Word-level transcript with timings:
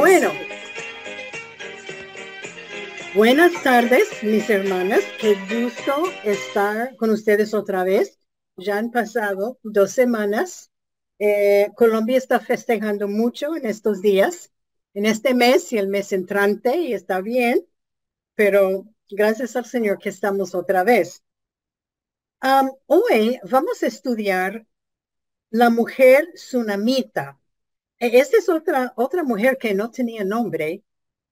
Bueno, 0.00 0.32
buenas 3.14 3.62
tardes, 3.62 4.08
mis 4.22 4.48
hermanas. 4.48 5.00
Qué 5.20 5.36
gusto 5.50 6.04
estar 6.24 6.96
con 6.96 7.10
ustedes 7.10 7.52
otra 7.52 7.84
vez. 7.84 8.18
Ya 8.56 8.78
han 8.78 8.90
pasado 8.90 9.58
dos 9.62 9.92
semanas. 9.92 10.70
Eh, 11.18 11.68
Colombia 11.76 12.16
está 12.16 12.40
festejando 12.40 13.08
mucho 13.08 13.54
en 13.54 13.66
estos 13.66 14.00
días, 14.00 14.50
en 14.94 15.04
este 15.04 15.34
mes 15.34 15.70
y 15.72 15.78
el 15.78 15.88
mes 15.88 16.12
entrante, 16.12 16.76
y 16.78 16.94
está 16.94 17.20
bien, 17.20 17.66
pero 18.34 18.86
gracias 19.10 19.56
al 19.56 19.64
Señor 19.64 19.98
que 19.98 20.08
estamos 20.08 20.54
otra 20.54 20.84
vez. 20.84 21.22
hoy 22.86 23.38
vamos 23.50 23.82
a 23.82 23.86
estudiar 23.86 24.66
la 25.50 25.70
mujer 25.70 26.28
tsunamita. 26.34 27.38
E, 27.98 28.18
esta 28.18 28.38
es 28.38 28.48
otra, 28.48 28.92
otra 28.96 29.22
mujer 29.24 29.58
que 29.58 29.74
no 29.74 29.90
tenía 29.90 30.24
nombre. 30.24 30.82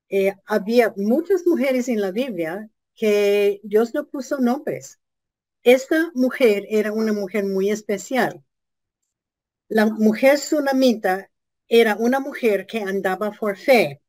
Eh, 0.09 0.34
había 0.46 0.92
muchas 0.96 1.46
mujeres 1.46 1.88
en 1.88 2.01
la 2.01 2.10
Biblia 2.10 2.68
que 2.95 3.60
Dios 3.62 3.95
no 3.95 4.06
puso 4.09 4.38
nombres. 4.38 4.98
Esta 5.62 6.10
mujer 6.15 6.66
era 6.68 6.92
una 6.92 7.12
mujer 7.12 7.45
muy 7.45 7.70
especial. 7.70 8.45
La 9.68 9.87
mujer 9.87 10.37
tsunamita 10.38 11.30
era 11.68 11.96
una 11.96 12.20
mujer 12.20 12.66
que 12.66 12.80
andaba 12.80 13.30
por 13.32 13.56
fe. 13.56 14.01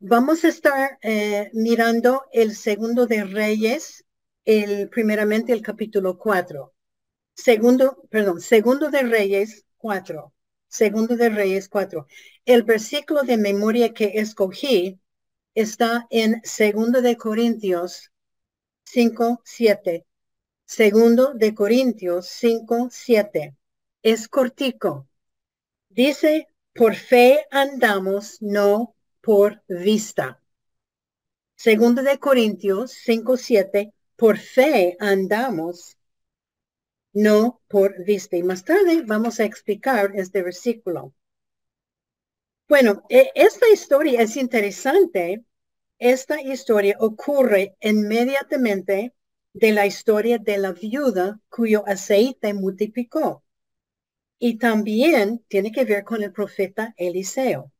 Vamos 0.00 0.44
a 0.44 0.48
estar 0.48 0.98
eh, 1.02 1.50
mirando 1.54 2.24
el 2.32 2.54
segundo 2.54 3.06
de 3.06 3.24
Reyes, 3.24 4.04
el, 4.44 4.90
primeramente 4.90 5.54
el 5.54 5.62
capítulo 5.62 6.18
4. 6.18 6.74
Segundo, 7.34 8.02
perdón, 8.10 8.40
segundo 8.42 8.90
de 8.90 9.02
Reyes 9.02 9.64
4. 9.78 10.34
Segundo 10.68 11.16
de 11.16 11.30
Reyes 11.30 11.68
4. 11.70 12.06
El 12.44 12.62
versículo 12.64 13.22
de 13.22 13.38
memoria 13.38 13.94
que 13.94 14.12
escogí 14.16 15.00
está 15.54 16.06
en 16.10 16.42
Segundo 16.44 17.00
de 17.00 17.16
Corintios 17.16 18.12
5, 18.84 19.40
7. 19.44 20.04
Segundo 20.66 21.32
de 21.32 21.54
Corintios 21.54 22.28
5, 22.28 22.88
7. 22.90 23.56
Es 24.02 24.28
cortico. 24.28 25.08
Dice, 25.88 26.48
por 26.74 26.94
fe 26.96 27.46
andamos, 27.50 28.36
no 28.42 28.95
por 29.26 29.64
vista. 29.66 30.40
Segundo 31.56 32.04
de 32.04 32.20
Corintios 32.20 32.92
5, 32.92 33.36
7. 33.36 33.92
Por 34.14 34.38
fe 34.38 34.96
andamos, 35.00 35.98
no 37.12 37.60
por 37.66 38.04
vista. 38.04 38.36
Y 38.36 38.44
más 38.44 38.64
tarde 38.64 39.02
vamos 39.04 39.40
a 39.40 39.44
explicar 39.44 40.12
este 40.14 40.44
versículo. 40.44 41.12
Bueno, 42.68 43.02
e, 43.08 43.32
esta 43.34 43.68
historia 43.68 44.22
es 44.22 44.36
interesante. 44.36 45.44
Esta 45.98 46.40
historia 46.40 46.96
ocurre 47.00 47.76
inmediatamente 47.80 49.12
de 49.52 49.72
la 49.72 49.86
historia 49.86 50.38
de 50.38 50.58
la 50.58 50.70
viuda 50.70 51.40
cuyo 51.48 51.82
aceite 51.88 52.54
multiplicó. 52.54 53.42
Y 54.38 54.58
también 54.58 55.44
tiene 55.48 55.72
que 55.72 55.84
ver 55.84 56.04
con 56.04 56.22
el 56.22 56.30
profeta 56.32 56.94
Eliseo. 56.96 57.72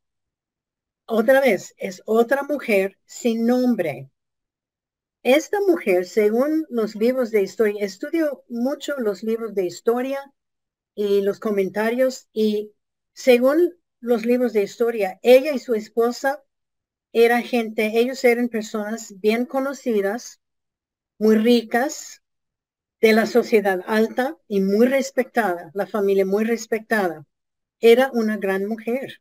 Otra 1.09 1.41
vez, 1.41 1.75
es 1.79 2.03
otra 2.05 2.43
mujer 2.43 2.99
sin 3.07 3.47
nombre. 3.47 4.11
Esta 5.23 5.59
mujer, 5.61 6.05
según 6.07 6.67
los 6.69 6.95
libros 6.95 7.31
de 7.31 7.43
historia, 7.43 7.85
estudio 7.85 8.45
mucho 8.49 8.95
los 8.99 9.23
libros 9.23 9.55
de 9.55 9.65
historia 9.67 10.33
y 10.95 11.23
los 11.23 11.41
comentarios 11.41 12.29
y 12.33 12.73
según 13.13 13.75
los 14.01 14.25
libros 14.27 14.53
de 14.53 14.63
historia, 14.63 15.19
ella 15.23 15.53
y 15.53 15.59
su 15.59 15.75
esposa 15.75 16.43
eran 17.13 17.43
gente, 17.43 17.99
ellos 17.99 18.23
eran 18.25 18.49
personas 18.49 19.15
bien 19.21 19.47
conocidas, 19.47 20.41
muy 21.19 21.37
ricas, 21.37 22.23
de 23.01 23.13
la 23.13 23.27
sociedad 23.27 23.81
alta 23.87 24.37
y 24.49 24.61
muy 24.61 24.87
respetada, 24.87 25.71
la 25.75 25.87
familia 25.87 26.27
muy 26.27 26.45
respetada. 26.45 27.27
Era 27.81 28.11
una 28.13 28.37
gran 28.39 28.67
mujer. 28.67 29.21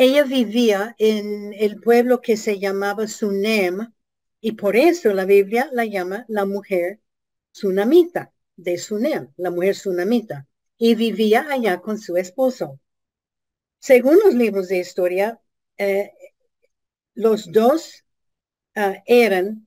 Ella 0.00 0.22
vivía 0.22 0.94
en 0.98 1.52
el 1.54 1.80
pueblo 1.80 2.20
que 2.20 2.36
se 2.36 2.60
llamaba 2.60 3.08
Sunem, 3.08 3.92
y 4.40 4.52
por 4.52 4.76
eso 4.76 5.12
la 5.12 5.24
Biblia 5.24 5.68
la 5.72 5.86
llama 5.86 6.24
la 6.28 6.44
mujer 6.44 7.00
tsunamita 7.52 8.32
de 8.54 8.78
Sunem, 8.78 9.32
la 9.36 9.50
mujer 9.50 9.74
tsunamita. 9.74 10.46
Y 10.76 10.94
vivía 10.94 11.48
allá 11.50 11.80
con 11.80 11.98
su 11.98 12.16
esposo. 12.16 12.78
Según 13.80 14.20
los 14.24 14.34
libros 14.34 14.68
de 14.68 14.78
historia, 14.78 15.40
eh, 15.78 16.12
los 17.14 17.50
dos 17.50 18.04
ah, 18.76 19.02
eran 19.04 19.66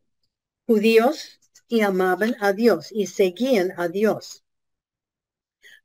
judíos 0.66 1.42
y 1.68 1.82
amaban 1.82 2.38
a 2.40 2.54
Dios 2.54 2.90
y 2.94 3.08
seguían 3.08 3.74
a 3.76 3.90
Dios. 3.90 4.46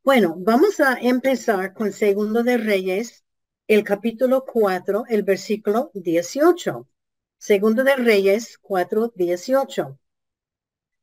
Bueno, 0.03 0.35
vamos 0.37 0.79
a 0.79 0.93
empezar 1.01 1.73
con 1.73 1.91
Segundo 1.91 2.43
de 2.43 2.57
Reyes, 2.57 3.25
el 3.67 3.83
capítulo 3.83 4.45
4, 4.45 5.03
el 5.09 5.23
versículo 5.23 5.91
18. 5.93 6.87
Segundo 7.37 7.83
de 7.83 7.97
Reyes 7.97 8.57
4:18. 8.61 9.99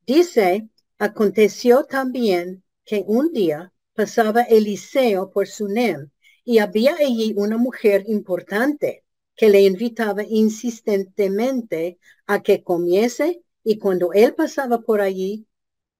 Dice, 0.07 0.67
aconteció 0.97 1.83
también 1.83 2.63
que 2.83 3.03
un 3.05 3.31
día 3.31 3.71
pasaba 3.93 4.41
Eliseo 4.41 5.31
por 5.31 5.47
Sunem 5.47 6.09
y 6.43 6.57
había 6.57 6.95
allí 6.95 7.33
una 7.37 7.57
mujer 7.57 8.03
importante 8.07 9.03
que 9.35 9.49
le 9.49 9.61
invitaba 9.61 10.23
insistentemente 10.23 11.99
a 12.25 12.41
que 12.41 12.63
comiese 12.63 13.43
y 13.63 13.77
cuando 13.77 14.11
él 14.13 14.33
pasaba 14.33 14.79
por 14.81 15.01
allí, 15.01 15.47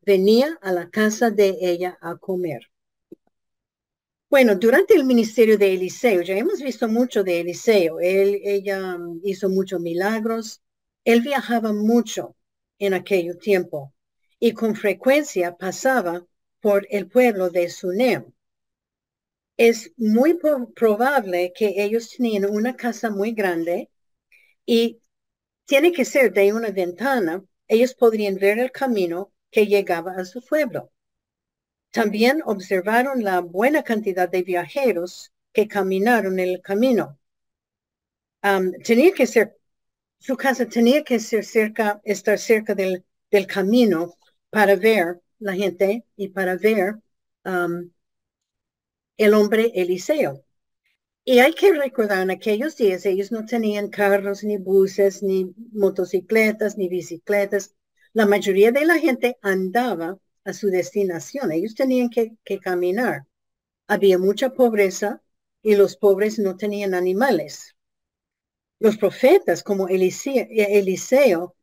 venía 0.02 0.58
a 0.62 0.72
la 0.72 0.90
casa 0.90 1.30
de 1.30 1.58
ella 1.62 1.98
a 2.02 2.18
comer. 2.18 2.62
Bueno, 4.36 4.56
durante 4.56 4.96
el 4.96 5.06
ministerio 5.06 5.58
de 5.58 5.74
Eliseo, 5.76 6.22
ya 6.22 6.36
hemos 6.36 6.60
visto 6.60 6.90
mucho 6.90 7.24
de 7.24 7.40
Eliseo. 7.40 8.02
Él, 8.02 8.42
ella 8.44 8.98
mm, 8.98 9.22
hizo 9.24 9.48
muchos 9.48 9.80
milagros. 9.80 10.62
Él 11.06 11.22
viajaba 11.22 11.72
mucho 11.72 12.36
en 12.78 12.94
aquel 12.96 13.38
tiempo 13.38 13.94
y 14.38 14.52
con 14.52 14.76
frecuencia 14.76 15.56
pasaba 15.56 16.28
por 16.60 16.86
el 16.90 17.08
pueblo 17.08 17.50
de 17.50 17.70
Sunem. 17.70 18.34
Es 19.56 19.94
muy 19.96 20.38
probable 20.76 21.54
que 21.56 21.74
ellos 21.78 22.10
tenían 22.10 22.44
una 22.44 22.76
casa 22.76 23.10
muy 23.10 23.32
grande 23.32 23.90
y 24.66 25.00
tiene 25.66 25.94
que 25.94 26.04
ser 26.04 26.34
de 26.34 26.52
una 26.52 26.72
ventana. 26.72 27.42
Ellos 27.70 27.94
podrían 27.94 28.36
ver 28.36 28.60
el 28.60 28.72
camino 28.74 29.32
que 29.50 29.66
llegaba 29.66 30.12
a 30.18 30.26
su 30.26 30.42
pueblo. 30.46 30.92
También 31.96 32.42
observaron 32.46 33.24
la 33.24 33.40
buena 33.40 33.82
cantidad 33.82 34.28
de 34.28 34.44
viajeros 34.44 35.32
que 35.54 35.70
caminaron 35.70 36.40
el 36.40 36.62
camino. 36.62 37.18
tenía 38.84 39.14
que 39.14 39.26
ser, 39.26 39.58
su 40.20 40.36
casa 40.36 40.66
tenía 40.68 41.04
que 41.06 41.20
ser 41.20 41.46
cerca, 41.46 42.02
estar 42.04 42.38
cerca 42.38 42.76
del, 42.76 43.06
del 43.32 43.48
camino 43.48 44.16
para 44.50 44.76
ver 44.76 45.22
la 45.40 45.54
gente 45.54 46.04
y 46.18 46.28
para 46.28 46.58
ver 46.58 46.96
el 49.18 49.34
hombre 49.34 49.72
Eliseo. 49.76 50.44
Y 51.24 51.40
hay 51.40 51.54
que 51.54 51.72
recordar, 51.74 52.24
en 52.24 52.32
aquellos 52.32 52.76
días 52.76 53.06
ellos 53.06 53.32
no 53.32 53.46
tenían 53.46 53.90
carros, 53.90 54.44
ni 54.44 54.58
buses, 54.58 55.24
ni 55.24 55.54
motocicletas, 55.72 56.78
ni 56.78 56.90
bicicletas. 56.90 57.74
La 58.12 58.26
mayoría 58.26 58.74
de 58.74 58.86
la 58.86 59.00
gente 59.00 59.38
andaba 59.42 60.20
a 60.46 60.54
su 60.54 60.70
destinación. 60.70 61.52
Ellos 61.52 61.76
tenían 61.76 62.10
que, 62.10 62.38
caminar. 62.62 63.26
Había 63.88 64.18
mucha 64.18 64.52
pobreza 64.52 65.22
y 65.62 65.76
los 65.76 65.98
pobres 65.98 66.40
no 66.40 66.56
tenían 66.56 66.94
animales. 66.94 67.76
Los 68.80 68.98
profetas 68.98 69.64
como 69.64 69.88
Eliseo, 69.88 70.48
Eliseo 70.50 71.56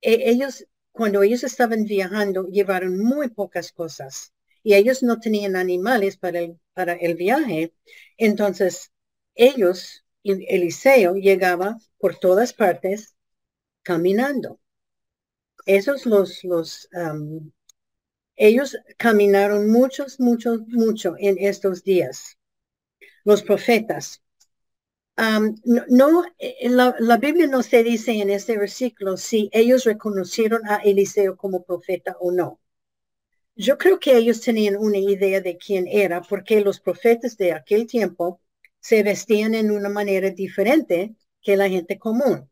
e, 0.00 0.30
ellos, 0.30 0.66
cuando 0.92 1.22
ellos 1.22 1.44
estaban 1.44 1.84
viajando, 1.84 2.46
llevaron 2.46 2.98
muy 2.98 3.28
pocas 3.28 3.72
cosas 3.72 4.32
y 4.62 4.74
ellos 4.74 5.02
no 5.02 5.20
tenían 5.20 5.56
animales 5.56 6.16
para 6.16 6.40
el, 6.40 6.60
para 6.74 6.94
el 6.94 7.14
viaje. 7.16 7.74
Entonces, 8.16 8.90
ellos, 9.34 10.04
Eliseo, 10.24 11.14
llegaba 11.14 11.78
por 11.98 12.18
todas 12.18 12.52
partes 12.52 13.14
caminando. 13.82 14.60
Esos 15.66 16.06
los, 16.06 16.42
los 16.44 16.88
ellos 18.40 18.74
caminaron 18.96 19.70
muchos, 19.70 20.18
muchos, 20.18 20.60
mucho 20.68 21.14
en 21.18 21.36
estos 21.38 21.84
días. 21.84 22.38
Los 23.22 23.42
profetas. 23.42 24.22
no, 25.88 26.24
eh, 26.38 26.70
la, 26.70 26.96
la, 26.98 27.16
Biblia 27.18 27.46
no 27.46 27.62
se 27.62 27.84
dice 27.84 28.12
en 28.12 28.30
este 28.30 28.56
versículo 28.56 29.18
si 29.18 29.50
ellos 29.52 29.84
reconocieron 29.84 30.66
a 30.66 30.76
Eliseo 30.76 31.36
como 31.36 31.64
profeta 31.64 32.16
o 32.18 32.32
no. 32.32 32.58
Yo 33.56 33.76
creo 33.76 34.00
que 34.00 34.16
ellos 34.16 34.40
tenían 34.40 34.76
una 34.76 34.96
idea 34.96 35.42
de 35.42 35.58
quién 35.58 35.86
era 35.86 36.22
porque 36.22 36.62
los 36.62 36.80
profetas 36.80 37.36
de 37.36 37.52
aquel 37.52 37.86
tiempo 37.86 38.40
se 38.80 39.02
vestían 39.02 39.54
en 39.54 39.70
una 39.70 39.90
manera 39.90 40.30
diferente 40.30 41.14
que 41.42 41.58
la 41.58 41.68
gente 41.68 41.98
común. 41.98 42.50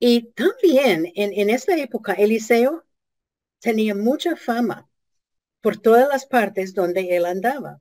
Y 0.00 0.32
también 0.32 1.12
en, 1.14 1.32
en 1.32 1.48
esta 1.50 1.76
época 1.76 2.14
Eliseo 2.14 2.84
tenía 3.64 3.94
mucha 3.94 4.36
fama 4.36 4.90
por 5.62 5.78
todas 5.78 6.06
las 6.06 6.26
partes 6.26 6.74
donde 6.74 7.16
él 7.16 7.24
andaba. 7.24 7.80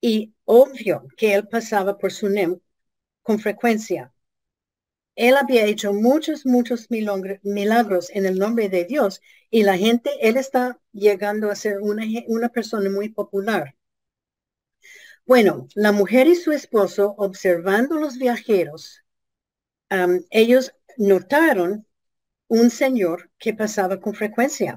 Y 0.00 0.34
obvio 0.44 1.08
que 1.16 1.34
él 1.34 1.48
pasaba 1.48 1.98
por 1.98 2.12
su 2.12 2.28
nem 2.28 2.60
con 3.22 3.40
frecuencia. 3.40 4.14
Él 5.16 5.36
había 5.36 5.64
hecho 5.64 5.92
muchos, 5.92 6.46
muchos 6.46 6.88
milagros 6.90 8.08
en 8.10 8.24
el 8.24 8.38
nombre 8.38 8.68
de 8.68 8.84
Dios 8.84 9.20
y 9.50 9.64
la 9.64 9.76
gente, 9.76 10.10
él 10.20 10.36
está 10.36 10.80
llegando 10.92 11.50
a 11.50 11.56
ser 11.56 11.80
una, 11.80 12.04
una 12.28 12.48
persona 12.48 12.88
muy 12.88 13.08
popular. 13.08 13.74
Bueno, 15.26 15.66
la 15.74 15.90
mujer 15.90 16.28
y 16.28 16.36
su 16.36 16.52
esposo, 16.52 17.14
observando 17.18 17.96
los 17.96 18.16
viajeros, 18.16 19.04
ellos 20.30 20.72
notaron 20.96 21.84
un 22.60 22.66
señor 22.82 23.18
que 23.42 23.54
pasaba 23.62 23.96
con 24.04 24.14
frecuencia. 24.22 24.72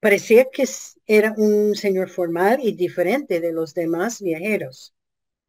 Parecía 0.00 0.42
que 0.54 0.64
era 1.06 1.30
un 1.36 1.74
señor 1.76 2.08
formal 2.10 2.60
y 2.62 2.72
diferente 2.86 3.40
de 3.40 3.52
los 3.52 3.74
demás 3.74 4.22
viajeros. 4.22 4.94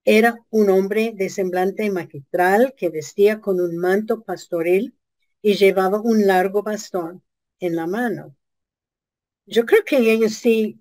Era 0.06 0.32
un 0.52 0.70
hombre 0.70 1.14
de 1.16 1.30
semblante 1.30 1.90
magistral 1.92 2.74
que 2.78 2.90
vestía 2.90 3.42
con 3.42 3.62
un 3.62 3.78
manto 3.78 4.24
pastoril 4.24 4.98
y 5.42 5.56
llevaba 5.56 6.02
un 6.02 6.28
largo 6.28 6.64
bastón 6.64 7.24
en 7.60 7.76
la 7.76 7.88
mano. 7.88 8.36
Yo 9.46 9.66
creo 9.66 9.84
que 9.86 9.98
ellos 10.14 10.34
sí, 10.36 10.80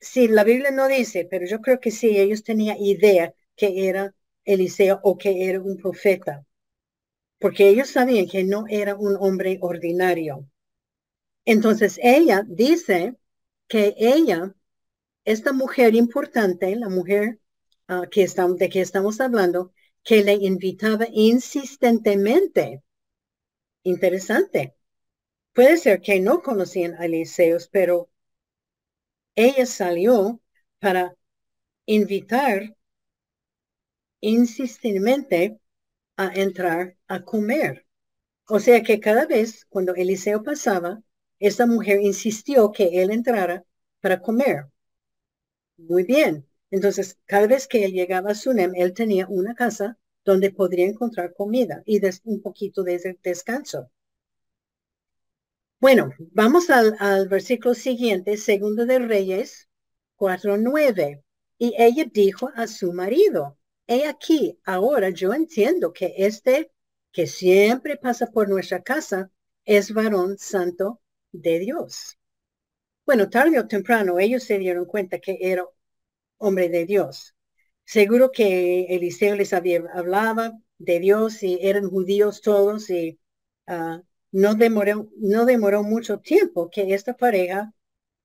sí, 0.00 0.28
la 0.28 0.44
Biblia 0.44 0.70
no 0.72 0.88
dice, 0.88 1.26
pero 1.30 1.46
yo 1.46 1.60
creo 1.60 1.80
que 1.80 1.90
sí, 1.90 2.18
ellos 2.18 2.44
tenían 2.44 2.78
idea 2.78 3.34
que 3.56 3.88
era 3.88 4.14
Eliseo 4.44 5.00
o 5.04 5.18
que 5.18 5.48
era 5.48 5.60
un 5.62 5.76
profeta, 5.78 6.46
porque 7.38 7.68
ellos 7.68 7.90
sabían 7.90 8.26
que 8.26 8.44
no 8.44 8.64
era 8.68 8.94
un 8.96 9.16
hombre 9.20 9.58
ordinario. 9.60 10.48
Entonces 11.44 11.98
ella 12.02 12.44
dice 12.46 13.16
que 13.68 13.94
ella, 13.98 14.54
esta 15.24 15.52
mujer 15.52 15.94
importante, 15.94 16.76
la 16.76 16.88
mujer 16.88 17.40
ah, 17.88 18.04
que 18.10 18.26
de 18.58 18.68
que 18.68 18.80
estamos 18.80 19.20
hablando, 19.20 19.72
que 20.04 20.24
le 20.24 20.34
invitaba 20.34 21.06
insistentemente. 21.12 22.82
Interesante. 23.84 24.74
Puede 25.54 25.76
ser 25.78 26.00
que 26.02 26.20
no 26.20 26.42
conocían 26.42 26.94
a 26.94 27.06
Eliseos, 27.06 27.68
pero 27.68 28.10
ella 29.36 29.66
salió 29.66 30.40
para 30.80 31.16
invitar 31.86 32.76
insistentemente 34.20 35.60
a 36.16 36.32
entrar 36.34 36.96
a 37.08 37.22
comer. 37.24 37.86
O 38.48 38.60
sea 38.60 38.82
que 38.82 39.00
cada 39.00 39.26
vez 39.26 39.66
cuando 39.68 39.94
Eliseo 39.94 40.42
pasaba, 40.42 41.02
esta 41.38 41.66
mujer 41.66 42.00
insistió 42.02 42.72
que 42.72 43.02
él 43.02 43.10
entrara 43.12 43.64
para 44.00 44.20
comer. 44.20 44.66
Muy 45.76 46.02
bien. 46.02 46.48
Entonces, 46.72 47.16
cada 47.26 47.46
vez 47.46 47.68
que 47.68 47.84
él 47.84 47.92
llegaba 47.92 48.32
a 48.32 48.34
Sunem, 48.34 48.72
él 48.74 48.92
tenía 48.92 49.28
una 49.28 49.54
casa 49.54 49.98
donde 50.24 50.50
podría 50.50 50.86
encontrar 50.86 51.32
comida 51.34 51.82
y 51.86 52.00
un 52.24 52.42
poquito 52.42 52.82
de 52.82 53.18
descanso. 53.22 53.88
Bueno, 55.80 56.10
vamos 56.32 56.68
al, 56.70 56.96
al 56.98 57.28
versículo 57.28 57.74
siguiente, 57.74 58.36
segundo 58.38 58.86
de 58.86 58.98
Reyes 58.98 59.68
4.9. 60.16 61.22
Y 61.58 61.74
ella 61.78 62.06
dijo 62.12 62.50
a 62.56 62.66
su 62.66 62.92
marido, 62.92 63.56
he 63.86 64.06
aquí, 64.06 64.58
ahora 64.64 65.10
yo 65.10 65.32
entiendo 65.34 65.92
que 65.92 66.14
este 66.16 66.70
que 67.12 67.26
siempre 67.26 67.96
pasa 67.96 68.26
por 68.26 68.48
nuestra 68.48 68.82
casa 68.82 69.30
es 69.64 69.92
varón 69.92 70.36
santo 70.38 71.00
de 71.32 71.60
Dios. 71.60 72.18
Bueno, 73.06 73.30
tarde 73.30 73.58
o 73.60 73.68
temprano 73.68 74.18
ellos 74.18 74.44
se 74.44 74.58
dieron 74.58 74.86
cuenta 74.86 75.18
que 75.20 75.38
era 75.40 75.64
hombre 76.38 76.68
de 76.68 76.86
Dios. 76.86 77.34
Seguro 77.84 78.30
que 78.32 78.86
Eliseo 78.90 79.36
les 79.36 79.52
había 79.52 79.82
hablaba 79.94 80.52
de 80.78 81.00
Dios 81.00 81.42
y 81.42 81.58
eran 81.62 81.88
judíos 81.90 82.40
todos 82.42 82.90
y 82.90 83.20
ah, 83.66 84.02
no, 84.32 84.54
demoró, 84.54 85.08
no 85.18 85.44
demoró 85.46 85.82
mucho 85.82 86.18
tiempo 86.20 86.70
que 86.70 86.94
esta 86.94 87.16
pareja 87.16 87.74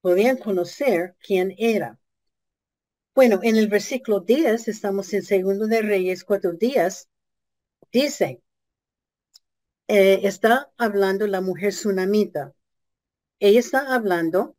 podían 0.01 0.37
conocer 0.37 1.15
quién 1.21 1.53
era. 1.57 1.99
Bueno, 3.13 3.39
en 3.43 3.55
el 3.57 3.67
versículo 3.67 4.21
10, 4.21 4.67
estamos 4.67 5.13
en 5.13 5.21
Segundo 5.23 5.67
de 5.67 5.81
Reyes, 5.83 6.23
cuatro 6.23 6.53
días, 6.53 7.07
dice, 7.91 8.41
eh, 9.87 10.21
está 10.23 10.71
hablando 10.77 11.27
la 11.27 11.41
mujer 11.41 11.73
tsunamita. 11.73 12.53
Ella 13.39 13.59
está 13.59 13.93
hablando 13.93 14.57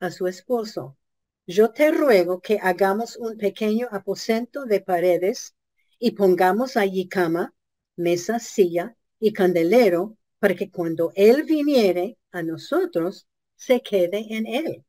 a 0.00 0.10
su 0.10 0.26
esposo. 0.28 0.98
Yo 1.46 1.72
te 1.72 1.90
ruego 1.92 2.40
que 2.40 2.58
hagamos 2.62 3.16
un 3.16 3.38
pequeño 3.38 3.88
aposento 3.92 4.66
de 4.66 4.80
paredes 4.80 5.54
y 5.98 6.12
pongamos 6.12 6.76
allí 6.76 7.08
cama, 7.08 7.54
mesa, 7.96 8.38
silla 8.40 8.96
y 9.20 9.32
candelero 9.32 10.18
para 10.38 10.54
que 10.54 10.70
cuando 10.70 11.12
él 11.16 11.44
viniere 11.44 12.18
a 12.32 12.42
nosotros, 12.42 13.26
se 13.56 13.82
quede 13.82 14.26
en 14.36 14.46
él. 14.46 14.84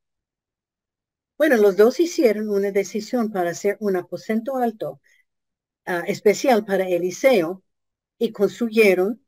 Bueno, 1.39 1.57
los 1.57 1.75
dos 1.77 1.99
hicieron 2.01 2.49
una 2.49 2.71
decisión 2.71 3.31
para 3.31 3.51
hacer 3.51 3.77
un 3.79 3.95
aposento 3.95 4.57
alto 4.57 5.01
ah, 5.85 6.03
especial 6.07 6.65
para 6.65 6.87
Eliseo 6.87 7.63
y 8.19 8.31
construyeron 8.33 9.25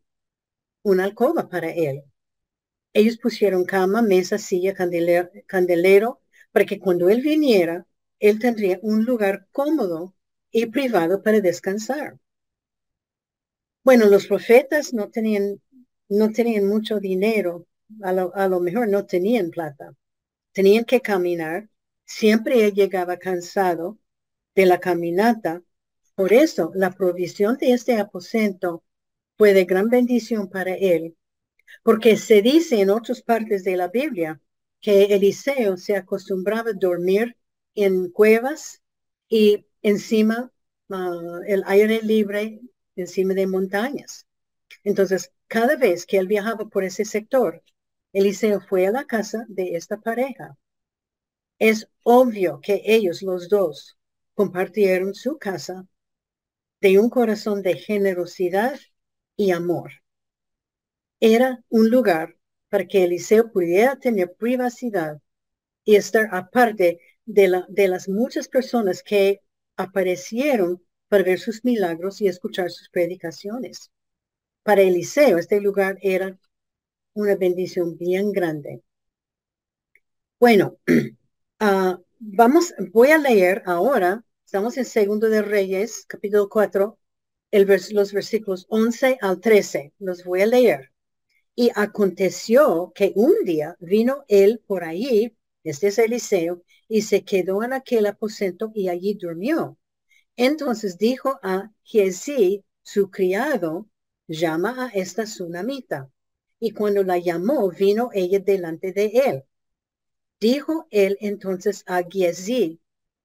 una 0.84 1.06
alcoba 1.06 1.50
para 1.50 1.72
él. 1.72 2.04
Ellos 2.94 3.18
pusieron 3.18 3.66
cama, 3.66 4.02
mesa, 4.02 4.38
silla, 4.38 4.74
candelero, 4.76 6.22
para 6.52 6.66
que 6.66 6.80
cuando 6.80 7.10
él 7.10 7.22
viniera, 7.22 7.88
él 8.20 8.40
tendría 8.40 8.80
un 8.84 9.06
lugar 9.06 9.48
cómodo 9.52 10.16
y 10.52 10.68
privado 10.68 11.24
para 11.24 11.42
descansar. 11.42 12.20
Bueno, 13.84 14.08
los 14.08 14.28
profetas 14.28 14.94
no 14.94 15.10
tenían, 15.10 15.62
no 16.10 16.32
tenían 16.32 16.68
mucho 16.68 17.00
dinero, 17.00 17.68
a 18.04 18.48
lo 18.50 18.60
mejor 18.60 18.90
no 18.90 19.06
tenían 19.06 19.50
plata. 19.52 19.96
Tenían 20.54 20.86
que 20.86 21.02
caminar. 21.02 21.71
Siempre 22.06 22.66
él 22.66 22.74
llegaba 22.74 23.18
cansado 23.18 23.98
de 24.56 24.66
la 24.66 24.80
caminata. 24.80 25.64
Por 26.16 26.34
eso, 26.34 26.72
la 26.76 26.92
provisión 26.92 27.58
de 27.58 27.74
este 27.74 27.98
aposento 27.98 28.84
fue 29.38 29.54
de 29.54 29.66
gran 29.66 29.90
bendición 29.90 30.50
para 30.50 30.74
él 30.76 31.16
porque 31.84 32.18
se 32.18 32.42
dice 32.42 32.82
en 32.82 32.90
otras 32.90 33.22
partes 33.22 33.64
de 33.64 33.78
la 33.78 33.88
Biblia 33.88 34.42
que 34.80 35.06
Eliseo 35.06 35.78
se 35.78 35.96
acostumbraba 35.96 36.72
a 36.72 36.74
dormir 36.74 37.38
en 37.76 38.10
cuevas 38.10 38.82
y 39.30 39.66
encima 39.82 40.52
uh, 40.90 41.42
el 41.48 41.64
aire 41.68 42.02
libre 42.02 42.62
encima 42.96 43.34
de 43.34 43.48
montañas. 43.48 44.28
Entonces, 44.84 45.32
cada 45.48 45.76
vez 45.76 46.06
que 46.06 46.18
él 46.18 46.28
viajaba 46.28 46.68
por 46.68 46.84
ese 46.84 47.06
sector, 47.06 47.64
Eliseo 48.14 48.62
fue 48.62 48.88
a 48.88 48.92
la 48.92 49.06
casa 49.06 49.46
de 49.48 49.76
esta 49.76 49.98
pareja. 49.98 50.58
Es 51.62 51.88
obvio 52.04 52.60
que 52.62 52.82
ellos 52.84 53.22
los 53.22 53.48
dos 53.48 53.98
compartieron 54.34 55.14
su 55.14 55.38
casa 55.38 55.88
de 56.82 57.00
un 57.00 57.10
corazón 57.10 57.62
de 57.62 57.76
generosidad 57.76 58.78
y 59.38 59.52
amor 59.52 59.92
era 61.22 61.64
un 61.70 61.90
lugar 61.90 62.36
para 62.68 62.86
que 62.88 63.04
Eliseo 63.04 63.52
pudiera 63.52 63.96
tener 63.96 64.34
privacidad 64.34 65.22
y 65.86 65.96
estar 65.96 66.28
aparte 66.32 67.00
de, 67.26 67.48
la, 67.48 67.66
de 67.70 67.88
las 67.88 68.10
muchas 68.10 68.48
personas 68.48 69.04
que 69.04 69.42
aparecieron 69.78 70.84
para 71.08 71.24
ver 71.24 71.40
sus 71.40 71.64
milagros 71.64 72.22
y 72.22 72.28
escuchar 72.28 72.72
sus 72.72 72.90
predicaciones. 72.90 73.92
Para 74.64 74.82
Eliseo, 74.82 75.38
este 75.38 75.62
lugar 75.62 75.98
era 76.02 76.40
una 77.14 77.36
bendición 77.36 77.98
bien 77.98 78.32
grande. 78.32 78.82
Bueno, 80.40 80.78
ah, 81.62 82.00
vamos, 82.20 82.74
voy 82.92 83.12
a 83.12 83.18
leer 83.20 83.64
ahora, 83.66 84.26
estamos 84.46 84.78
en 84.78 84.86
Segundo 84.86 85.30
de 85.30 85.42
Reyes, 85.44 86.06
capítulo 86.08 86.50
4, 86.50 86.98
el 87.52 87.68
los 87.92 88.14
versículos 88.14 88.66
11 88.70 89.18
al 89.22 89.40
13. 89.40 89.94
Los 90.00 90.24
voy 90.24 90.42
a 90.42 90.48
leer. 90.48 90.92
Y 91.56 91.72
aconteció 91.76 92.92
que 92.96 93.14
un 93.16 93.34
día 93.46 93.78
vino 93.80 94.26
él 94.28 94.64
por 94.66 94.84
allí, 94.84 95.38
este 95.64 95.88
es 95.90 96.00
Eliseo, 96.00 96.64
y 96.88 97.04
se 97.04 97.24
quedó 97.24 97.64
en 97.64 97.74
aquel 97.74 98.08
aposento 98.08 98.72
y 98.74 98.90
allí 98.90 99.14
durmió. 99.14 99.78
Entonces 100.36 100.98
dijo 100.98 101.40
a 101.44 101.72
Giesi, 101.84 102.66
su 102.84 103.12
criado, 103.12 103.88
llama 104.28 104.88
a 104.88 104.90
esta 104.90 105.26
tsunamita. 105.26 106.10
Y 106.60 106.72
cuando 106.72 107.04
la 107.04 107.20
llamó, 107.20 107.70
vino 107.70 108.10
ella 108.14 108.40
delante 108.40 108.94
de 108.94 109.06
él. 109.28 109.44
Dijo 110.42 110.88
él 110.90 111.18
entonces 111.22 111.84
a 111.86 112.02
Giesi, 112.02 112.82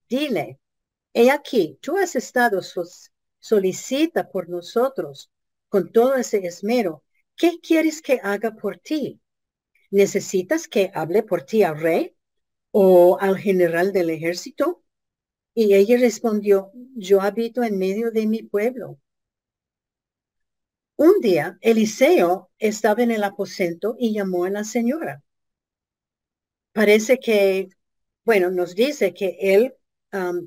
dile, 0.07 0.61
he 1.15 1.31
aquí, 1.31 1.79
tú 1.81 1.97
has 1.97 2.15
estado 2.15 2.61
solicita 3.41 4.29
por 4.31 4.51
nosotros 4.51 5.33
con 5.71 5.91
todo 5.93 6.15
ese 6.17 6.47
esmero. 6.47 7.05
¿Qué 7.35 7.59
quieres 7.63 8.03
que 8.03 8.21
haga 8.23 8.55
por 8.55 8.77
ti? 8.79 9.23
¿Necesitas 9.91 10.69
que 10.69 10.91
hable 10.95 11.23
por 11.23 11.43
ti 11.43 11.63
al 11.63 11.81
rey 11.81 12.15
o 12.71 13.19
al 13.19 13.39
general 13.39 13.93
del 13.95 14.11
ejército? 14.11 14.85
Y 15.55 15.75
ella 15.75 15.97
respondió, 15.99 16.71
yo 16.95 17.23
habito 17.23 17.63
en 17.63 17.79
medio 17.79 18.11
de 18.11 18.27
mi 18.27 18.43
pueblo. 18.43 18.99
Un 20.97 21.21
día, 21.23 21.57
Eliseo 21.63 22.51
estaba 22.59 23.03
en 23.03 23.11
el 23.11 23.25
aposento 23.25 23.97
y 23.99 24.13
llamó 24.13 24.45
a 24.45 24.51
la 24.51 24.65
señora. 24.65 25.23
Parece 26.77 27.19
que, 27.19 27.71
bueno, 28.27 28.51
nos 28.51 28.75
dice 28.75 29.15
que 29.15 29.39
él 29.41 29.75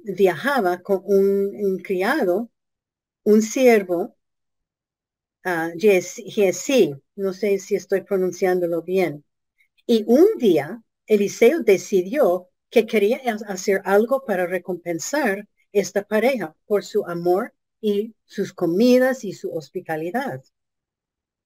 viajaba 0.04 0.80
con 0.84 1.02
un, 1.04 1.80
criado, 1.80 2.52
un 3.24 3.42
siervo, 3.42 4.16
uh, 5.44 5.72
no 7.16 7.34
sé 7.34 7.58
si 7.58 7.76
estoy 7.76 8.02
pronunciándolo 8.02 8.84
bien. 8.84 9.26
Y 9.88 10.04
un 10.06 10.28
día, 10.38 10.84
Eliseo 11.08 11.62
decidió 11.62 12.50
que 12.70 12.86
quería 12.86 13.22
hacer 13.48 13.82
algo 13.84 14.24
para 14.24 14.46
recompensar 14.46 15.48
esta 15.72 16.04
pareja 16.04 16.56
por 16.68 16.84
su 16.86 17.08
amor 17.08 17.56
y 17.82 18.14
sus 18.26 18.54
comidas 18.54 19.24
y 19.24 19.34
su 19.34 19.52
hospitalidad. 19.52 20.44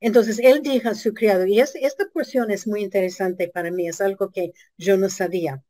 Entonces 0.06 0.38
él 0.40 0.62
dijo 0.62 0.90
a 0.90 0.96
su 0.96 1.14
criado, 1.14 1.48
y 1.48 1.62
esta 1.62 2.10
porción 2.12 2.52
es 2.52 2.68
muy 2.68 2.82
interesante 2.84 3.48
para 3.48 3.72
mí, 3.72 3.88
es 3.88 4.02
algo 4.02 4.32
que 4.32 4.52
yo 4.78 4.98
no 4.98 5.08
sabía. 5.08 5.64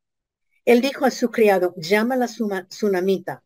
Él 0.65 0.81
dijo 0.81 1.05
a 1.05 1.11
su 1.11 1.29
criado, 1.29 1.75
llama 1.77 2.15
a 2.15 2.17
la 2.17 2.27
tsunamita. 2.27 3.43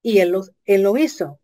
Y 0.00 0.20
él 0.20 0.30
lo, 0.30 0.40
él 0.64 0.80
lo 0.80 0.96
hizo. 0.96 1.40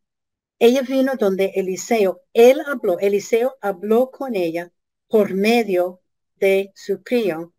Ella 0.59 0.81
vino 0.81 1.13
donde 1.17 1.53
Eliseo, 1.57 2.23
él 2.33 2.63
habló, 2.67 2.99
Eliseo 2.99 3.59
habló 3.61 4.11
con 4.11 4.35
ella 4.35 4.73
por 5.09 5.35
medio 5.35 6.01
de 6.37 6.73
su 6.75 7.03
crío, 7.03 7.53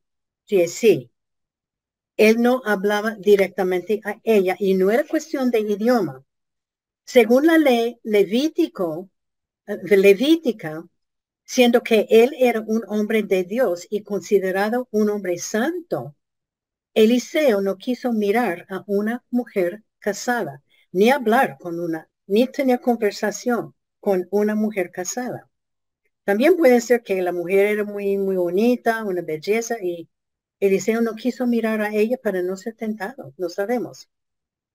Jesse. 0.48 1.12
Él 2.18 2.42
no 2.42 2.64
hablaba 2.66 3.16
directamente 3.20 4.02
a 4.06 4.20
ella 4.24 4.56
y 4.58 4.74
no 4.74 4.90
era 4.90 5.06
cuestión 5.08 5.52
de 5.52 5.60
idioma. 5.60 6.26
Según 7.06 7.46
la 7.46 7.60
ley 7.60 8.00
levítico, 8.02 9.12
eh, 9.68 9.98
levítica, 9.98 10.84
siendo 11.52 11.84
que 11.84 12.08
él 12.10 12.34
era 12.40 12.62
un 12.62 12.84
hombre 12.88 13.24
de 13.24 13.44
Dios 13.44 13.86
y 13.90 14.04
considerado 14.04 14.88
un 14.90 15.10
hombre 15.10 15.38
santo, 15.38 16.16
Eliseo 16.94 17.60
no 17.60 17.76
quiso 17.76 18.14
mirar 18.14 18.66
a 18.70 18.86
una 18.88 19.26
mujer 19.30 19.84
casada, 20.00 20.64
ni 20.94 21.10
hablar 21.10 21.58
con 21.60 21.82
una, 21.82 22.10
ni 22.26 22.48
tener 22.48 22.80
conversación 22.80 23.76
con 24.00 24.30
una 24.32 24.56
mujer 24.56 24.92
casada. 24.92 25.50
También 26.24 26.56
puede 26.56 26.80
ser 26.80 27.04
que 27.04 27.22
la 27.22 27.34
mujer 27.34 27.66
era 27.66 27.84
muy, 27.84 28.18
muy 28.18 28.38
bonita, 28.38 29.04
una 29.04 29.22
belleza, 29.22 29.76
y 29.84 30.08
Eliseo 30.62 31.02
no 31.02 31.16
quiso 31.16 31.48
mirar 31.48 31.82
a 31.82 31.94
ella 31.94 32.16
para 32.24 32.42
no 32.42 32.56
ser 32.56 32.76
tentado, 32.76 33.34
no 33.38 33.50
sabemos. 33.50 34.10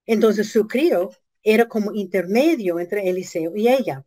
Entonces 0.04 0.50
su 0.50 0.68
crío 0.68 1.08
era 1.42 1.68
como 1.68 1.94
intermedio 1.94 2.78
entre 2.78 3.08
Eliseo 3.08 3.56
y 3.56 3.68
ella. 3.68 4.04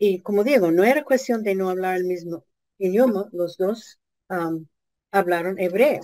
Y 0.00 0.20
como 0.22 0.42
digo, 0.42 0.72
no 0.72 0.82
era 0.82 1.04
cuestión 1.04 1.44
de 1.44 1.54
no 1.54 1.70
hablar 1.70 1.96
el 1.96 2.04
mismo 2.04 2.44
idioma, 2.78 3.28
los 3.32 3.56
dos 3.56 4.00
hablaron 5.12 5.58
hebreo. 5.60 6.00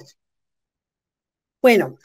Bueno, 1.62 1.98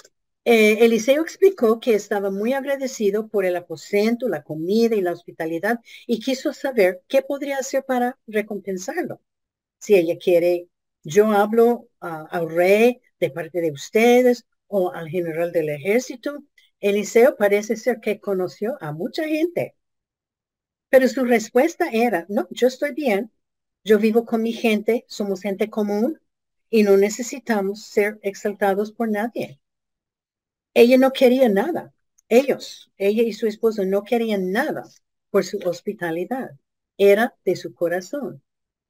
eh, 0.46 0.80
Eliseo 0.86 1.22
explicó 1.22 1.80
que 1.80 1.94
estaba 1.96 2.32
muy 2.32 2.54
agradecido 2.54 3.28
por 3.30 3.46
el 3.46 3.56
aposento, 3.56 4.28
la 4.30 4.44
comida 4.44 4.96
y 4.96 5.02
la 5.02 5.14
hospitalidad 5.14 5.80
y 6.08 6.20
quiso 6.20 6.54
saber 6.54 7.04
qué 7.08 7.22
podría 7.22 7.58
hacer 7.60 7.86
para 7.86 8.20
recompensarlo. 8.28 9.22
Si 9.80 9.96
ella 9.96 10.18
quiere 10.20 10.70
yo 11.04 11.28
hablo 11.32 11.90
al 12.02 12.50
rey 12.50 13.02
de 13.20 13.32
parte 13.32 13.62
de 13.62 13.72
ustedes 13.72 14.46
o 14.68 14.92
al 14.94 15.10
general 15.10 15.52
del 15.52 15.70
ejército. 15.70 16.44
Eliseo 16.82 17.38
parece 17.38 17.78
ser 17.78 18.02
que 18.02 18.20
conoció 18.22 18.78
a 18.82 18.92
mucha 18.94 19.26
gente. 19.28 19.76
Pero 20.92 21.08
su 21.08 21.26
respuesta 21.26 21.90
era, 21.92 22.28
no, 22.30 22.48
yo 22.52 22.68
estoy 22.68 22.94
bien, 22.94 23.32
yo 23.84 23.98
vivo 23.98 24.26
con 24.26 24.44
mi 24.44 24.54
gente, 24.54 25.06
somos 25.08 25.42
gente 25.42 25.72
común 25.72 26.22
y 26.70 26.84
no 26.84 26.98
necesitamos 26.98 27.86
ser 27.86 28.20
exaltados 28.22 28.92
por 28.92 29.10
nadie. 29.10 29.60
Ella 30.76 30.98
no 30.98 31.14
quería 31.14 31.50
nada. 31.50 31.94
Ellos, 32.30 32.92
ella 32.98 33.24
y 33.24 33.34
su 33.34 33.48
esposo 33.48 33.86
no 33.86 34.04
querían 34.04 34.52
nada 34.52 34.84
por 35.30 35.44
su 35.46 35.58
hospitalidad. 35.66 36.52
Era 36.98 37.36
de 37.46 37.56
su 37.56 37.74
corazón. 37.74 38.44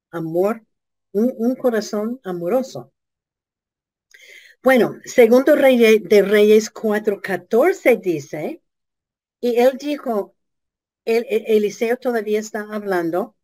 Amor 0.10 0.66
un, 1.14 1.56
corazón 1.56 2.20
amoroso. 2.24 2.92
Bueno, 4.64 5.00
segundo 5.06 5.56
rey 5.56 5.78
de, 6.00 6.22
Reyes 6.22 6.74
4.14 6.74 8.00
dice, 8.00 8.62
y 9.40 9.58
él 9.58 9.78
dijo, 9.80 10.36
el, 11.06 11.26
Eliseo 11.30 11.98
todavía 11.98 12.40
está 12.40 12.68
hablando 12.72 13.36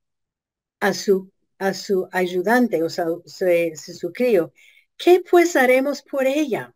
a 0.80 0.94
su, 0.94 1.32
a 1.60 1.74
su 1.74 2.08
ayudante, 2.12 2.84
o 2.84 2.90
sea, 2.90 3.06
su, 3.26 3.94
su 3.94 4.14
crío, 4.14 4.54
¿qué 4.98 5.24
pues 5.30 5.56
haremos 5.56 6.02
por 6.04 6.28
ella? 6.28 6.76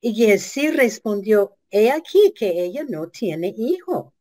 Y 0.00 0.30
así 0.30 0.70
respondió, 0.70 1.56
he 1.70 1.90
aquí 1.90 2.32
que 2.34 2.64
ella 2.64 2.84
no 2.88 3.08
tiene 3.08 3.54
hijo 3.56 4.14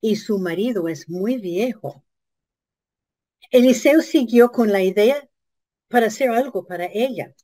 y 0.00 0.16
su 0.16 0.38
marido 0.38 0.88
es 0.88 1.08
muy 1.08 1.38
viejo. 1.38 2.04
Eliseo 3.50 4.02
siguió 4.02 4.50
con 4.50 4.72
la 4.72 4.82
idea 4.82 5.28
para 5.88 6.06
hacer 6.08 6.30
algo 6.30 6.66
para 6.66 6.86
ella. 6.92 7.34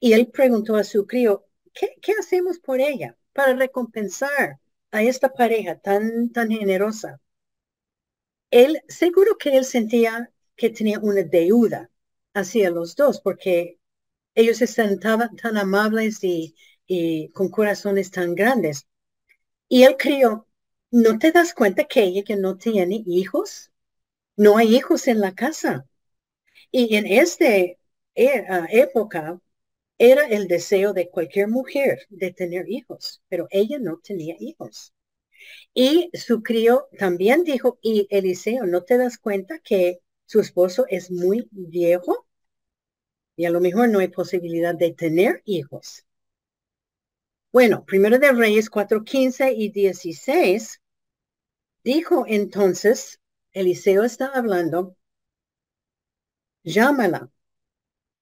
Y 0.00 0.12
él 0.12 0.28
preguntó 0.28 0.76
a 0.76 0.84
su 0.84 1.06
crío, 1.06 1.46
¿qué, 1.74 2.12
hacemos 2.18 2.58
por 2.58 2.80
ella 2.80 3.16
para 3.32 3.54
recompensar 3.54 4.58
a 4.90 5.02
esta 5.02 5.32
pareja 5.32 5.78
tan, 5.78 6.30
tan 6.30 6.50
generosa? 6.50 7.20
Él, 8.50 8.80
seguro 8.88 9.36
que 9.38 9.56
él 9.56 9.64
sentía 9.64 10.30
que 10.56 10.70
tenía 10.70 10.98
una 11.00 11.22
deuda 11.22 11.90
hacia 12.34 12.70
los 12.70 12.96
dos, 12.96 13.20
porque 13.20 13.78
ellos 14.34 14.62
están 14.62 14.98
tan, 15.00 15.36
tan 15.36 15.56
amables 15.56 16.22
y, 16.24 16.56
y 16.86 17.30
con 17.30 17.50
corazones 17.50 18.10
tan 18.10 18.34
grandes. 18.34 18.86
Y 19.68 19.84
él 19.84 19.96
crió, 19.98 20.48
¿no 20.90 21.18
te 21.18 21.32
das 21.32 21.54
cuenta 21.54 21.84
que 21.84 22.02
ella 22.04 22.22
que 22.24 22.36
no 22.36 22.56
tiene 22.56 23.02
hijos? 23.06 23.72
No 24.36 24.58
hay 24.58 24.76
hijos 24.76 25.08
en 25.08 25.20
la 25.20 25.34
casa. 25.34 25.86
Y 26.70 26.96
en 26.96 27.06
esta 27.06 27.46
e, 27.56 27.76
época 28.14 29.40
era 29.98 30.26
el 30.28 30.48
deseo 30.48 30.92
de 30.92 31.10
cualquier 31.10 31.48
mujer 31.48 32.06
de 32.10 32.32
tener 32.32 32.68
hijos, 32.68 33.22
pero 33.28 33.46
ella 33.50 33.78
no 33.78 33.98
tenía 34.02 34.36
hijos. 34.38 34.92
Y 35.74 36.10
su 36.14 36.42
crío 36.42 36.88
también 36.98 37.44
dijo, 37.44 37.78
y 37.82 38.06
Eliseo, 38.10 38.66
¿no 38.66 38.82
te 38.84 38.98
das 38.98 39.18
cuenta 39.18 39.60
que 39.60 40.00
su 40.26 40.40
esposo 40.40 40.86
es 40.88 41.10
muy 41.10 41.48
viejo? 41.52 42.26
Y 43.36 43.44
a 43.46 43.50
lo 43.50 43.60
mejor 43.60 43.88
no 43.88 44.00
hay 44.00 44.08
posibilidad 44.08 44.74
de 44.74 44.92
tener 44.92 45.42
hijos. 45.44 46.04
Bueno, 47.52 47.84
primero 47.84 48.18
de 48.20 48.30
Reyes 48.30 48.70
4, 48.70 49.02
15 49.02 49.52
y 49.52 49.70
16, 49.70 50.80
dijo 51.82 52.24
entonces 52.28 53.20
Eliseo 53.52 54.04
está 54.04 54.26
hablando, 54.26 54.96
llámala. 56.64 57.30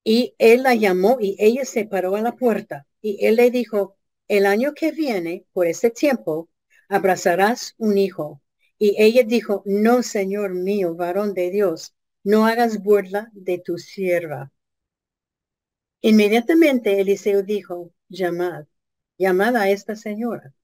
Y 0.05 0.35
él 0.39 0.63
la 0.63 0.75
llamó 0.75 1.19
y 1.21 1.37
ella 1.39 1.65
se 1.65 1.87
paró 1.87 2.15
a 2.17 2.21
la 2.23 2.37
puerta. 2.37 2.87
Y 3.01 3.25
él 3.27 3.37
le 3.37 3.51
dijo, 3.51 3.97
el 4.29 4.47
año 4.47 4.75
que 4.75 4.93
viene, 4.93 5.47
por 5.53 5.67
ese 5.67 5.91
tiempo, 5.91 6.49
abrazarás 6.89 7.75
un 7.79 7.99
hijo. 7.99 8.43
Y 8.79 8.95
ella 9.03 9.23
dijo, 9.25 9.63
no, 9.67 10.03
Señor 10.03 10.55
mío, 10.55 10.95
varón 10.95 11.35
de 11.35 11.51
Dios, 11.51 11.95
no 12.23 12.47
hagas 12.47 12.83
burla 12.83 13.31
de 13.33 13.59
tu 13.59 13.79
sierva. 13.79 14.53
Inmediatamente 16.03 17.01
Eliseo 17.01 17.43
dijo, 17.43 17.93
llamad, 18.09 18.67
llamad 19.19 19.57
a 19.57 19.71
esta 19.71 19.97
señora. 19.97 20.55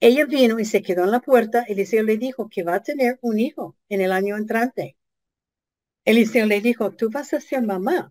Ella 0.00 0.24
vino 0.26 0.58
y 0.58 0.64
se 0.64 0.82
quedó 0.82 1.04
en 1.04 1.10
la 1.10 1.20
puerta. 1.20 1.64
Eliseo 1.68 2.02
le 2.02 2.16
dijo 2.18 2.48
que 2.48 2.62
va 2.62 2.76
a 2.76 2.82
tener 2.82 3.18
un 3.22 3.38
hijo 3.38 3.76
en 3.88 4.00
el 4.02 4.12
año 4.12 4.36
entrante. 4.36 4.96
Eliseo 6.06 6.46
le 6.46 6.62
dijo, 6.62 6.92
tú 6.92 7.10
vas 7.10 7.34
a 7.34 7.40
ser 7.42 7.62
mamá. 7.62 8.10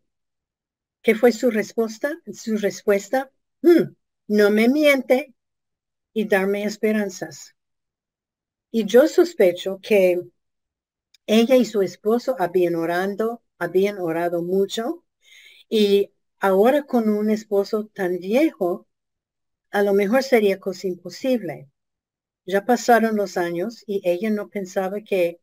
¿Qué 1.02 1.16
fue 1.16 1.32
su 1.32 1.52
respuesta? 1.52 2.20
Su 2.34 2.58
respuesta, 2.58 3.32
hmm, 3.62 3.96
no 4.28 4.50
me 4.52 4.68
miente. 4.68 5.34
y 6.14 6.28
darme 6.28 6.64
esperanzas. 6.66 7.56
Y 8.70 8.86
yo 8.86 9.08
sospecho 9.08 9.80
que 9.82 10.22
ella 11.28 11.56
y 11.56 11.66
su 11.66 11.82
esposo 11.84 12.36
habían 12.40 12.74
orando, 12.76 13.44
habían 13.60 14.00
orado 14.00 14.42
mucho 14.42 15.06
y 15.70 16.12
ahora 16.40 16.84
con 16.86 17.10
un 17.10 17.30
esposo 17.32 17.88
tan 17.88 18.20
viejo, 18.20 18.88
a 19.72 19.84
lo 19.84 19.94
mejor 19.94 20.24
sería 20.24 20.60
cosa 20.60 20.88
imposible. 20.88 21.70
Ya 22.46 22.66
pasaron 22.66 23.16
los 23.18 23.38
años 23.38 23.84
y 23.88 24.02
ella 24.10 24.30
no 24.32 24.50
pensaba 24.50 25.02
que 25.02 25.42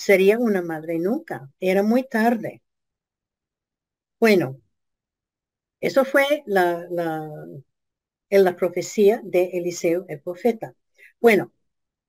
sería 0.00 0.38
una 0.38 0.62
madre 0.62 0.98
nunca. 0.98 1.50
Era 1.60 1.82
muy 1.82 2.04
tarde. 2.04 2.62
Bueno, 4.20 4.60
eso 5.80 6.04
fue 6.04 6.42
la, 6.46 6.86
la, 6.90 7.28
la 8.30 8.56
profecía 8.56 9.20
de 9.24 9.50
Eliseo 9.52 10.06
el 10.08 10.20
profeta. 10.20 10.74
Bueno, 11.20 11.52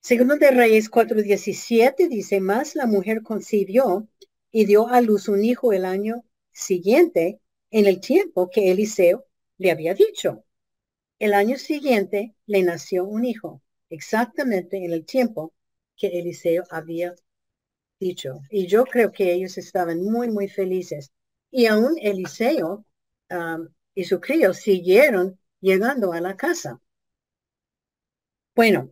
segundo 0.02 0.38
de 0.38 0.52
Reyes 0.52 0.90
4:17 0.90 2.10
dice, 2.10 2.42
más 2.42 2.76
la 2.76 2.88
mujer 2.88 3.24
concibió 3.24 4.08
y 4.52 4.66
dio 4.66 4.88
a 4.90 5.02
luz 5.02 5.30
un 5.30 5.44
hijo 5.46 5.74
el 5.74 5.86
año 5.86 6.26
siguiente 6.52 7.42
en 7.72 7.88
el 7.88 8.00
tiempo 8.02 8.50
que 8.52 8.72
Eliseo 8.72 9.26
le 9.58 9.72
había 9.72 9.94
dicho. 9.96 10.46
El 11.20 11.34
año 11.34 11.58
siguiente 11.58 12.36
le 12.48 12.64
nació 12.64 13.06
un 13.06 13.26
hijo, 13.26 13.62
exactamente 13.90 14.78
en 14.86 14.92
el 14.94 15.06
tiempo 15.06 15.54
que 15.98 16.08
Eliseo 16.20 16.66
había 16.70 17.16
dicho. 18.02 18.42
Y 18.50 18.68
yo 18.68 18.84
creo 18.84 19.12
que 19.12 19.32
ellos 19.32 19.58
estaban 19.58 20.04
muy, 20.04 20.30
muy 20.30 20.50
felices. 20.50 21.12
Y 21.52 21.68
aún 21.68 21.96
Eliseo 22.02 22.86
um, 23.30 23.68
y 23.94 24.04
su 24.04 24.20
crío 24.20 24.54
siguieron 24.54 25.40
llegando 25.62 26.12
a 26.12 26.20
la 26.20 26.36
casa. 26.36 26.82
Bueno, 28.56 28.90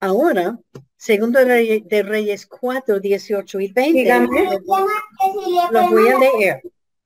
ahora, 0.00 0.58
segundo 0.96 1.44
de 1.44 2.02
Reyes 2.02 2.46
4, 2.46 3.00
18 3.00 3.60
y 3.60 3.72
20, 3.72 4.30
lo 5.70 5.90
voy 5.90 6.08
a 6.08 6.18
leer, 6.18 6.62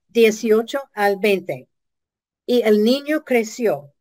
18 0.08 0.80
al 0.92 1.16
20. 1.16 1.68
Y 2.46 2.62
el 2.62 2.84
niño 2.84 3.24
creció, 3.24 3.92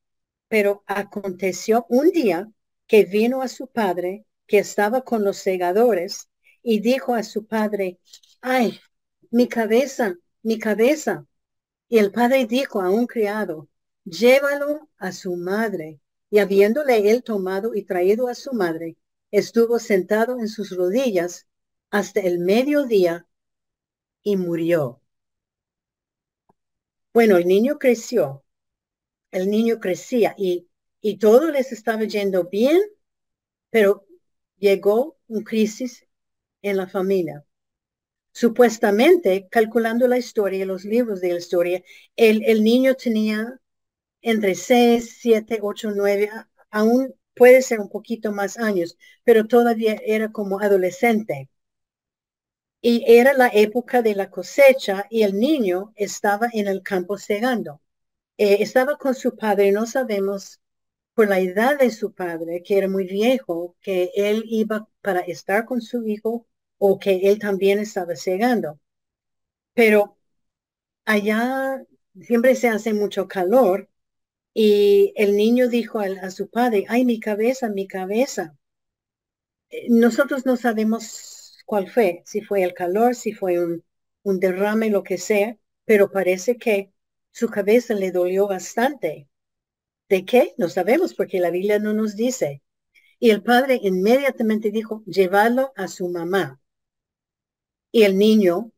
pero 0.47 0.83
aconteció 0.85 1.85
un 1.89 2.11
día 2.11 2.51
que 2.88 3.05
vino 3.05 3.41
a 3.41 3.47
su 3.47 3.67
padre, 3.67 4.25
que 4.45 4.59
estaba 4.59 5.01
con 5.01 5.23
los 5.23 5.38
segadores, 5.38 6.30
y 6.63 6.79
dijo 6.79 7.13
a 7.15 7.23
su 7.23 7.45
padre, 7.45 7.99
ay, 8.41 8.79
mi 9.31 9.47
cabeza, 9.47 10.15
mi 10.43 10.59
cabeza. 10.59 11.25
Y 11.89 11.99
el 11.99 12.11
padre 12.11 12.45
dijo 12.45 12.81
a 12.81 12.89
un 12.89 13.07
criado, 13.07 13.69
llévalo 14.05 14.89
a 14.97 15.11
su 15.11 15.35
madre. 15.35 15.99
Y 16.29 16.39
habiéndole 16.39 17.11
él 17.11 17.23
tomado 17.23 17.75
y 17.75 17.83
traído 17.83 18.27
a 18.29 18.35
su 18.35 18.53
madre, 18.53 18.95
estuvo 19.31 19.79
sentado 19.79 20.39
en 20.39 20.47
sus 20.47 20.75
rodillas 20.75 21.47
hasta 21.89 22.21
el 22.21 22.39
mediodía 22.39 23.27
y 24.23 24.37
murió. 24.37 25.01
Bueno, 27.13 27.35
el 27.37 27.45
niño 27.47 27.77
creció, 27.77 28.45
el 29.31 29.49
niño 29.49 29.79
crecía 29.79 30.33
y 30.37 30.69
y 31.01 31.17
todo 31.17 31.51
les 31.51 31.71
estaba 31.71 32.03
yendo 32.05 32.45
bien, 32.45 32.79
pero 33.69 34.05
llegó 34.57 35.17
un 35.27 35.43
crisis 35.43 36.05
en 36.61 36.77
la 36.77 36.87
familia. 36.87 37.45
Supuestamente, 38.33 39.47
calculando 39.49 40.07
la 40.07 40.17
historia, 40.17 40.65
los 40.65 40.85
libros 40.85 41.21
de 41.21 41.33
la 41.33 41.39
historia, 41.39 41.83
el, 42.15 42.43
el 42.45 42.63
niño 42.63 42.95
tenía 42.95 43.59
entre 44.21 44.55
6, 44.55 45.17
7, 45.21 45.59
8, 45.61 45.91
9, 45.95 46.29
aún 46.71 47.13
puede 47.35 47.61
ser 47.61 47.79
un 47.79 47.89
poquito 47.89 48.31
más 48.31 48.57
años, 48.57 48.97
pero 49.23 49.47
todavía 49.47 49.99
era 50.05 50.31
como 50.31 50.59
adolescente. 50.61 51.49
Y 52.81 53.03
era 53.07 53.33
la 53.33 53.47
época 53.53 54.01
de 54.01 54.15
la 54.15 54.29
cosecha 54.29 55.05
y 55.09 55.23
el 55.23 55.37
niño 55.39 55.93
estaba 55.95 56.47
en 56.53 56.67
el 56.67 56.81
campo 56.83 57.17
segando. 57.17 57.81
Eh, 58.37 58.57
estaba 58.61 58.97
con 58.97 59.15
su 59.15 59.35
padre, 59.37 59.71
no 59.71 59.85
sabemos 59.87 60.61
por 61.15 61.29
la 61.29 61.39
edad 61.39 61.79
de 61.79 61.91
su 61.91 62.13
padre, 62.13 62.63
que 62.63 62.77
era 62.79 62.89
muy 62.89 63.05
viejo, 63.07 63.75
que 63.81 64.11
él 64.15 64.43
iba 64.47 64.89
para 65.01 65.21
estar 65.21 65.65
con 65.65 65.81
su 65.81 66.05
hijo 66.07 66.47
o 66.83 67.00
que 67.00 67.13
él 67.29 67.39
también 67.39 67.79
estaba 67.79 68.15
cegando. 68.15 68.79
Pero 69.74 70.17
allá 71.05 71.83
siempre 72.22 72.55
se 72.55 72.70
hace 72.70 72.94
mucho 72.94 73.27
calor 73.27 73.89
y 74.53 75.13
el 75.17 75.35
niño 75.35 75.70
dijo 75.70 76.00
a, 76.00 76.31
su 76.31 76.50
padre, 76.50 76.85
ay, 76.89 77.05
mi 77.05 77.20
cabeza, 77.20 77.70
mi 77.70 77.87
cabeza. 77.87 78.57
Eh, 79.70 79.87
nosotros 79.89 80.46
no 80.46 80.57
sabemos 80.57 81.57
cuál 81.65 81.89
fue, 81.89 82.24
si 82.25 82.41
fue 82.41 82.63
el 82.63 82.74
calor, 82.74 83.15
si 83.15 83.33
fue 83.33 83.59
un, 83.63 83.83
un 84.24 84.39
derrame, 84.39 84.89
lo 84.89 85.03
que 85.03 85.17
sea, 85.17 85.57
pero 85.85 86.11
parece 86.11 86.57
que 86.57 86.91
su 87.31 87.50
cabeza 87.50 87.94
le 87.94 88.11
dolió 88.11 88.48
bastante 88.48 89.29
¿De 90.09 90.25
qué? 90.25 90.53
No 90.57 90.70
sabemos 90.70 91.13
porque 91.13 91.39
la 91.39 91.51
Biblia 91.51 91.79
no 91.79 91.94
nos 91.94 92.17
dice. 92.17 92.61
Y 93.20 93.31
el 93.31 93.44
padre 93.44 93.79
inmediatamente 93.81 94.72
dijo, 94.72 95.03
llévalo 95.05 95.74
a 95.77 95.87
su 95.87 96.09
mamá. 96.09 96.60
Y 97.91 98.03
el 98.03 98.17
niño, 98.17 98.71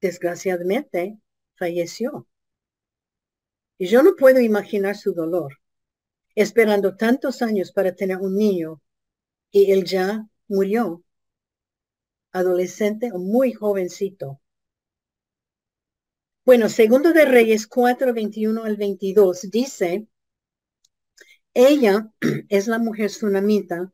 desgraciadamente, 0.00 1.18
falleció. 1.56 2.26
Y 3.78 3.86
yo 3.86 4.02
no 4.02 4.16
puedo 4.16 4.40
imaginar 4.40 4.96
su 4.96 5.14
dolor, 5.14 5.58
esperando 6.34 6.96
tantos 6.96 7.42
años 7.42 7.72
para 7.72 7.94
tener 7.94 8.18
un 8.18 8.36
niño 8.36 8.82
y 9.50 9.72
él 9.72 9.84
ya 9.84 10.26
murió, 10.48 11.04
adolescente 12.32 13.10
o 13.12 13.18
muy 13.18 13.52
jovencito. 13.52 14.40
Bueno, 16.44 16.68
segundo 16.68 17.12
de 17.12 17.24
Reyes 17.24 17.66
4, 17.66 18.12
21 18.12 18.64
al 18.64 18.76
22 18.76 19.50
dice, 19.50 20.06
ella 21.54 22.10
es 22.48 22.66
la 22.66 22.78
mujer 22.78 23.10
tsunamita. 23.10 23.92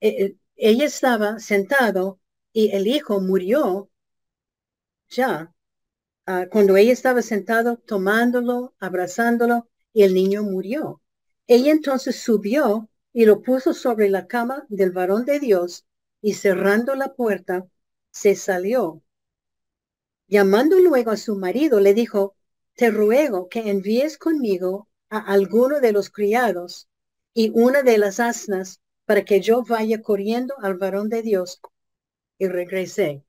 E, 0.00 0.08
e, 0.08 0.36
ella 0.56 0.84
estaba 0.84 1.38
sentado 1.38 2.20
y 2.56 2.70
el 2.74 2.86
hijo 2.86 3.20
murió 3.20 3.90
ya. 5.10 5.52
Ah, 6.24 6.46
cuando 6.50 6.78
ella 6.78 6.94
estaba 6.94 7.20
sentado 7.20 7.76
tomándolo, 7.76 8.74
abrazándolo, 8.80 9.68
y 9.92 10.04
el 10.04 10.14
niño 10.14 10.42
murió. 10.42 11.02
Ella 11.46 11.70
entonces 11.70 12.16
subió 12.16 12.88
y 13.12 13.26
lo 13.26 13.42
puso 13.42 13.74
sobre 13.74 14.08
la 14.08 14.26
cama 14.26 14.64
del 14.70 14.90
varón 14.90 15.26
de 15.26 15.38
Dios 15.38 15.84
y 16.22 16.32
cerrando 16.32 16.94
la 16.94 17.12
puerta, 17.12 17.66
se 18.10 18.34
salió. 18.34 19.02
Llamando 20.26 20.80
luego 20.80 21.10
a 21.10 21.18
su 21.18 21.36
marido, 21.36 21.78
le 21.80 21.92
dijo, 21.92 22.36
te 22.74 22.90
ruego 22.90 23.50
que 23.50 23.68
envíes 23.68 24.16
conmigo 24.16 24.88
a 25.10 25.18
alguno 25.18 25.80
de 25.80 25.92
los 25.92 26.08
criados 26.08 26.88
y 27.34 27.50
una 27.54 27.82
de 27.82 27.98
las 27.98 28.18
asnas 28.18 28.80
para 29.04 29.26
que 29.26 29.42
yo 29.42 29.62
vaya 29.62 30.00
corriendo 30.00 30.54
al 30.62 30.78
varón 30.78 31.10
de 31.10 31.20
Dios. 31.20 31.60
Y 32.38 32.48
regresé. 32.48 33.22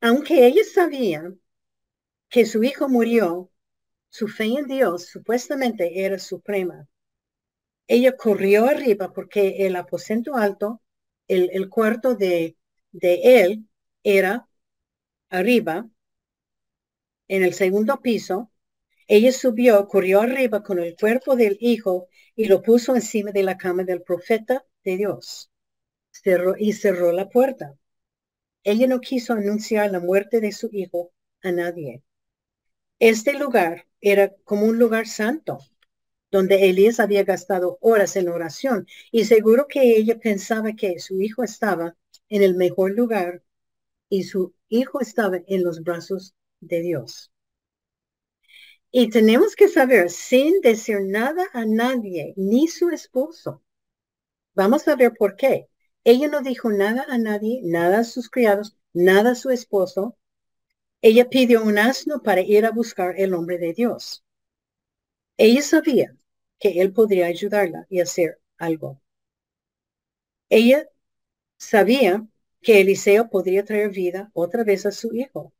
aunque 0.00 0.46
ella 0.46 0.62
sabía 0.64 1.34
que 2.30 2.46
su 2.46 2.62
hijo 2.64 2.88
murió, 2.88 3.50
su 4.10 4.28
fe 4.28 4.46
en 4.46 4.66
Dios 4.68 5.06
supuestamente 5.08 6.04
era 6.04 6.18
suprema. 6.18 6.88
Ella 7.88 8.16
corrió 8.16 8.66
arriba 8.66 9.12
porque 9.12 9.66
el 9.66 9.74
aposento 9.76 10.36
alto, 10.36 10.82
el, 11.28 11.50
el 11.52 11.68
cuarto 11.68 12.14
de, 12.14 12.56
de 12.92 13.42
él 13.42 13.68
era 14.04 14.48
arriba, 15.30 15.88
en 17.28 17.44
el 17.44 17.54
segundo 17.54 18.00
piso, 18.02 18.50
ella 19.08 19.32
subió, 19.32 19.88
corrió 19.88 20.22
arriba 20.22 20.62
con 20.62 20.78
el 20.80 20.96
cuerpo 20.96 21.36
del 21.36 21.56
hijo 21.60 22.08
y 22.36 22.46
lo 22.46 22.62
puso 22.62 22.94
encima 22.96 23.32
de 23.32 23.42
la 23.44 23.58
cama 23.58 23.84
del 23.84 24.02
profeta 24.02 24.64
de 24.86 24.96
Dios. 24.96 25.50
Cerró 26.10 26.54
y 26.58 26.72
cerró 26.72 27.12
la 27.12 27.28
puerta. 27.28 27.76
Ella 28.64 28.86
no 28.86 29.00
quiso 29.00 29.34
anunciar 29.34 29.90
la 29.90 30.00
muerte 30.00 30.40
de 30.40 30.52
su 30.52 30.70
hijo 30.72 31.12
a 31.42 31.52
nadie. 31.52 32.02
Este 32.98 33.34
lugar 33.34 33.86
era 34.00 34.34
como 34.44 34.66
un 34.66 34.78
lugar 34.78 35.06
santo, 35.06 35.58
donde 36.30 36.68
Elías 36.70 37.00
había 37.00 37.24
gastado 37.24 37.78
horas 37.80 38.16
en 38.16 38.28
oración 38.28 38.86
y 39.10 39.24
seguro 39.24 39.66
que 39.68 39.96
ella 39.96 40.18
pensaba 40.18 40.74
que 40.74 40.98
su 41.00 41.20
hijo 41.20 41.42
estaba 41.42 41.96
en 42.28 42.42
el 42.42 42.54
mejor 42.54 42.92
lugar 42.92 43.42
y 44.08 44.24
su 44.24 44.54
hijo 44.68 45.00
estaba 45.00 45.38
en 45.46 45.64
los 45.64 45.82
brazos 45.82 46.34
de 46.60 46.80
Dios. 46.80 47.32
Y 48.90 49.10
tenemos 49.10 49.56
que 49.56 49.68
saber, 49.68 50.10
sin 50.10 50.60
decir 50.60 51.00
nada 51.02 51.44
a 51.52 51.66
nadie, 51.66 52.34
ni 52.36 52.68
su 52.68 52.90
esposo. 52.90 53.62
Vamos 54.56 54.88
a 54.88 54.96
ver 54.96 55.12
por 55.14 55.36
qué. 55.36 55.68
Ella 56.02 56.26
no 56.26 56.40
dijo 56.42 56.68
nada 56.72 57.06
a 57.08 57.16
nadie, 57.16 57.60
nada 57.62 58.00
a 58.00 58.04
sus 58.04 58.28
criados, 58.28 58.76
nada 58.92 59.30
a 59.30 59.34
su 59.36 59.50
esposo. 59.50 60.18
Ella 61.02 61.28
pidió 61.30 61.62
un 61.62 61.78
asno 61.78 62.22
para 62.22 62.42
ir 62.42 62.66
a 62.66 62.72
buscar 62.72 63.14
el 63.20 63.34
hombre 63.34 63.58
de 63.58 63.72
Dios. 63.74 64.24
Ella 65.38 65.62
sabía 65.62 66.14
que 66.58 66.82
él 66.82 66.92
podría 66.92 67.24
ayudarla 67.24 67.86
y 67.88 68.00
hacer 68.00 68.38
algo. 68.58 69.00
Ella 70.48 70.88
sabía 71.58 72.26
que 72.62 72.80
Eliseo 72.80 73.30
podría 73.30 73.64
traer 73.64 73.90
vida 73.90 74.30
otra 74.34 74.64
vez 74.64 74.86
a 74.86 74.92
su 74.92 75.14
hijo. 75.14 75.54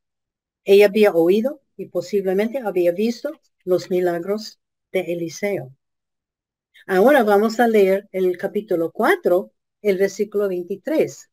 Ella 0.65 0.87
había 0.87 1.13
oído 1.13 1.61
y 1.77 1.87
posiblemente 1.87 2.59
había 2.59 2.93
visto 2.93 3.31
los 3.65 3.91
milagros 3.91 4.59
de 4.91 5.01
Eliseo. 5.13 5.76
Ahora 6.87 7.23
vamos 7.23 7.59
a 7.59 7.67
leer 7.67 8.07
el 8.11 8.37
capítulo 8.37 8.91
4, 8.91 9.51
el 9.81 9.97
versículo 9.97 10.47
23. 10.47 11.29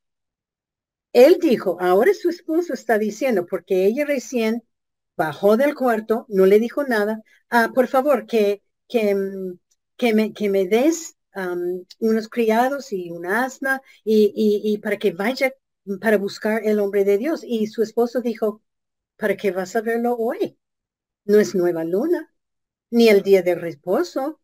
Él 1.13 1.39
dijo, 1.41 1.79
ahora 1.81 2.13
su 2.13 2.29
esposo 2.29 2.75
está 2.75 2.99
diciendo, 2.99 3.47
porque 3.47 3.87
ella 3.87 4.05
recién 4.05 4.65
bajó 5.17 5.57
del 5.57 5.75
cuarto, 5.75 6.27
no 6.29 6.47
le 6.47 6.59
dijo 6.59 6.85
nada, 6.85 7.23
ah, 7.51 7.71
por 7.75 7.89
favor, 7.89 8.27
que, 8.27 8.63
que, 8.89 9.15
mm, 9.15 9.59
que, 9.97 10.15
me, 10.15 10.33
que 10.33 10.51
me 10.51 10.67
des 10.67 11.17
unos 11.99 12.29
criados 12.29 12.93
y 12.93 13.11
un 13.11 13.27
asna 13.27 13.81
y, 14.05 14.33
y, 14.65 14.79
para 14.79 14.99
que 14.99 15.13
vaya 15.13 15.53
para 16.01 16.17
buscar 16.19 16.63
el 16.65 16.79
hombre 16.81 17.05
de 17.05 17.19
Dios. 17.19 17.43
Y 17.45 17.67
su 17.67 17.83
esposo 17.83 18.21
dijo, 18.21 18.63
¿para 19.17 19.37
qué 19.37 19.51
vas 19.53 19.77
a 19.77 19.81
verlo 19.83 20.17
hoy? 20.17 20.59
No 21.25 21.41
es 21.41 21.55
nueva 21.55 21.85
luna, 21.85 22.33
ni 22.91 23.09
el 23.09 23.23
día 23.23 23.43
de 23.43 23.55
reposo. 23.57 24.41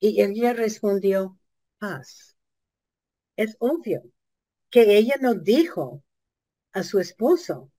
Y 0.00 0.22
ella 0.22 0.52
respondió, 0.54 1.38
paz. 1.78 2.36
Es 3.36 3.56
obvio 3.60 4.02
que 4.70 4.96
ella 4.96 5.16
no 5.20 5.34
dijo 5.34 6.02
a 6.72 6.82
su 6.82 7.00
esposo 7.00 7.70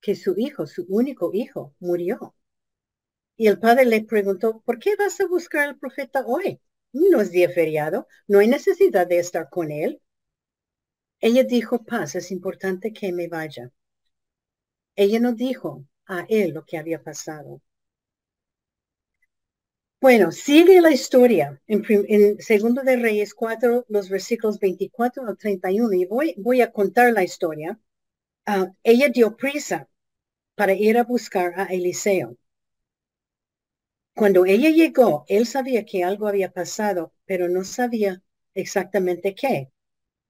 que 0.00 0.14
su 0.14 0.34
hijo, 0.38 0.66
su 0.66 0.84
único 0.88 1.30
hijo, 1.34 1.74
murió. 1.80 2.34
Y 3.36 3.48
el 3.48 3.58
padre 3.60 3.84
le 3.84 4.04
preguntó, 4.04 4.60
¿por 4.62 4.78
qué 4.78 4.96
vas 4.96 5.20
a 5.20 5.26
buscar 5.26 5.68
al 5.68 5.78
profeta 5.78 6.24
hoy? 6.26 6.60
No 6.92 7.20
es 7.20 7.30
día 7.30 7.50
feriado, 7.50 8.08
no 8.26 8.38
hay 8.38 8.48
necesidad 8.48 9.06
de 9.06 9.18
estar 9.18 9.48
con 9.50 9.70
él. 9.70 10.00
Ella 11.20 11.44
dijo, 11.44 11.84
paz, 11.84 12.14
es 12.16 12.30
importante 12.32 12.92
que 12.92 13.12
me 13.12 13.28
vaya. 13.28 13.70
Ella 14.96 15.20
no 15.20 15.32
dijo 15.32 15.84
a 16.06 16.26
él 16.28 16.52
lo 16.52 16.64
que 16.64 16.76
había 16.76 17.02
pasado. 17.02 17.62
Bueno, 20.00 20.30
sigue 20.30 20.80
la 20.80 20.90
historia 20.92 21.60
en, 21.66 22.40
Segundo 22.40 22.82
de 22.82 22.96
Reyes 22.96 23.34
4, 23.34 23.84
los 23.88 24.08
versículos 24.08 24.60
24 24.60 25.26
al 25.26 25.36
31, 25.36 25.92
y 25.94 26.04
voy, 26.04 26.34
voy 26.38 26.60
a 26.60 26.70
contar 26.72 27.12
la 27.12 27.24
historia. 27.24 27.80
Ah, 28.46 28.72
ella 28.84 29.08
dio 29.08 29.36
prisa 29.36 29.88
para 30.54 30.74
ir 30.74 30.98
a 30.98 31.04
buscar 31.04 31.54
a 31.60 31.64
Eliseo. 31.64 32.36
Cuando 34.14 34.46
ella 34.46 34.70
llegó, 34.70 35.24
él 35.28 35.46
sabía 35.46 35.84
que 35.84 36.04
algo 36.04 36.28
había 36.28 36.52
pasado, 36.52 37.12
pero 37.24 37.48
no 37.48 37.64
sabía 37.64 38.22
exactamente 38.54 39.34
qué. 39.34 39.72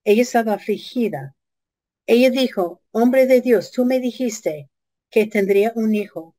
Ella 0.03 0.23
estaba 0.23 0.53
afligida. 0.53 1.35
Ella 2.07 2.31
dijo, 2.31 2.81
hombre 2.91 3.27
de 3.27 3.41
Dios, 3.41 3.71
tú 3.71 3.85
me 3.85 3.99
dijiste 3.99 4.69
que 5.11 5.27
tendría 5.27 5.73
un 5.75 5.93
hijo, 5.95 6.35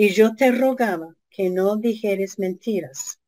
y 0.00 0.10
yo 0.10 0.36
te 0.36 0.52
rogaba 0.52 1.16
que 1.28 1.50
no 1.50 1.76
dijeres 1.76 2.38
mentiras. 2.38 3.18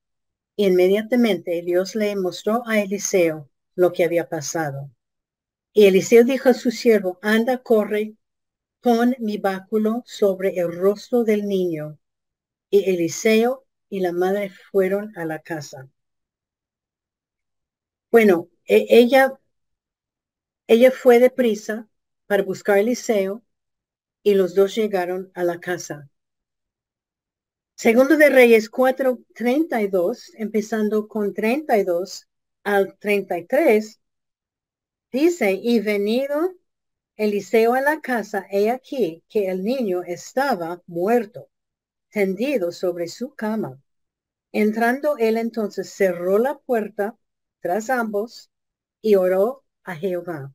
Inmediatamente 0.55 1.63
Dios 1.63 1.97
le 1.97 2.15
mostró 2.15 2.63
a 2.65 2.79
Eliseo 2.79 3.51
lo 3.75 3.91
que 3.91 4.05
había 4.05 4.29
pasado. 4.29 4.89
Y 5.73 5.87
Eliseo 5.87 6.23
dijo 6.23 6.49
a 6.49 6.55
su 6.55 6.71
siervo, 6.71 7.19
anda, 7.23 7.59
corre, 7.59 8.15
pon 8.81 9.17
mi 9.19 9.37
báculo 9.39 10.05
sobre 10.07 10.61
el 10.61 10.73
rostro 10.73 11.25
del 11.25 11.49
niño. 11.49 11.99
Y 12.71 12.89
Eliseo 12.89 13.67
y 13.89 13.99
la 13.99 14.13
madre 14.13 14.53
fueron 14.71 15.13
a 15.19 15.25
la 15.25 15.41
casa. 15.41 15.89
Bueno, 18.13 18.49
e, 18.65 18.87
ella, 18.91 19.41
ella 20.69 20.93
fue 20.93 21.19
deprisa 21.19 21.89
para 22.27 22.45
buscar 22.45 22.77
a 22.77 22.81
Eliseo 22.81 23.43
y 24.23 24.35
los 24.35 24.55
dos 24.55 24.77
llegaron 24.77 25.33
a 25.35 25.43
la 25.43 25.59
casa. 25.59 26.10
Segundo 27.83 28.19
de 28.19 28.29
Reyes 28.29 28.69
4:32, 28.69 30.33
empezando 30.37 31.09
con 31.09 31.33
32 31.33 32.29
al 32.63 32.99
33, 32.99 33.99
dice, 35.11 35.53
y 35.53 35.81
venido 35.81 36.57
Eliseo 37.17 37.73
a 37.73 37.81
la 37.81 38.03
casa, 38.03 38.47
he 38.51 38.71
aquí 38.71 39.25
que 39.31 39.49
el 39.49 39.65
niño 39.65 40.03
estaba 40.03 40.83
muerto, 40.87 41.49
tendido 42.11 42.71
sobre 42.71 43.09
su 43.09 43.35
cama. 43.35 43.83
Entrando 44.53 45.17
él 45.17 45.39
entonces 45.39 45.89
cerró 45.91 46.37
la 46.37 46.59
puerta 46.59 47.17
tras 47.63 47.89
ambos 47.89 48.51
y 49.01 49.15
oró 49.15 49.65
a 49.85 49.97
Jehová. 49.97 50.53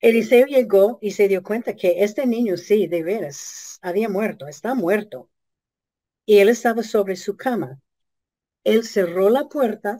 Eliseo 0.00 0.46
llegó 0.46 0.98
y 1.00 1.12
se 1.12 1.28
dio 1.28 1.42
cuenta 1.42 1.74
que 1.76 2.04
este 2.04 2.26
niño 2.26 2.56
sí, 2.56 2.86
de 2.86 3.02
veras, 3.02 3.78
había 3.82 4.08
muerto, 4.08 4.46
está 4.46 4.74
muerto. 4.74 5.30
Y 6.26 6.38
él 6.38 6.48
estaba 6.48 6.82
sobre 6.82 7.16
su 7.16 7.36
cama. 7.36 7.80
Él 8.64 8.84
cerró 8.84 9.30
la 9.30 9.48
puerta 9.48 9.98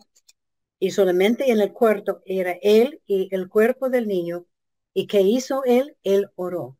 y 0.78 0.92
solamente 0.92 1.50
en 1.50 1.60
el 1.60 1.72
cuarto 1.72 2.22
era 2.26 2.52
él 2.62 3.02
y 3.06 3.28
el 3.34 3.48
cuerpo 3.48 3.88
del 3.90 4.06
niño. 4.08 4.46
¿Y 4.94 5.06
qué 5.06 5.20
hizo 5.22 5.64
él? 5.64 5.96
Él 6.02 6.30
oró. 6.36 6.78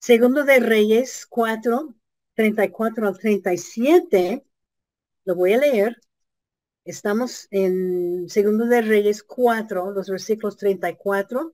Segundo 0.00 0.44
de 0.44 0.60
Reyes 0.60 1.26
4, 1.26 1.94
34 2.34 3.08
al 3.08 3.18
37, 3.18 4.44
lo 5.24 5.34
voy 5.34 5.54
a 5.54 5.58
leer. 5.58 5.96
Estamos 6.88 7.48
en 7.50 8.30
Segundo 8.30 8.64
de 8.64 8.80
Reyes 8.80 9.22
4, 9.22 9.90
los 9.90 10.08
versículos 10.08 10.56
34 10.56 11.52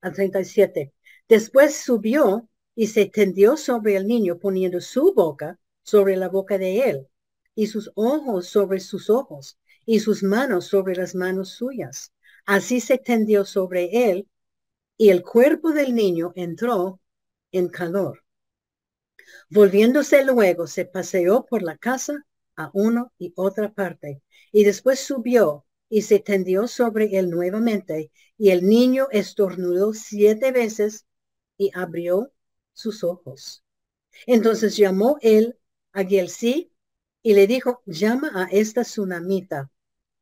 al 0.00 0.12
37. 0.12 0.92
Después 1.28 1.74
subió 1.74 2.48
y 2.76 2.86
se 2.86 3.06
tendió 3.06 3.56
sobre 3.56 3.96
el 3.96 4.06
niño 4.06 4.38
poniendo 4.38 4.80
su 4.80 5.12
boca 5.12 5.58
sobre 5.82 6.16
la 6.16 6.28
boca 6.28 6.56
de 6.56 6.88
él 6.88 7.08
y 7.56 7.66
sus 7.66 7.90
ojos 7.96 8.46
sobre 8.46 8.78
sus 8.78 9.10
ojos 9.10 9.58
y 9.84 9.98
sus 9.98 10.22
manos 10.22 10.66
sobre 10.66 10.94
las 10.94 11.16
manos 11.16 11.48
suyas. 11.48 12.12
Así 12.44 12.78
se 12.80 12.96
tendió 12.96 13.44
sobre 13.44 14.08
él 14.08 14.28
y 14.96 15.08
el 15.10 15.24
cuerpo 15.24 15.72
del 15.72 15.96
niño 15.96 16.32
entró 16.36 17.00
en 17.50 17.70
calor. 17.70 18.22
Volviéndose 19.50 20.24
luego, 20.24 20.68
se 20.68 20.84
paseó 20.84 21.44
por 21.44 21.64
la 21.64 21.76
casa 21.76 22.24
a 22.56 22.70
una 22.72 23.12
y 23.18 23.32
otra 23.36 23.72
parte, 23.72 24.22
y 24.52 24.64
después 24.64 25.00
subió 25.00 25.66
y 25.88 26.02
se 26.02 26.18
tendió 26.18 26.66
sobre 26.66 27.16
él 27.18 27.30
nuevamente, 27.30 28.10
y 28.38 28.50
el 28.50 28.66
niño 28.66 29.08
estornudó 29.10 29.94
siete 29.94 30.52
veces 30.52 31.06
y 31.56 31.70
abrió 31.74 32.32
sus 32.72 33.04
ojos. 33.04 33.64
Entonces 34.26 34.76
llamó 34.76 35.18
él 35.20 35.58
a 35.92 36.04
Gielsi 36.04 36.72
y 37.22 37.34
le 37.34 37.46
dijo, 37.46 37.82
llama 37.86 38.30
a 38.34 38.44
esta 38.50 38.82
tsunamita. 38.82 39.70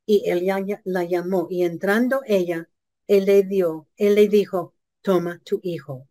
Y 0.07 0.29
él 0.29 0.47
la 0.85 1.05
llamó, 1.05 1.49
y 1.51 1.65
entrando 1.65 2.21
ella, 2.27 2.69
él 3.07 3.25
le 3.25 3.43
dio, 3.43 3.89
él 3.97 4.15
le 4.17 4.29
dijo, 4.29 4.75
toma 5.03 5.41
tu 5.45 5.61
hijo. 5.63 6.09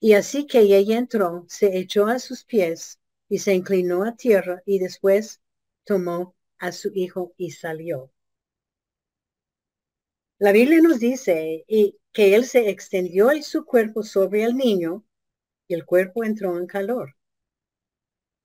Y 0.00 0.14
así 0.14 0.46
que 0.46 0.60
ella 0.60 0.98
entró, 0.98 1.44
se 1.48 1.78
echó 1.78 2.06
a 2.06 2.18
sus 2.18 2.44
pies 2.44 2.98
y 3.32 3.38
se 3.38 3.54
inclinó 3.54 4.04
a 4.04 4.14
tierra 4.14 4.62
y 4.66 4.78
después 4.78 5.40
tomó 5.84 6.36
a 6.58 6.70
su 6.70 6.90
hijo 6.94 7.32
y 7.38 7.52
salió. 7.52 8.12
La 10.38 10.52
Biblia 10.52 10.82
nos 10.82 11.00
dice 11.00 11.64
y 11.66 11.96
que 12.12 12.34
él 12.34 12.44
se 12.44 12.68
extendió 12.68 13.32
en 13.32 13.42
su 13.42 13.64
cuerpo 13.64 14.02
sobre 14.02 14.44
el 14.44 14.54
niño 14.54 15.06
y 15.66 15.72
el 15.72 15.86
cuerpo 15.86 16.24
entró 16.24 16.58
en 16.58 16.66
calor. 16.66 17.16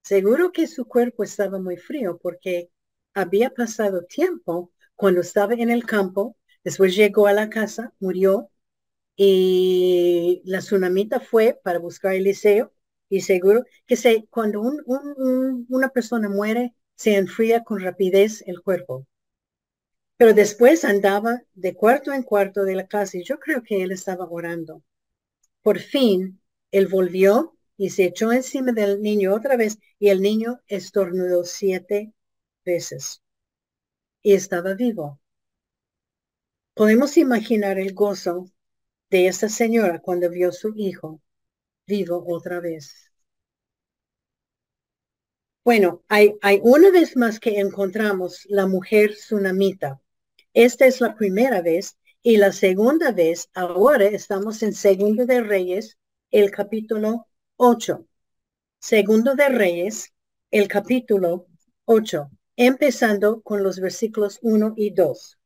Seguro 0.03 0.53
que 0.53 0.67
su 0.67 0.85
cuerpo 0.85 1.25
estaba 1.25 1.59
muy 1.59 1.75
frío 1.75 2.17
porque 2.23 2.71
había 3.13 3.49
pasado 3.49 4.05
tiempo 4.05 4.71
cuando 4.95 5.19
estaba 5.19 5.53
en 5.55 5.69
el 5.69 5.85
campo, 5.85 6.37
después 6.63 6.95
llegó 6.95 7.27
a 7.27 7.33
la 7.33 7.49
casa, 7.49 7.93
murió 7.99 8.49
y 9.17 10.41
la 10.45 10.59
tsunamita 10.59 11.19
fue 11.19 11.59
para 11.61 11.77
buscar 11.77 12.13
a 12.13 12.15
Eliseo 12.15 12.71
y 13.09 13.21
seguro 13.21 13.65
que 13.85 13.95
se, 13.95 14.27
cuando 14.29 14.61
una 14.61 15.89
persona 15.89 16.29
muere, 16.29 16.73
se 16.95 17.15
enfría 17.15 17.63
con 17.63 17.79
rapidez 17.79 18.43
el 18.47 18.61
cuerpo. 18.61 19.05
Pero 20.17 20.33
después 20.33 20.83
andaba 20.83 21.41
de 21.53 21.75
cuarto 21.75 22.11
en 22.11 22.23
cuarto 22.23 22.63
de 22.63 22.75
la 22.75 22.87
casa 22.87 23.17
y 23.17 23.23
yo 23.23 23.39
creo 23.39 23.63
que 23.63 23.83
él 23.83 23.91
estaba 23.91 24.25
orando. 24.29 24.83
Por 25.61 25.79
fin, 25.79 26.41
él 26.71 26.87
volvió 26.87 27.55
y 27.77 27.91
se 27.91 28.05
echó 28.05 28.31
encima 28.31 28.71
del 28.71 29.01
niño 29.01 29.33
otra 29.35 29.57
vez 29.57 29.77
y 29.99 30.09
el 30.09 30.21
niño 30.21 30.61
estornudó 30.67 31.43
siete 31.45 32.13
veces 32.65 33.21
y 34.21 34.33
estaba 34.33 34.73
vivo. 34.73 35.19
Podemos 36.75 37.17
imaginar 37.17 37.77
el 37.77 37.93
gozo 37.93 38.49
de 39.09 39.27
esa 39.27 39.49
señora 39.49 39.99
cuando 39.99 40.29
vio 40.29 40.51
su 40.51 40.73
hijo 40.75 41.21
vivo 41.87 42.23
otra 42.27 42.59
vez. 42.59 43.11
Bueno, 45.63 46.03
hay, 46.07 46.37
una 46.63 46.91
vez 46.91 47.17
más 47.17 47.39
que 47.39 47.59
encontramos 47.59 48.45
la 48.49 48.67
mujer 48.67 49.11
tsunamita. 49.15 49.99
Esta 50.53 50.85
es 50.85 51.01
la 51.01 51.15
primera 51.15 51.61
vez 51.61 51.97
y 52.21 52.37
la 52.37 52.51
segunda 52.51 53.11
vez, 53.11 53.49
ahora 53.53 54.05
estamos 54.05 54.63
en 54.63 54.73
Segundo 54.73 55.25
de 55.25 55.41
Reyes, 55.41 55.97
el 56.31 56.51
capítulo 56.51 57.27
8. 57.57 58.05
Segundo 58.79 59.35
de 59.35 59.49
Reyes, 59.49 60.13
el 60.51 60.67
capítulo 60.67 61.47
8, 61.85 62.29
empezando 62.55 63.41
con 63.41 63.63
los 63.63 63.79
versículos 63.79 64.39
1 64.41 64.73
y 64.77 64.91
2. 64.91 65.37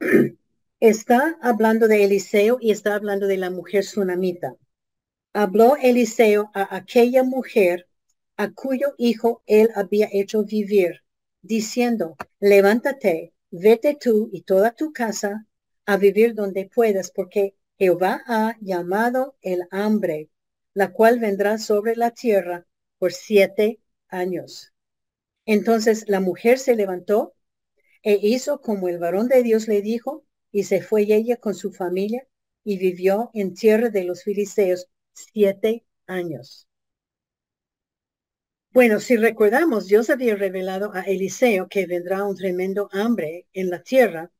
Está 0.80 1.38
hablando 1.40 1.88
de 1.88 2.04
Eliseo 2.04 2.58
y 2.60 2.70
está 2.70 2.94
hablando 2.94 3.26
de 3.26 3.38
la 3.38 3.50
mujer 3.50 3.84
tsunamita. 3.84 4.56
Habló 5.36 5.74
Eliseo 5.76 6.52
a 6.54 6.76
aquella 6.76 7.24
mujer 7.24 7.88
a 8.36 8.52
cuyo 8.52 8.94
hijo 8.98 9.42
él 9.46 9.68
había 9.74 10.08
hecho 10.12 10.44
vivir, 10.44 11.02
diciendo, 11.42 12.14
levántate, 12.38 13.34
vete 13.50 13.98
tú 14.00 14.30
y 14.32 14.42
toda 14.42 14.76
tu 14.76 14.92
casa 14.92 15.48
a 15.86 15.96
vivir 15.96 16.36
donde 16.36 16.70
puedas, 16.72 17.10
porque 17.10 17.56
Jehová 17.76 18.22
ha 18.28 18.56
llamado 18.60 19.36
el 19.42 19.64
hambre, 19.72 20.30
la 20.72 20.92
cual 20.92 21.18
vendrá 21.18 21.58
sobre 21.58 21.96
la 21.96 22.12
tierra 22.12 22.68
por 22.98 23.12
siete 23.12 23.80
años. 24.06 24.72
Entonces 25.46 26.04
la 26.06 26.20
mujer 26.20 26.60
se 26.60 26.76
levantó 26.76 27.34
e 28.04 28.20
hizo 28.22 28.60
como 28.60 28.88
el 28.88 29.00
varón 29.00 29.26
de 29.26 29.42
Dios 29.42 29.66
le 29.66 29.82
dijo, 29.82 30.24
y 30.52 30.62
se 30.62 30.80
fue 30.80 31.02
ella 31.12 31.38
con 31.38 31.56
su 31.56 31.72
familia 31.72 32.24
y 32.62 32.78
vivió 32.78 33.32
en 33.34 33.54
tierra 33.54 33.88
de 33.88 34.04
los 34.04 34.22
filisteos 34.22 34.88
siete 35.14 35.84
años. 36.06 36.68
Bueno, 38.70 38.98
si 39.00 39.16
recordamos, 39.16 39.86
Dios 39.86 40.10
había 40.10 40.34
revelado 40.36 40.92
a 40.94 41.02
Eliseo 41.02 41.68
que 41.68 41.86
vendrá 41.86 42.24
un 42.24 42.36
tremendo 42.36 42.88
hambre 42.92 43.46
en 43.52 43.70
la 43.70 43.82
tierra 43.82 44.32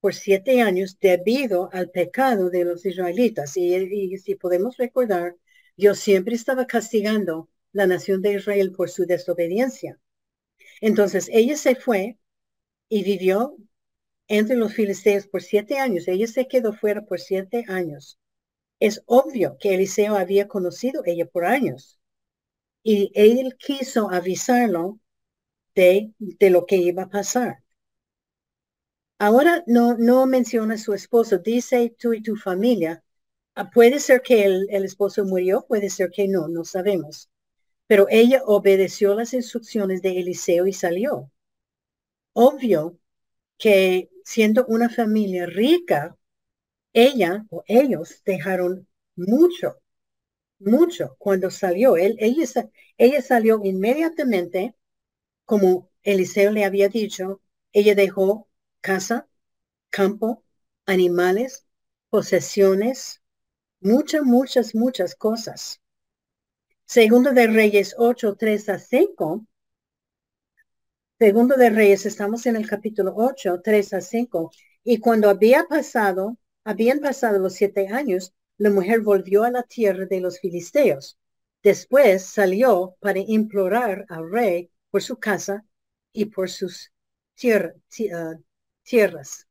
por 0.00 0.14
siete 0.14 0.60
años 0.60 0.98
debido 1.00 1.70
al 1.72 1.90
pecado 1.90 2.50
de 2.50 2.64
los 2.64 2.84
israelitas. 2.84 3.56
Y, 3.56 4.18
si 4.18 4.34
podemos 4.34 4.76
recordar, 4.76 5.36
Dios 5.76 6.00
siempre 6.00 6.34
estaba 6.34 6.66
castigando 6.66 7.48
la 7.72 7.86
nación 7.86 8.22
de 8.22 8.34
Israel 8.34 8.72
por 8.72 8.90
su 8.90 9.06
desobediencia. 9.06 10.00
Entonces 10.80 11.28
ella 11.32 11.56
se 11.56 11.76
fue 11.76 12.18
y 12.88 13.04
vivió 13.04 13.56
entre 14.28 14.56
los 14.56 14.74
filisteos 14.74 15.26
por 15.28 15.42
siete 15.42 15.78
años. 15.78 16.08
Ella 16.08 16.26
se 16.26 16.48
quedó 16.48 16.72
fuera 16.72 17.02
por 17.02 17.20
siete 17.20 17.64
años. 17.68 18.18
Es 18.80 19.02
obvio 19.06 19.56
que 19.60 19.74
Eliseo 19.74 20.16
había 20.16 20.48
conocido 20.48 21.02
ella 21.06 21.26
por 21.26 21.44
años 21.46 22.00
y 22.82 23.12
él 23.14 23.56
quiso 23.58 24.10
avisarlo 24.10 25.00
de, 25.74 26.12
de 26.18 26.50
lo 26.50 26.66
que 26.66 26.76
iba 26.78 27.04
a 27.04 27.10
pasar. 27.10 27.64
Ahora 29.20 29.62
no, 29.68 29.96
no 29.96 30.26
menciona 30.26 30.74
a 30.74 30.78
su 30.78 30.94
esposo, 30.94 31.38
dice 31.38 31.94
tú 31.96 32.12
y 32.12 32.22
tu 32.22 32.34
familia. 32.36 33.04
Ah, 33.54 33.70
puede 33.70 34.00
ser 34.00 34.20
que 34.22 34.44
el, 34.44 34.66
el 34.70 34.84
esposo 34.84 35.24
murió, 35.24 35.64
puede 35.68 35.90
ser 35.90 36.10
que 36.10 36.26
no, 36.26 36.48
no 36.48 36.64
sabemos. 36.64 37.30
Pero 37.88 38.06
ella 38.10 38.42
obedeció 38.46 39.14
las 39.14 39.34
instrucciones 39.34 40.02
de 40.02 40.20
Eliseo 40.20 40.66
y 40.68 40.72
salió. 40.74 41.30
Obvio 42.32 42.98
que 43.58 44.10
siendo 44.24 44.66
una 44.68 44.90
familia 44.90 45.46
rica, 45.46 46.16
ella 46.92 47.46
o 47.50 47.64
ellos 47.66 48.22
dejaron 48.24 48.86
mucho 49.16 49.80
mucho 50.60 51.16
cuando 51.18 51.50
salió. 51.50 51.96
Él, 51.96 52.16
ella, 52.20 52.44
ella 52.98 53.22
salió 53.22 53.60
inmediatamente, 53.64 54.76
como 55.44 55.90
Eliseo 56.02 56.52
le 56.52 56.64
había 56.64 56.88
dicho, 56.88 57.42
ella 57.72 57.94
dejó 57.94 58.48
casa, 58.80 59.28
campo, 59.90 60.44
animales, 60.86 61.66
posesiones, 62.10 63.22
muchas, 63.80 64.22
muchas, 64.22 64.74
muchas 64.74 65.14
cosas. 65.14 65.80
Segundo 66.84 67.32
de 67.32 67.46
Reyes 67.46 67.94
8, 67.98 68.36
3 68.36 68.68
a 68.68 68.78
5. 68.78 69.46
Segundo 71.18 71.54
de 71.56 71.70
Reyes, 71.70 72.06
estamos 72.06 72.46
en 72.46 72.56
el 72.56 72.68
capítulo 72.68 73.14
8, 73.16 73.60
3 73.62 73.94
a 73.94 74.00
5. 74.00 74.50
Y 74.82 74.98
cuando 74.98 75.28
había 75.28 75.64
pasado, 75.64 76.36
habían 76.64 77.00
pasado 77.00 77.38
los 77.38 77.54
siete 77.54 77.88
años, 77.88 78.34
la 78.58 78.70
mujer 78.70 79.00
volvió 79.00 79.44
a 79.44 79.50
la 79.50 79.62
tierra 79.62 80.06
de 80.06 80.20
los 80.20 80.40
filisteos. 80.40 81.18
Después 81.62 82.24
salió 82.24 82.96
para 83.00 83.20
implorar 83.20 84.06
al 84.08 84.30
rey 84.30 84.70
por 84.90 85.02
su 85.02 85.16
casa 85.18 85.64
y 86.12 86.26
por 86.26 86.50
sus 86.50 86.92
ah, 87.44 88.34
tierras. 88.82 89.46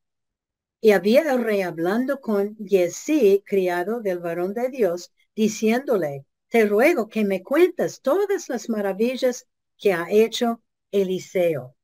Y 0.82 0.92
había 0.92 1.22
el 1.22 1.44
rey 1.44 1.62
hablando 1.62 2.22
con 2.22 2.56
Yesí, 2.58 3.44
criado 3.46 4.02
del 4.02 4.20
varón 4.20 4.54
de 4.54 4.70
Dios, 4.70 5.12
diciéndole, 5.36 6.26
te 6.48 6.66
ruego 6.66 7.10
que 7.10 7.26
me 7.26 7.44
cuentes 7.44 8.02
todas 8.02 8.50
las 8.50 8.70
maravillas 8.70 9.48
que 9.78 9.94
ha 9.94 10.08
hecho 10.10 10.62
Eliseo. 10.92 11.76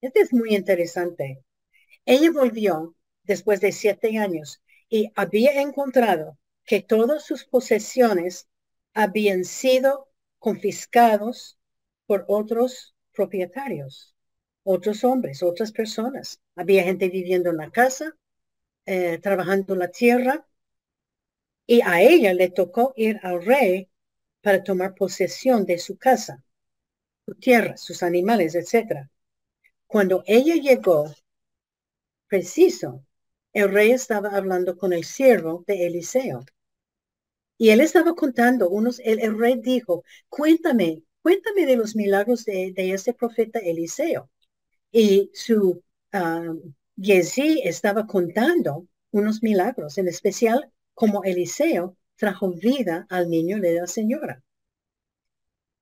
Este 0.00 0.20
es 0.20 0.32
muy 0.32 0.54
interesante. 0.54 1.44
Ella 2.04 2.30
volvió 2.30 2.94
después 3.30 3.60
de 3.60 3.70
siete 3.70 4.18
años 4.18 4.60
y 4.88 5.12
había 5.14 5.62
encontrado 5.62 6.36
que 6.64 6.82
todas 6.82 7.24
sus 7.24 7.44
posesiones 7.44 8.48
habían 8.92 9.44
sido 9.44 10.08
confiscados 10.40 11.56
por 12.06 12.24
otros 12.26 12.96
propietarios, 13.12 14.16
otros 14.64 15.04
hombres, 15.04 15.44
otras 15.44 15.70
personas. 15.70 16.40
Había 16.56 16.82
gente 16.82 17.08
viviendo 17.08 17.50
en 17.50 17.58
la 17.58 17.70
casa, 17.70 18.16
eh, 18.84 19.18
trabajando 19.18 19.76
la 19.76 19.92
tierra, 19.92 20.44
y 21.68 21.82
a 21.82 22.02
ella 22.02 22.34
le 22.34 22.50
tocó 22.50 22.92
ir 22.96 23.20
al 23.22 23.44
rey 23.44 23.88
para 24.42 24.64
tomar 24.64 24.96
posesión 24.96 25.64
de 25.66 25.78
su 25.78 25.96
casa, 25.96 26.42
su 27.24 27.36
tierra, 27.36 27.76
sus 27.76 28.02
animales, 28.02 28.56
etc. 28.56 29.08
Cuando 29.86 30.24
ella 30.26 30.56
llegó, 30.56 31.14
preciso, 32.26 33.04
el 33.52 33.72
rey 33.72 33.90
estaba 33.92 34.30
hablando 34.30 34.76
con 34.76 34.92
el 34.92 35.04
siervo 35.04 35.64
de 35.66 35.86
Eliseo. 35.86 36.44
Y 37.58 37.70
él 37.70 37.80
estaba 37.80 38.14
contando 38.14 38.70
unos, 38.70 39.00
el, 39.04 39.38
rey 39.38 39.60
dijo, 39.60 40.02
cuéntame, 40.28 41.02
cuéntame 41.22 41.66
de 41.66 41.76
los 41.76 41.94
milagros 41.94 42.44
de, 42.44 42.72
de 42.74 42.92
ese 42.92 43.12
profeta 43.12 43.58
Eliseo. 43.58 44.30
Y 44.92 45.30
su 45.34 45.82
uh, 46.12 46.72
estaba 47.64 48.06
contando 48.06 48.86
unos 49.10 49.42
milagros, 49.42 49.98
en 49.98 50.08
especial 50.08 50.72
como 50.94 51.24
Eliseo 51.24 51.96
trajo 52.16 52.50
vida 52.52 53.06
al 53.08 53.28
niño 53.30 53.58
de 53.60 53.74
la 53.74 53.86
señora. 53.86 54.42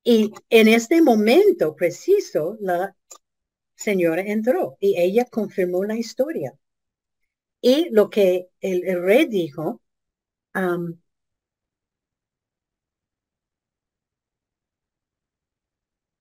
Y 0.04 0.32
en 0.48 0.68
este 0.68 1.02
momento 1.02 1.74
preciso, 1.74 2.56
la 2.60 2.96
señora 3.76 4.22
entró 4.22 4.76
y 4.80 5.00
ella 5.00 5.26
confirmó 5.26 5.84
la 5.84 5.96
historia. 5.96 6.54
Y 7.60 7.88
lo 7.90 8.10
que 8.10 8.48
el, 8.60 9.02
rey 9.02 9.26
dijo, 9.26 9.80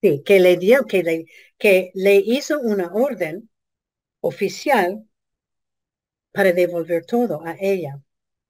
Sí, 0.01 0.23
que 0.25 0.39
le 0.39 0.57
dio, 0.57 0.85
que 0.85 1.03
le, 1.03 1.25
que 1.57 1.91
le 1.95 2.15
hizo 2.17 2.59
una 2.59 2.91
orden 2.93 3.49
oficial 4.21 5.07
para 6.31 6.53
devolver 6.53 7.05
todo 7.05 7.43
a 7.45 7.55
ella, 7.59 8.01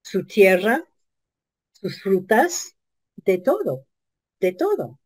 su 0.02 0.26
tierra, 0.26 0.84
sus 1.74 2.02
frutas, 2.02 2.76
de 3.18 3.38
todo, 3.40 3.88
de 4.40 4.54
todo. 4.54 5.00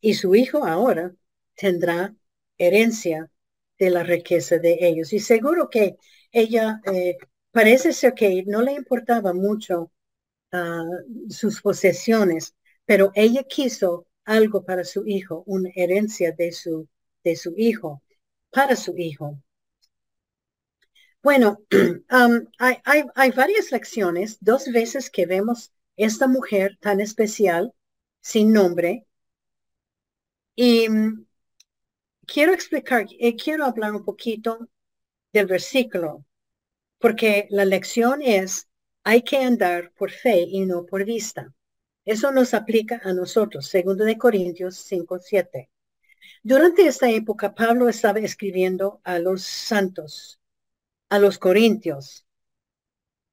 Y 0.00 0.14
su 0.14 0.34
hijo 0.34 0.64
ahora 0.64 1.14
tendrá 1.56 2.14
herencia 2.58 3.30
de 3.78 3.90
la 3.90 4.02
riqueza 4.02 4.58
de 4.58 4.78
ellos. 4.80 5.12
Y 5.12 5.20
seguro 5.20 5.68
que 5.70 5.96
ella 6.32 6.80
eh, 6.92 7.18
parece 7.50 7.92
ser 7.92 8.14
que 8.14 8.44
no 8.46 8.62
le 8.62 8.72
importaba 8.72 9.32
mucho 9.32 9.90
ah, 10.52 10.84
sus 11.30 11.60
posesiones, 11.60 12.54
pero 12.84 13.12
ella 13.14 13.42
quiso 13.44 14.06
algo 14.24 14.64
para 14.64 14.84
su 14.84 15.06
hijo, 15.06 15.42
una 15.46 15.70
herencia 15.74 16.32
de 16.32 16.52
su, 16.52 16.88
de 17.24 17.36
su 17.36 17.54
hijo, 17.56 18.02
para 18.50 18.76
su 18.76 18.96
hijo. 18.96 19.42
Bueno, 21.22 21.58
um, 22.10 22.46
hay, 22.58 23.04
hay, 23.14 23.30
varias 23.32 23.70
lecciones, 23.72 24.38
dos 24.40 24.66
veces 24.72 25.10
que 25.10 25.26
vemos 25.26 25.72
esta 25.96 26.26
mujer 26.28 26.78
tan 26.80 27.00
especial, 27.00 27.74
sin 28.20 28.52
nombre. 28.52 29.06
Y 30.56 30.88
mm, 30.88 31.26
quiero 32.26 32.52
explicar, 32.52 33.06
eh, 33.18 33.36
quiero 33.36 33.64
hablar 33.64 33.94
un 33.94 34.04
poquito 34.04 34.68
del 35.38 35.46
versículo, 35.46 36.24
porque 36.98 37.46
la 37.50 37.64
lección 37.64 38.22
es, 38.22 38.68
hay 39.04 39.22
que 39.22 39.38
andar 39.38 39.92
por 39.92 40.10
fe 40.10 40.40
y 40.40 40.66
no 40.66 40.84
por 40.84 41.04
vista. 41.04 41.54
Eso 42.04 42.32
nos 42.32 42.54
aplica 42.54 43.00
a 43.04 43.12
nosotros, 43.12 43.66
segundo 43.68 44.04
de 44.04 44.18
Corintios 44.18 44.76
5, 44.76 45.18
7. 45.20 45.70
Durante 46.42 46.86
esta 46.86 47.10
época, 47.10 47.54
Pablo 47.54 47.88
estaba 47.88 48.18
escribiendo 48.20 49.00
a 49.04 49.18
los 49.18 49.42
santos, 49.42 50.40
a 51.10 51.18
los 51.18 51.38
corintios. 51.38 52.26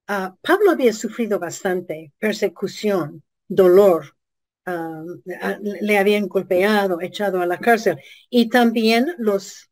Ah, 0.08 0.36
Pablo 0.42 0.72
había 0.72 0.94
sufrido 0.94 1.40
bastante 1.40 2.14
persecución, 2.20 3.24
dolor, 3.48 4.16
ah, 4.66 5.04
le 5.82 5.98
habían 5.98 6.28
golpeado, 6.28 7.02
echado 7.02 7.42
a 7.42 7.46
la 7.48 7.60
cárcel. 7.60 7.98
Y 8.30 8.50
también 8.50 9.08
los, 9.18 9.70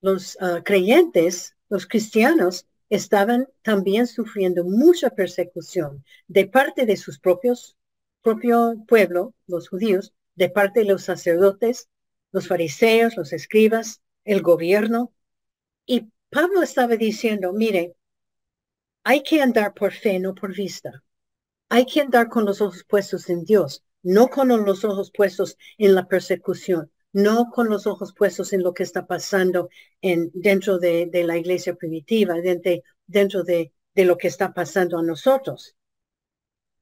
los 0.00 0.38
ah, 0.40 0.62
creyentes, 0.64 1.53
los 1.68 1.86
cristianos, 1.86 2.66
estaban 2.90 3.48
también 3.62 4.06
sufriendo 4.06 4.64
mucha 4.64 5.10
persecución 5.10 6.04
de 6.28 6.46
parte 6.46 6.86
de 6.86 6.96
sus 6.96 7.18
propios 7.18 7.76
propio 8.24 8.82
pueblo, 8.88 9.34
los 9.46 9.68
judíos, 9.68 10.14
de 10.34 10.48
parte 10.48 10.80
de 10.80 10.86
los 10.86 11.04
sacerdotes, 11.04 11.88
los 12.32 12.48
fariseos, 12.48 13.16
los 13.16 13.32
escribas, 13.32 14.00
el 14.24 14.40
gobierno. 14.42 15.12
Y 15.86 16.10
Pablo 16.30 16.62
estaba 16.62 16.96
diciendo, 16.96 17.52
mire, 17.52 17.94
hay 19.04 19.22
que 19.22 19.42
andar 19.42 19.74
por 19.74 19.92
fe, 19.92 20.18
no 20.18 20.34
por 20.34 20.54
vista. 20.54 21.04
Hay 21.68 21.84
que 21.84 22.00
andar 22.00 22.28
con 22.30 22.46
los 22.46 22.62
ojos 22.62 22.84
puestos 22.88 23.28
en 23.28 23.44
Dios, 23.44 23.84
no 24.02 24.28
con 24.28 24.48
los 24.48 24.84
ojos 24.84 25.12
puestos 25.14 25.58
en 25.76 25.94
la 25.94 26.08
persecución, 26.08 26.90
no 27.14 27.50
con 27.50 27.70
los 27.70 27.86
ojos 27.86 28.12
puestos 28.12 28.52
en 28.52 28.62
lo 28.62 28.74
que 28.74 28.82
está 28.82 29.06
pasando 29.06 29.70
en, 30.02 30.30
dentro 30.34 30.78
de, 30.78 31.08
la 31.24 31.38
iglesia 31.38 31.74
primitiva, 31.76 32.34
dentro, 32.34 32.72
dentro 33.06 33.44
de, 33.44 33.72
de 33.94 34.04
lo 34.04 34.18
que 34.18 34.28
está 34.28 34.52
pasando 34.52 34.98
a 34.98 35.02
nosotros. 35.02 35.76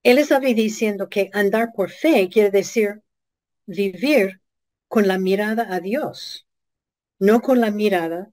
Él 0.02 0.18
estaba 0.18 0.46
diciendo 0.46 1.08
que 1.08 1.30
andar 1.32 1.72
por 1.76 1.90
fe 1.90 2.28
quiere 2.32 2.50
decir 2.50 3.02
vivir 3.66 4.40
con 4.88 5.06
la 5.06 5.18
mirada 5.18 5.72
a 5.72 5.80
Dios, 5.80 6.46
no 7.18 7.42
con 7.42 7.60
la 7.60 7.70
mirada 7.70 8.32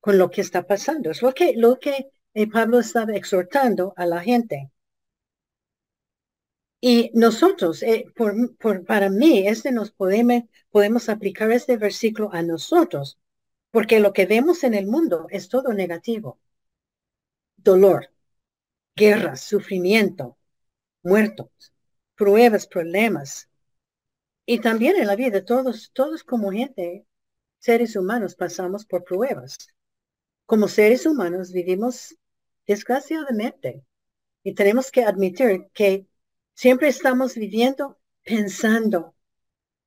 con 0.00 0.16
lo 0.18 0.30
que 0.30 0.40
está 0.40 0.66
pasando. 0.66 1.10
Es 1.10 1.20
lo 1.22 1.32
que, 1.34 1.52
lo 1.56 1.78
que 1.78 2.08
eh, 2.32 2.50
Pablo 2.50 2.80
estaba 2.80 3.12
exhortando 3.14 3.92
a 3.96 4.06
la 4.06 4.20
gente. 4.22 4.70
Y 6.86 7.10
nosotros, 7.14 7.82
eh, 7.82 8.04
para 8.86 9.08
mí, 9.08 9.48
este 9.48 9.72
nos 9.72 9.90
podemos, 9.90 10.42
podemos 10.70 11.08
aplicar 11.08 11.50
este 11.50 11.78
versículo 11.78 12.28
a 12.34 12.42
nosotros, 12.42 13.18
porque 13.70 14.00
lo 14.00 14.12
que 14.12 14.26
vemos 14.26 14.64
en 14.64 14.74
el 14.74 14.86
mundo 14.86 15.26
es 15.30 15.48
todo 15.48 15.72
negativo. 15.72 16.38
Dolor, 17.56 18.10
guerra, 18.94 19.36
sufrimiento, 19.36 20.36
muertos, 21.02 21.48
pruebas, 22.16 22.66
problemas. 22.66 23.48
Y 24.44 24.58
también 24.60 24.96
en 24.96 25.06
la 25.06 25.16
vida, 25.16 25.42
todos, 25.42 25.90
todos 25.94 26.22
como 26.22 26.52
gente, 26.52 27.06
seres 27.60 27.96
humanos, 27.96 28.34
pasamos 28.34 28.84
por 28.84 29.04
pruebas. 29.04 29.56
Como 30.44 30.68
seres 30.68 31.06
humanos 31.06 31.50
vivimos 31.50 32.14
desgraciadamente 32.66 33.82
y 34.42 34.52
tenemos 34.52 34.90
que 34.90 35.04
admitir 35.04 35.68
que 35.72 36.06
siempre 36.54 36.88
estamos 36.88 37.34
viviendo 37.34 37.98
pensando 38.22 39.14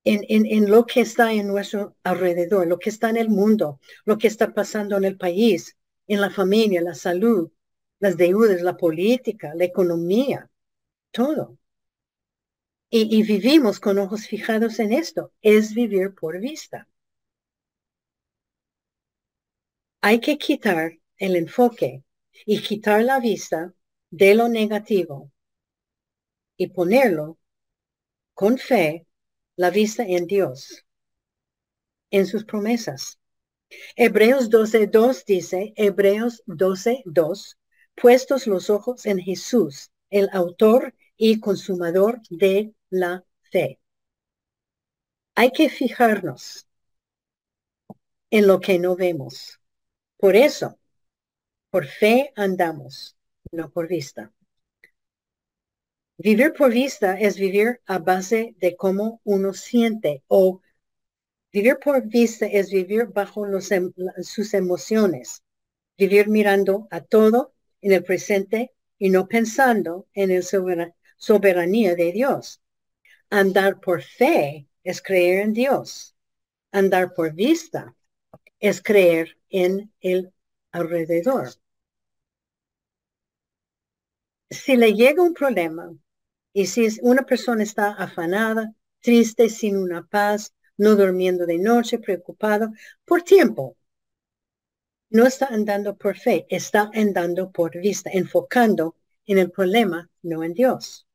en, 0.04 0.24
en, 0.30 0.46
en, 0.46 0.70
lo 0.70 0.86
que 0.86 1.02
está 1.02 1.34
en 1.34 1.48
nuestro 1.48 1.98
alrededor, 2.04 2.68
lo 2.68 2.80
que 2.80 2.90
está 2.90 3.10
en 3.10 3.18
el 3.18 3.30
mundo, 3.30 3.80
lo 4.06 4.18
que 4.18 4.28
está 4.28 4.54
pasando 4.54 4.96
en 4.98 5.06
el 5.06 5.18
país, 5.18 5.78
en 6.08 6.22
la 6.22 6.30
familia, 6.30 6.82
la 6.82 6.96
salud, 6.96 7.52
las 8.00 8.16
deudas, 8.16 8.62
la 8.62 8.78
política, 8.78 9.54
la 9.56 9.66
economía 9.66 10.50
todo. 11.12 11.58
Y, 12.90 13.24
vivimos 13.24 13.80
con 13.80 13.98
ojos 13.98 14.28
fijados 14.28 14.80
en 14.80 14.94
esto. 14.94 15.34
Es 15.42 15.74
vivir 15.74 16.14
por 16.14 16.40
vista. 16.40 16.88
Hay 20.02 20.20
que 20.20 20.38
quitar 20.38 20.94
el 21.18 21.36
enfoque 21.36 22.04
y 22.46 22.62
quitar 22.62 23.04
la 23.04 23.20
vista 23.20 23.74
de 24.10 24.36
lo 24.36 24.48
negativo 24.48 25.32
y 26.58 26.68
ponerlo 26.68 27.38
con 28.34 28.58
fe, 28.58 29.08
la 29.56 29.70
vista 29.70 30.04
en 30.04 30.28
Dios, 30.28 30.86
en 32.12 32.26
sus 32.26 32.46
promesas. 32.46 33.20
Hebreos 33.96 34.50
12.2 34.50 35.26
dice, 35.26 35.74
Hebreos 35.76 36.44
12.2, 36.46 37.58
puestos 37.96 38.48
los 38.48 38.70
ojos 38.70 39.06
en 39.06 39.20
Jesús, 39.20 39.92
el 40.10 40.30
autor 40.32 40.94
y 41.18 41.40
consumador 41.40 42.22
de 42.30 42.74
la 42.90 43.26
fe. 43.52 43.80
Hay 45.36 45.52
que 45.52 45.70
fijarnos 45.70 46.68
en 48.30 48.48
lo 48.48 48.60
que 48.60 48.80
no 48.80 48.96
vemos. 48.96 49.60
Por 50.18 50.36
eso, 50.36 50.80
por 51.70 51.86
fe 51.86 52.32
andamos, 52.36 53.16
no 53.52 53.70
por 53.70 53.88
vista. 53.88 54.32
Vivir 56.20 56.54
por 56.54 56.72
vista 56.72 57.20
es 57.20 57.38
vivir 57.38 57.80
a 57.86 58.00
base 58.00 58.56
de 58.58 58.76
cómo 58.76 59.22
uno 59.24 59.54
siente 59.54 60.24
o 60.28 60.62
vivir 61.54 61.78
por 61.78 62.08
vista 62.08 62.48
es 62.48 62.72
vivir 62.72 63.06
bajo 63.06 63.46
em, 63.46 63.94
sus 64.24 64.56
emociones, 64.56 65.44
vivir 65.96 66.28
mirando 66.28 66.88
a 66.90 67.02
todo 67.02 67.54
en 67.82 67.92
el 67.92 68.04
presente 68.04 68.74
y 68.98 69.12
no 69.12 69.28
pensando 69.28 70.08
en 70.16 70.32
el 70.32 70.44
soberanía 71.18 71.96
de 71.96 72.12
Dios. 72.12 72.62
Andar 73.30 73.80
por 73.80 74.02
fe 74.02 74.68
es 74.84 75.04
creer 75.04 75.44
en 75.44 75.54
Dios. 75.54 76.16
Andar 76.72 77.14
por 77.14 77.32
vista 77.34 77.96
es 78.60 78.82
creer 78.82 79.38
en 79.50 79.94
el 80.02 80.34
alrededor. 80.72 81.50
Si 84.50 84.76
le 84.76 84.94
llega 84.94 85.22
un 85.22 85.36
problema 85.36 85.96
y 86.58 86.66
si 86.66 86.88
una 87.04 87.22
persona 87.22 87.62
está 87.62 87.92
afanada, 87.92 88.74
triste, 89.00 89.48
sin 89.48 89.78
una 89.78 90.08
paz, 90.08 90.56
no 90.76 90.96
durmiendo 90.96 91.46
de 91.46 91.60
noche, 91.60 92.00
preocupado, 92.00 92.72
por 93.06 93.22
tiempo, 93.22 93.78
no 95.12 95.28
está 95.28 95.50
andando 95.52 95.96
por 95.96 96.18
fe, 96.18 96.48
está 96.50 96.90
andando 96.96 97.52
por 97.52 97.78
vista, 97.78 98.10
enfocando 98.12 98.96
en 99.28 99.38
el 99.38 99.52
problema, 99.52 100.10
no 100.24 100.44
en 100.44 100.56
Dios. 100.56 101.06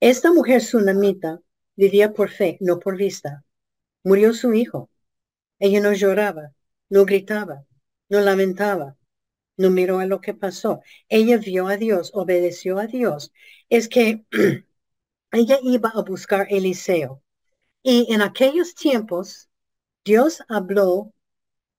Esta 0.00 0.34
mujer 0.34 0.60
tsunamita 0.60 1.40
vivía 1.76 2.12
por 2.12 2.28
fe, 2.28 2.58
no 2.60 2.78
por 2.78 2.98
vista. 2.98 3.42
Murió 4.04 4.34
su 4.34 4.52
hijo. 4.52 4.90
Ella 5.58 5.80
no 5.80 5.94
lloraba, 5.94 6.52
no 6.90 7.06
gritaba, 7.06 7.64
no 8.10 8.20
lamentaba, 8.20 8.98
no 9.56 9.70
miró 9.70 9.98
a 9.98 10.06
lo 10.06 10.20
que 10.20 10.34
pasó. 10.34 10.82
Ella 11.08 11.38
vio 11.38 11.68
a 11.68 11.76
Dios, 11.76 12.10
obedeció 12.14 12.78
a 12.78 12.86
Dios. 12.86 13.32
Es 13.68 13.88
que 13.88 14.24
ella 15.32 15.58
iba 15.62 15.90
a 15.90 16.02
buscar 16.02 16.46
Eliseo. 16.50 17.22
Y 17.82 18.12
en 18.12 18.22
aquellos 18.22 18.74
tiempos, 18.74 19.48
Dios 20.04 20.42
habló 20.48 21.14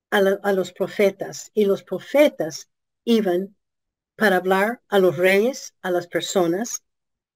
a, 0.09 0.53
los 0.53 0.71
profetas 0.73 1.51
y 1.53 1.65
los 1.65 1.83
profetas 1.83 2.69
iban 3.03 3.55
para 4.15 4.37
hablar 4.37 4.81
a 4.87 4.99
los 4.99 5.17
reyes, 5.17 5.75
a 5.81 5.91
las 5.91 6.07
personas. 6.07 6.83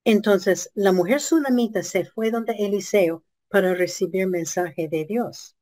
Entonces 0.06 0.72
la 0.74 0.92
mujer 0.92 1.18
tsunamita 1.18 1.84
se 1.84 2.06
fue 2.06 2.32
donde 2.32 2.54
Eliseo 2.54 3.24
para 3.50 3.74
recibir 3.76 4.28
mensaje 4.28 4.88
de 4.88 5.06
Dios. 5.06 5.56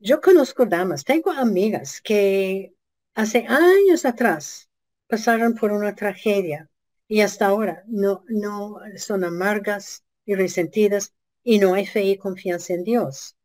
Yo 0.00 0.20
conozco 0.20 0.66
damas, 0.66 1.04
tengo 1.04 1.30
amigas 1.30 2.00
que 2.00 2.74
hace 3.14 3.46
años 3.46 4.04
atrás 4.04 4.68
pasaron 5.06 5.54
por 5.54 5.72
una 5.72 5.94
tragedia 5.94 6.68
y 7.06 7.20
hasta 7.20 7.46
ahora 7.46 7.84
no, 7.86 8.24
no 8.28 8.78
son 8.96 9.24
amargas 9.24 10.04
y 10.24 10.34
resentidas 10.34 11.12
y 11.42 11.58
no 11.58 11.74
hay 11.74 11.86
fe 11.86 12.02
y 12.04 12.16
confianza 12.18 12.74
en 12.74 12.84
Dios 12.84 13.36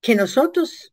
que 0.00 0.14
nosotros 0.14 0.92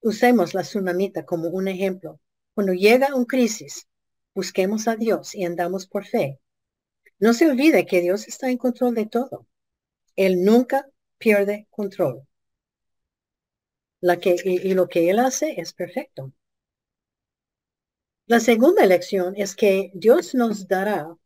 usemos 0.00 0.54
la 0.54 0.62
tsunamita 0.62 1.24
como 1.24 1.48
un 1.48 1.68
ejemplo. 1.68 2.20
Cuando 2.54 2.72
llega 2.72 3.14
un 3.14 3.24
crisis, 3.24 3.86
busquemos 4.34 4.88
a 4.88 4.96
Dios 4.96 5.34
y 5.34 5.44
andamos 5.44 5.86
por 5.86 6.06
fe. 6.06 6.40
No 7.18 7.34
se 7.34 7.50
olvide 7.50 7.86
que 7.86 8.00
Dios 8.00 8.28
está 8.28 8.50
en 8.50 8.58
control 8.58 8.94
de 8.94 9.06
todo. 9.06 9.46
Él 10.16 10.44
nunca 10.44 10.88
pierde 11.18 11.66
control. 11.70 12.27
La 14.00 14.18
que, 14.18 14.36
y, 14.44 14.74
lo 14.74 14.88
que 14.88 15.10
Él 15.10 15.18
hace 15.18 15.54
es 15.60 15.72
perfecto. 15.72 16.32
La 18.26 18.40
segunda 18.40 18.86
lección 18.86 19.34
es 19.36 19.56
que 19.56 19.90
Dios 19.94 20.34
nos 20.34 20.68
dará 20.68 21.16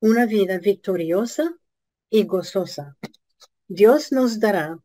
una 0.00 0.26
vida 0.26 0.58
victoriosa 0.58 1.56
y 2.10 2.24
gozosa. 2.24 2.96
Dios 3.68 4.12
nos 4.12 4.40
dará 4.40 4.78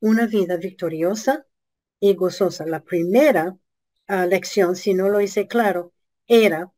una 0.00 0.26
vida 0.26 0.56
victoriosa 0.56 1.46
y 2.00 2.14
gozosa. 2.14 2.66
La 2.66 2.84
primera 2.84 3.58
ah, 4.06 4.26
lección, 4.26 4.76
si 4.76 4.94
no 4.94 5.08
lo 5.08 5.20
hice 5.20 5.48
claro, 5.48 5.92
era 6.26 6.72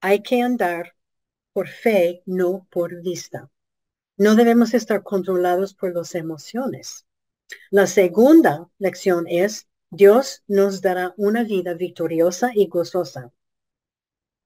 hay 0.00 0.22
que 0.22 0.42
andar 0.42 0.94
por 1.52 1.68
fe, 1.68 2.22
no 2.26 2.66
por 2.70 3.02
vista. 3.02 3.50
No 4.16 4.34
debemos 4.36 4.74
estar 4.74 5.02
controlados 5.02 5.74
por 5.74 5.94
las 5.94 6.14
emociones. 6.14 7.07
La 7.70 7.86
segunda 7.86 8.68
lección 8.78 9.26
es, 9.28 9.68
Dios 9.90 10.42
nos 10.46 10.82
dará 10.82 11.14
una 11.16 11.44
vida 11.44 11.74
victoriosa 11.74 12.50
y 12.54 12.66
gozosa. 12.66 13.32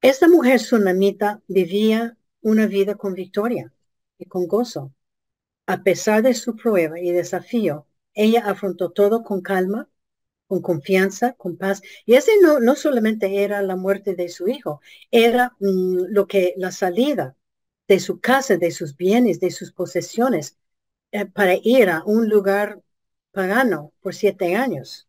Esta 0.00 0.28
mujer 0.28 0.61
sunamita 0.61 1.42
vivía 1.48 2.16
una 2.40 2.66
vida 2.66 2.96
con 2.96 3.14
victoria 3.14 3.72
y 4.18 4.26
con 4.26 4.46
gozo. 4.46 4.92
A 5.66 5.82
pesar 5.82 6.22
de 6.22 6.34
su 6.34 6.57
prueba 6.57 7.00
y 7.00 7.12
desafío, 7.12 7.86
ella 8.14 8.44
afrontó 8.46 8.90
todo 8.90 9.22
con 9.22 9.40
calma, 9.40 9.88
con 10.46 10.61
confianza, 10.62 11.34
con 11.34 11.57
paz. 11.57 11.82
Y 12.05 12.14
ese 12.14 12.32
no, 12.42 12.61
no 12.61 12.74
solamente 12.76 13.42
era 13.42 13.62
la 13.62 13.76
muerte 13.76 14.14
de 14.14 14.28
su 14.28 14.48
hijo, 14.48 14.80
era 15.11 15.57
mm, 15.61 16.07
lo 16.11 16.26
que 16.26 16.55
la 16.57 16.72
salida 16.72 17.36
de 17.88 18.00
su 18.00 18.20
casa, 18.20 18.57
de 18.57 18.70
sus 18.70 18.96
bienes, 18.96 19.40
de 19.40 19.50
sus 19.50 19.72
posesiones, 19.72 20.59
eh, 21.12 21.26
para 21.26 21.55
ir 21.62 21.90
a 21.90 22.03
un 22.05 22.28
lugar 22.28 22.82
pagano 23.33 23.93
por 24.01 24.14
siete 24.14 24.55
años. 24.57 25.09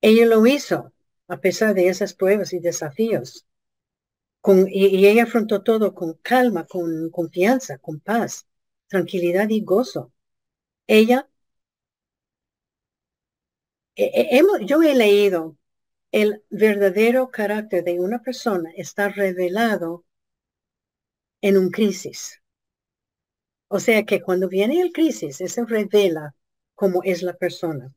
Ella 0.00 0.26
lo 0.26 0.46
hizo 0.46 0.92
a 1.28 1.38
pesar 1.40 1.74
de 1.74 1.88
esas 1.88 2.14
pruebas 2.14 2.52
y 2.52 2.60
desafíos. 2.60 3.46
Y 4.68 5.06
ella 5.06 5.24
afrontó 5.24 5.62
todo 5.62 5.94
con 5.94 6.14
calma, 6.22 6.66
con 6.66 7.10
confianza, 7.10 7.78
con 7.78 7.98
paz, 8.00 8.46
tranquilidad 8.88 9.48
y 9.48 9.62
gozo. 9.62 10.12
Ella 10.86 11.28
yo 14.66 14.82
he 14.82 14.94
leído 14.94 15.56
el 16.12 16.44
verdadero 16.50 17.30
carácter 17.30 17.84
de 17.84 18.00
una 18.00 18.22
persona 18.22 18.70
está 18.76 19.08
revelado 19.08 20.04
en 21.40 21.56
un 21.56 21.70
crisis. 21.70 22.42
O 23.68 23.80
sea 23.80 24.04
que 24.04 24.22
cuando 24.22 24.48
viene 24.48 24.80
el 24.80 24.92
crisis, 24.92 25.38
se 25.38 25.64
revela 25.64 26.35
cómo 26.76 27.02
es 27.02 27.22
la 27.22 27.34
persona. 27.34 27.92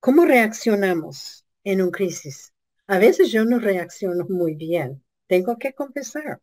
¿Cómo 0.00 0.26
reaccionamos 0.26 1.46
en 1.64 1.80
un 1.80 1.90
crisis? 1.90 2.52
A 2.86 2.98
veces 2.98 3.30
yo 3.32 3.46
no 3.46 3.58
reacciono 3.58 4.26
muy 4.28 4.54
bien. 4.54 5.02
Tengo 5.26 5.56
que 5.56 5.72
confesar. 5.72 6.42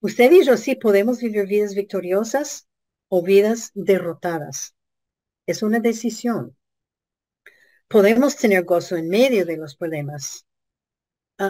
Usted 0.00 0.30
y 0.30 0.44
yo 0.44 0.56
sí 0.56 0.76
podemos 0.76 1.18
vivir 1.18 1.48
vidas 1.48 1.74
victoriosas 1.74 2.68
o 3.08 3.24
vidas 3.24 3.72
derrotadas. 3.74 4.76
Es 5.46 5.64
una 5.64 5.80
decisión 5.80 6.56
podemos 7.88 8.36
tener 8.36 8.64
gozo 8.64 8.96
en 8.96 9.08
medio 9.08 9.44
de 9.44 9.56
los 9.56 9.74
problemas. 9.74 10.46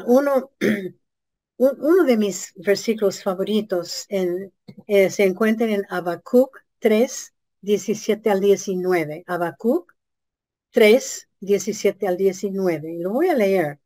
Uno, 0.07 0.53
uno 1.57 2.05
de 2.05 2.17
mis 2.17 2.53
versículos 2.57 3.23
favoritos 3.23 4.07
eh, 4.09 5.11
se 5.11 5.25
encuentra 5.25 5.67
en 5.67 5.85
Habacuc 5.91 6.57
3, 6.79 7.35
17 7.61 8.31
al 8.31 8.41
19. 8.41 9.25
Habacuc 9.27 9.93
3, 10.71 11.29
17 11.41 12.09
al 12.09 12.17
19. 12.17 12.99
Lo 13.01 13.13
voy 13.13 13.29
a 13.29 13.35
leer. 13.35 13.81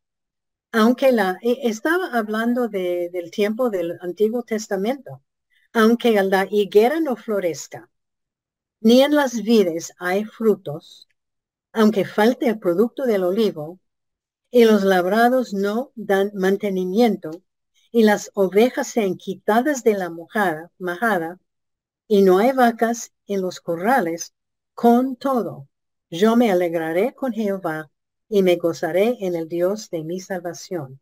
Aunque 0.73 1.13
la, 1.13 1.39
e, 1.43 1.69
estaba 1.69 2.07
hablando 2.13 2.69
de, 2.69 3.11
del 3.13 3.31
tiempo 3.31 3.71
del 3.71 3.99
Antiguo 4.01 4.43
Testamento. 4.43 5.23
Aunque 5.73 6.13
la 6.23 6.47
higuera 6.51 7.01
no 7.01 7.17
florezca, 7.17 7.91
ni 8.81 9.03
en 9.03 9.15
las 9.15 9.43
vides 9.43 9.93
hay 9.99 10.25
frutos, 10.25 11.09
aunque 11.73 12.05
falte 12.05 12.49
el 12.49 12.59
producto 12.59 13.05
del 13.05 13.25
olivo, 13.25 13.79
y 14.51 14.65
los 14.65 14.83
labrados 14.85 15.55
no 15.55 15.93
dan 15.95 16.31
mantenimiento, 16.35 17.31
y 17.93 18.03
las 18.03 18.31
ovejas 18.35 18.89
sean 18.89 19.17
quitadas 19.17 19.85
de 19.85 19.95
la 19.95 20.11
mojada, 20.11 20.73
majada, 20.79 21.39
y 22.13 22.21
no 22.21 22.41
hay 22.41 22.53
vacas 22.53 23.11
en 23.27 23.41
los 23.41 23.63
corrales, 23.63 24.35
con 24.75 25.17
todo, 25.17 25.67
yo 26.11 26.37
me 26.37 26.53
alegraré 26.53 27.15
con 27.15 27.33
Jehová 27.33 27.91
y 28.29 28.43
me 28.43 28.57
gozaré 28.57 29.17
en 29.21 29.35
el 29.35 29.49
Dios 29.49 29.89
de 29.89 30.05
mi 30.05 30.21
salvación. 30.21 31.01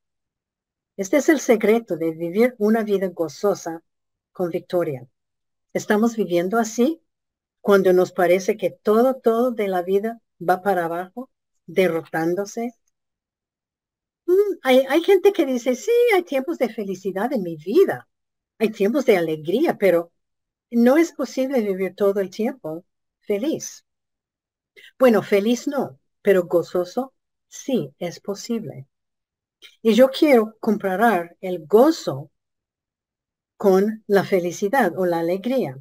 Este 0.97 1.17
es 1.17 1.29
el 1.29 1.41
secreto 1.41 1.97
de 1.97 2.13
vivir 2.13 2.55
una 2.59 2.85
vida 2.85 3.09
gozosa 3.09 3.83
con 4.31 4.51
victoria. 4.51 5.05
¿Estamos 5.73 6.15
viviendo 6.15 6.59
así? 6.59 7.03
Cuando 7.61 7.93
nos 7.93 8.13
parece 8.13 8.57
que 8.57 8.71
todo, 8.71 9.17
todo 9.17 9.51
de 9.51 9.67
la 9.67 9.83
vida 9.83 10.21
va 10.41 10.63
para 10.63 10.85
abajo, 10.85 11.29
derrotándose. 11.67 12.73
Mm, 14.27 14.59
hay, 14.63 14.87
hay 14.89 15.03
gente 15.03 15.33
que 15.33 15.45
dice, 15.45 15.75
sí, 15.75 15.91
hay 16.15 16.23
tiempos 16.23 16.59
de 16.59 16.69
felicidad 16.69 17.33
en 17.33 17.43
mi 17.43 17.57
vida, 17.57 18.09
hay 18.59 18.71
tiempos 18.71 19.07
de 19.07 19.17
alegría, 19.17 19.77
pero 19.77 20.13
no 20.77 20.97
es 20.97 21.13
posible 21.13 21.61
vivir 21.63 21.95
todo 21.95 22.21
el 22.21 22.31
tiempo 22.31 22.85
feliz. 23.21 23.85
Bueno, 24.99 25.23
feliz 25.23 25.67
no, 25.67 25.99
pero 26.23 26.45
gozoso 26.45 27.13
sí 27.49 27.93
es 27.99 28.21
posible. 28.21 28.87
Y 29.83 29.95
yo 29.95 30.11
quiero 30.11 30.57
comparar 30.61 31.37
el 31.41 31.67
gozo 31.67 32.31
con 33.57 34.03
la 34.07 34.25
felicidad 34.25 34.99
o 34.99 35.07
la 35.07 35.21
alegría. 35.21 35.79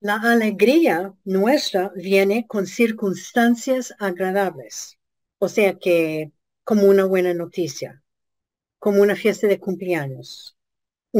La 0.00 0.16
alegría 0.16 1.14
nuestra 1.24 1.92
viene 1.94 2.46
con 2.46 2.66
circunstancias 2.66 3.94
agradables, 3.98 4.98
o 5.38 5.48
sea 5.48 5.78
que 5.78 6.32
como 6.64 6.84
una 6.84 7.04
buena 7.04 7.34
noticia, 7.34 8.02
como 8.78 9.02
una 9.02 9.16
fiesta 9.16 9.46
de 9.48 9.60
cumpleaños, 9.60 10.55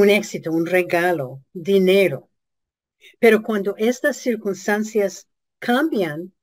un 0.00 0.10
éxito, 0.10 0.52
un 0.52 0.66
regalo, 0.66 1.42
dinero. 1.54 2.28
Pero 3.18 3.42
cuando 3.42 3.74
estas 3.78 4.18
circunstancias 4.18 5.26
cambian 5.58 6.34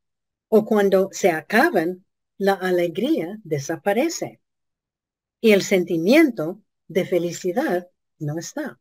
o 0.47 0.65
cuando 0.65 1.09
se 1.11 1.29
acaban, 1.29 2.03
la 2.39 2.53
alegría 2.53 3.37
desaparece 3.43 4.41
y 5.39 5.51
el 5.51 5.61
sentimiento 5.61 6.63
de 6.87 7.05
felicidad 7.05 7.87
no 8.17 8.39
está. 8.39 8.79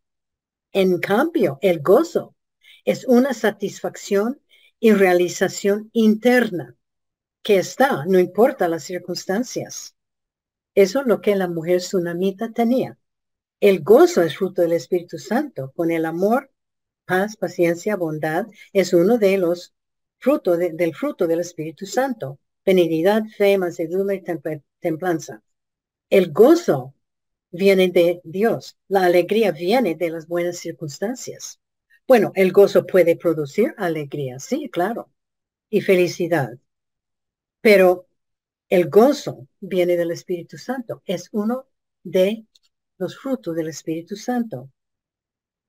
En 0.73 1.01
cambio, 1.01 1.59
el 1.61 1.83
gozo 1.83 2.35
es 2.87 3.05
una 3.07 3.35
satisfacción 3.35 4.41
y 4.81 4.93
realización 4.93 5.91
interna 5.93 6.77
que 7.43 7.59
está, 7.59 8.07
no 8.07 8.19
importa 8.19 8.69
las 8.69 8.85
circunstancias. 8.85 9.95
Eso 10.75 11.01
es 11.03 11.07
lo 11.07 11.21
que 11.21 11.37
la 11.37 11.49
mujer 11.49 11.81
tsunamita 11.81 12.53
tenía. 12.53 12.97
El 13.63 13.85
gozo 13.85 14.23
es 14.23 14.37
fruto 14.37 14.63
del 14.63 14.73
Espíritu 14.73 15.19
Santo, 15.19 15.71
con 15.77 15.93
el 15.93 16.05
amor, 16.05 16.51
paz, 17.05 17.37
paciencia, 17.37 17.95
bondad, 17.95 18.49
es 18.73 18.93
uno 18.93 19.19
de 19.19 19.39
los 19.39 19.73
frutos 20.19 20.59
del 20.59 20.97
fruto 20.97 21.29
del 21.29 21.39
Espíritu 21.39 21.87
Santo. 21.87 22.41
Benignidad, 22.67 23.23
fe, 23.37 23.57
mansedumbre 23.59 24.21
templanza. 24.81 25.45
El 26.11 26.33
gozo 26.33 26.97
viene 27.53 27.87
de 27.87 28.21
Dios. 28.25 28.77
La 28.89 29.05
alegría 29.05 29.53
viene 29.53 29.95
de 29.95 30.11
las 30.11 30.27
buenas 30.27 30.59
circunstancias. 30.59 31.61
Bueno, 32.09 32.33
el 32.35 32.51
gozo 32.51 32.85
puede 32.85 33.15
producir 33.15 33.77
alegría, 33.79 34.41
sí, 34.41 34.71
claro, 34.71 35.09
y 35.71 35.83
felicidad. 35.83 36.59
Pero 37.61 38.09
el 38.69 38.91
gozo 38.91 39.47
viene 39.61 39.97
del 39.97 40.11
Espíritu 40.11 40.59
Santo, 40.59 41.01
es 41.07 41.29
uno 41.31 41.69
de 42.03 42.45
los 43.03 43.19
frutos 43.19 43.57
del 43.57 43.67
Espíritu 43.67 44.15
Santo. 44.15 44.71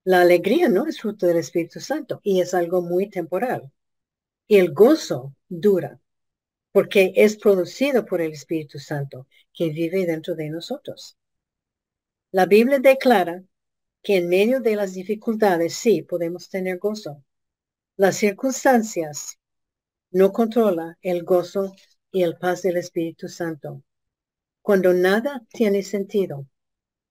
La 0.04 0.22
alegría 0.22 0.70
no 0.70 0.86
es 0.86 1.02
fruto 1.02 1.26
del 1.26 1.38
Espíritu 1.38 1.80
Santo 1.80 2.22
y 2.22 2.42
es 2.42 2.54
algo 2.54 2.84
muy 2.84 3.10
temporal. 3.10 3.72
Y 4.46 4.58
el 4.58 4.72
gozo 4.72 5.34
dura 5.50 6.00
porque 6.72 7.12
es 7.16 7.38
producido 7.38 8.06
por 8.06 8.22
el 8.22 8.34
Espíritu 8.34 8.78
Santo 8.78 9.28
que 9.52 9.70
vive 9.70 10.06
dentro 10.06 10.36
de 10.36 10.52
nosotros. 10.52 11.18
La 12.32 12.46
Biblia 12.46 12.78
declara 12.78 13.44
que 14.04 14.18
en 14.18 14.30
medio 14.30 14.60
de 14.60 14.76
las 14.76 14.94
dificultades 14.94 15.74
sí 15.74 16.04
podemos 16.04 16.50
tener 16.50 16.78
gozo. 16.78 17.24
Las 17.98 18.18
circunstancias 18.18 19.40
no 20.12 20.32
controla 20.32 21.00
el 21.02 21.24
gozo 21.24 21.74
y 22.12 22.22
el 22.22 22.38
paz 22.38 22.62
del 22.62 22.78
Espíritu 22.78 23.28
Santo. 23.28 23.82
Cuando 24.62 24.94
nada 24.94 25.42
tiene 25.52 25.82
sentido 25.82 26.48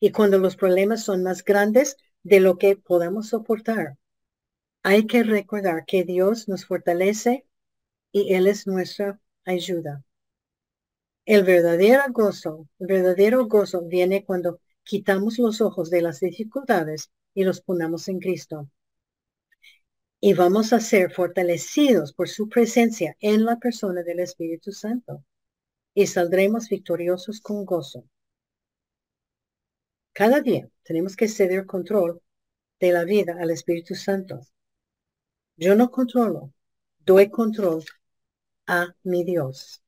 y 0.02 0.10
cuando 0.10 0.38
los 0.38 0.56
problemas 0.56 1.04
son 1.04 1.22
más 1.22 1.44
grandes 1.44 1.96
de 2.24 2.40
lo 2.40 2.58
que 2.58 2.74
podamos 2.74 3.28
soportar, 3.28 3.98
hay 4.82 5.06
que 5.06 5.22
recordar 5.22 5.84
que 5.86 6.02
Dios 6.02 6.48
nos 6.48 6.66
fortalece 6.66 7.46
y 8.10 8.34
Él 8.34 8.48
es 8.48 8.66
nuestra 8.66 9.20
ayuda. 9.44 10.02
El 11.24 11.44
verdadero 11.44 12.02
gozo, 12.10 12.68
el 12.80 12.88
verdadero 12.88 13.46
gozo 13.46 13.82
viene 13.82 14.24
cuando 14.24 14.58
quitamos 14.82 15.38
los 15.38 15.60
ojos 15.60 15.88
de 15.88 16.02
las 16.02 16.18
dificultades 16.18 17.12
y 17.32 17.44
los 17.44 17.60
ponemos 17.60 18.08
en 18.08 18.18
Cristo. 18.18 18.68
Y 20.20 20.34
vamos 20.34 20.72
a 20.72 20.80
ser 20.80 21.12
fortalecidos 21.12 22.12
por 22.12 22.28
su 22.28 22.48
presencia 22.48 23.16
en 23.20 23.44
la 23.44 23.60
persona 23.60 24.02
del 24.02 24.18
Espíritu 24.18 24.72
Santo. 24.72 25.24
Y 25.94 26.08
saldremos 26.08 26.68
victoriosos 26.68 27.40
con 27.40 27.64
gozo. 27.64 28.04
Cada 30.12 30.40
día 30.40 30.68
tenemos 30.82 31.16
que 31.16 31.28
ceder 31.28 31.66
control 31.66 32.20
de 32.80 32.92
la 32.92 33.04
vida 33.04 33.36
al 33.40 33.50
Espíritu 33.50 33.94
Santo. 33.94 34.40
Yo 35.56 35.74
no 35.74 35.90
controlo, 35.90 36.52
doy 36.98 37.30
control 37.30 37.84
a 38.66 38.94
mi 39.04 39.24
Dios. 39.24 39.82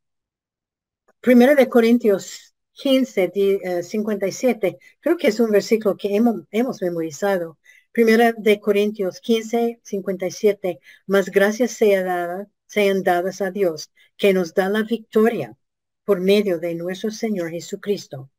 Primera 1.20 1.54
de 1.54 1.68
Corintios 1.68 2.54
15, 2.72 3.82
57, 3.82 4.68
eh, 4.68 4.78
creo 5.00 5.16
que 5.16 5.28
es 5.28 5.40
un 5.40 5.50
versículo 5.50 5.96
que 5.96 6.14
hemos, 6.16 6.42
hemos 6.50 6.82
memorizado. 6.82 7.58
Primera 7.92 8.32
de 8.32 8.60
Corintios 8.60 9.20
15, 9.20 9.80
57, 9.82 10.80
más 11.06 11.30
gracias 11.30 11.72
sea 11.72 12.02
dada, 12.02 12.48
sean 12.66 13.02
dadas 13.02 13.40
a 13.40 13.50
Dios, 13.50 13.90
que 14.16 14.32
nos 14.32 14.54
da 14.54 14.68
la 14.68 14.82
victoria 14.82 15.56
por 16.04 16.20
medio 16.20 16.58
de 16.58 16.74
nuestro 16.74 17.10
Señor 17.10 17.50
Jesucristo. 17.50 18.30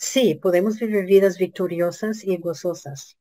Sí, 0.00 0.34
podemos 0.34 0.80
vivir 0.80 1.04
vidas 1.04 1.38
victoriosas 1.38 2.24
y 2.24 2.36
gozosas. 2.38 3.16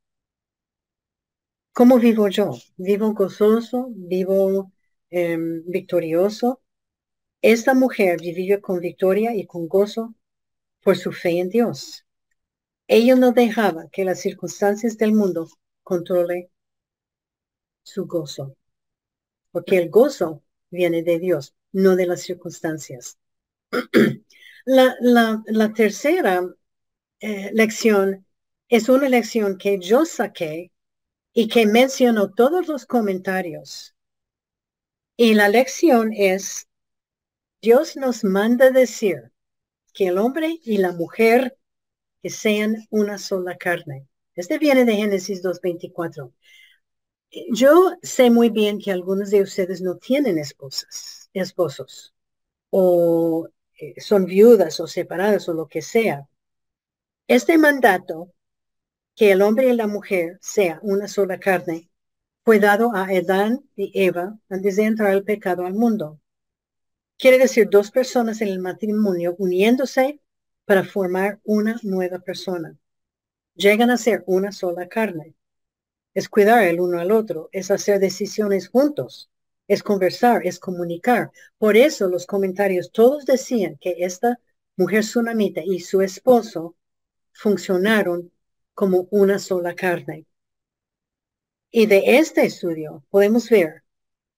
¿Cómo 1.73 1.99
vivo 1.99 2.27
yo? 2.29 2.51
¿Vivo 2.77 3.13
gozoso? 3.13 3.87
¿Vivo 3.91 4.71
em, 5.09 5.63
victorioso? 5.65 6.61
Esta 7.41 7.73
mujer 7.73 8.19
vivió 8.21 8.61
con 8.61 8.79
victoria 8.79 9.35
y 9.35 9.45
con 9.47 9.67
gozo 9.67 10.15
por 10.81 10.97
su 10.97 11.11
fe 11.13 11.39
en 11.39 11.49
Dios. 11.49 12.05
Ella 12.87 13.15
no 13.15 13.33
dejaba 13.33 13.89
que 13.91 14.05
las 14.05 14.19
circunstancias 14.21 14.97
del 14.97 15.13
mundo 15.13 15.47
controle 15.83 16.51
su 17.83 18.05
gozo, 18.07 18.55
porque 19.51 19.77
el 19.77 19.89
gozo 19.89 20.43
viene 20.71 21.03
de 21.03 21.19
Dios, 21.19 21.55
no 21.73 21.95
de 21.95 22.07
las 22.07 22.21
circunstancias. 22.21 23.17
la, 24.65 24.95
la, 25.47 25.73
tercera 25.73 26.43
eh, 27.19 27.51
lección 27.53 28.25
es 28.69 28.87
una 28.87 29.09
lección 29.09 29.57
que 29.57 29.79
yo 29.79 30.05
saqué 30.05 30.71
y 31.33 31.47
que 31.47 31.65
mencionó 31.65 32.31
todos 32.31 32.67
los 32.67 32.85
comentarios. 32.85 33.95
Y 35.17 35.33
la 35.33 35.49
lección 35.49 36.13
es, 36.13 36.67
Dios 37.61 37.97
nos 37.97 38.23
manda 38.23 38.71
decir 38.71 39.31
que 39.93 40.07
el 40.07 40.17
hombre 40.17 40.59
y 40.63 40.77
la 40.77 40.91
mujer 40.91 41.57
que 42.21 42.29
sean 42.29 42.87
una 42.89 43.17
sola 43.17 43.57
carne. 43.57 44.07
Este 44.35 44.57
viene 44.57 44.85
de 44.85 44.95
Génesis 44.95 45.43
2.24. 45.43 46.31
Yo 47.51 47.93
sé 48.01 48.29
muy 48.29 48.49
bien 48.49 48.79
que 48.79 48.91
algunos 48.91 49.29
de 49.29 49.41
ustedes 49.41 49.81
no 49.81 49.97
tienen 49.97 50.37
esposas, 50.37 51.29
esposos, 51.33 52.13
o 52.69 53.49
eh, 53.79 53.99
son 53.99 54.25
viudas 54.25 54.79
o 54.79 54.87
separadas 54.87 55.47
o 55.49 55.53
lo 55.53 55.67
que 55.67 55.81
sea. 55.81 56.27
Este 57.29 57.59
mandato, 57.59 58.33
que 59.15 59.31
el 59.31 59.43
hombre 59.43 59.69
y 59.69 59.75
la 59.75 59.85
mujer 59.85 60.39
sea 60.41 60.79
una 60.81 61.07
sola 61.07 61.39
carne, 61.39 61.91
fue 62.43 62.59
dado 62.59 62.95
a 62.95 63.03
Adán 63.03 63.69
y 63.75 63.91
Eva 63.93 64.39
antes 64.49 64.77
de 64.77 64.85
entrar 64.85 65.13
el 65.13 65.23
pecado 65.23 65.67
al 65.67 65.75
mundo. 65.75 66.19
Quiere 67.19 67.37
decir 67.37 67.67
dos 67.69 67.91
personas 67.91 68.41
en 68.41 68.47
el 68.47 68.57
matrimonio 68.57 69.35
uniéndose 69.37 70.19
para 70.65 70.83
formar 70.83 71.39
una 71.43 71.79
nueva 71.83 72.17
persona. 72.17 72.75
Llegan 73.53 73.91
a 73.91 73.97
ser 73.97 74.23
una 74.25 74.51
sola 74.51 74.87
carne. 74.87 75.35
Es 76.15 76.29
cuidar 76.29 76.63
el 76.63 76.79
uno 76.79 76.99
al 76.99 77.11
otro, 77.11 77.49
es 77.51 77.69
hacer 77.69 77.99
decisiones 77.99 78.69
juntos, 78.69 79.29
es 79.67 79.83
conversar, 79.83 80.47
es 80.47 80.57
comunicar. 80.57 81.29
Por 81.59 81.77
eso 81.77 82.07
los 82.07 82.25
comentarios 82.25 82.91
todos 82.91 83.27
decían 83.27 83.77
que 83.79 83.97
esta 83.99 84.39
mujer 84.75 85.01
tsunamita 85.01 85.61
y 85.63 85.81
su 85.81 86.01
esposo 86.01 86.75
funcionaron 87.39 88.31
como 88.73 89.07
una 89.11 89.39
sola 89.39 89.73
carne. 89.73 90.25
Y 91.71 91.85
de 91.85 92.17
este 92.17 92.45
estudio 92.45 93.03
podemos 93.09 93.49
ver 93.49 93.83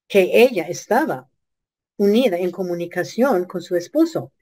que 0.08 0.44
ella 0.44 0.68
estaba 0.68 1.30
unida 1.98 2.38
en 2.38 2.52
comunicación 2.52 3.46
con 3.46 3.62
su 3.62 3.76
esposo. 3.76 4.34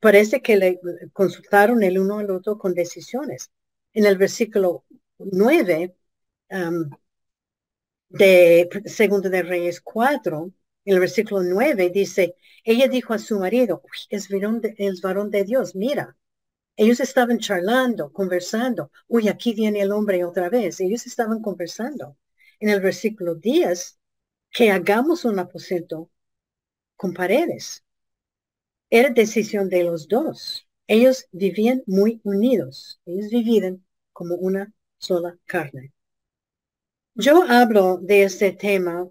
parece 0.00 0.42
que 0.42 0.56
le 0.56 0.80
consultaron 1.12 1.82
el 1.82 1.98
uno 1.98 2.18
al 2.18 2.30
otro 2.30 2.58
con 2.58 2.74
decisiones. 2.74 3.50
En 3.92 4.04
el 4.06 4.16
versículo 4.18 4.84
9 5.18 5.94
de 8.08 8.68
Segundo 8.86 9.30
de 9.30 9.42
Reyes 9.42 9.80
4, 9.80 10.52
en 10.84 10.94
el 10.94 11.00
versículo 11.00 11.42
9 11.42 11.90
dice, 11.90 12.34
ella 12.64 12.88
dijo 12.88 13.14
a 13.14 13.18
su 13.18 13.38
marido, 13.38 13.82
es 14.08 14.28
varón, 14.28 14.60
de, 14.60 14.74
es 14.78 15.00
varón 15.00 15.30
de 15.30 15.44
Dios, 15.44 15.74
mira. 15.76 16.16
Ellos 16.82 17.00
estaban 17.00 17.38
charlando, 17.38 18.10
conversando. 18.10 18.90
Uy, 19.06 19.28
aquí 19.28 19.52
viene 19.52 19.82
el 19.82 19.92
hombre 19.92 20.24
otra 20.24 20.48
vez. 20.48 20.80
Ellos 20.80 21.06
estaban 21.06 21.42
conversando. 21.42 22.16
En 22.58 22.70
el 22.70 22.80
versículo 22.80 23.34
10, 23.34 23.98
que 24.50 24.70
hagamos 24.70 25.26
un 25.26 25.38
aposento 25.38 26.10
con 26.96 27.12
paredes. 27.12 27.84
Era 28.88 29.10
decisión 29.10 29.68
de 29.68 29.84
los 29.84 30.08
dos. 30.08 30.66
Ellos 30.86 31.26
vivían 31.32 31.82
muy 31.84 32.18
unidos. 32.24 32.98
Ellos 33.04 33.30
vivían 33.30 33.84
como 34.14 34.36
una 34.36 34.72
sola 34.96 35.36
carne. 35.44 35.92
Yo 37.14 37.42
hablo 37.42 37.98
de 37.98 38.22
este 38.22 38.52
tema 38.52 39.06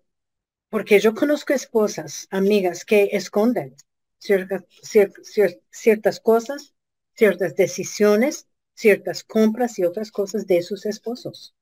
porque 0.70 1.00
yo 1.00 1.14
conozco 1.14 1.54
esposas, 1.54 2.28
amigas 2.32 2.84
que 2.84 3.10
esconden 3.12 3.76
ciertas 4.18 6.20
cosas, 6.20 6.74
ciertas 7.20 7.54
decisiones, 7.54 8.48
ciertas 8.74 9.26
compras 9.26 9.78
y 9.78 9.84
otras 9.84 10.10
cosas 10.10 10.48
de 10.48 10.62
sus 10.62 10.86
esposos. 10.86 11.54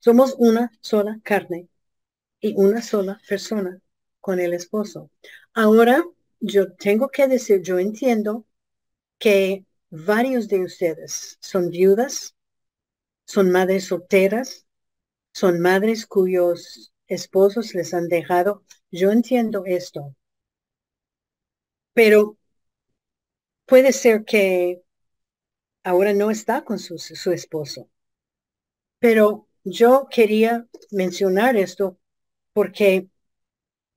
Somos 0.00 0.34
una 0.36 0.72
sola 0.80 1.20
carne 1.22 1.68
y 2.40 2.54
una 2.56 2.82
sola 2.82 3.20
persona 3.28 3.80
con 4.20 4.40
el 4.40 4.52
esposo. 4.52 5.12
Ahora, 5.52 6.04
yo 6.40 6.72
tengo 6.74 7.08
que 7.08 7.28
decir, 7.28 7.62
yo 7.62 7.78
entiendo 7.78 8.46
que 9.18 9.64
varios 9.90 10.48
de 10.48 10.64
ustedes 10.64 11.38
son 11.40 11.70
viudas, 11.70 12.34
son 13.26 13.52
madres 13.52 13.84
solteras, 13.86 14.66
son 15.32 15.60
madres 15.60 16.04
cuyos 16.04 16.92
esposos 17.06 17.74
les 17.74 17.94
han 17.94 18.08
dejado. 18.08 18.64
Yo 18.90 19.12
entiendo 19.12 19.62
esto. 19.66 20.16
Pero 21.92 22.36
puede 23.66 23.92
ser 23.92 24.24
que 24.24 24.82
ahora 25.84 26.12
no 26.12 26.30
está 26.30 26.64
con 26.64 26.78
su, 26.78 26.98
su 26.98 27.32
esposo. 27.32 27.88
Pero 28.98 29.46
yo 29.64 30.08
quería 30.10 30.66
mencionar 30.90 31.56
esto 31.56 31.98
porque 32.52 33.08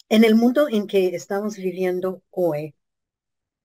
en 0.09 0.23
el 0.23 0.35
mundo 0.35 0.67
en 0.69 0.87
que 0.87 1.15
estamos 1.15 1.57
viviendo 1.57 2.23
hoy, 2.29 2.75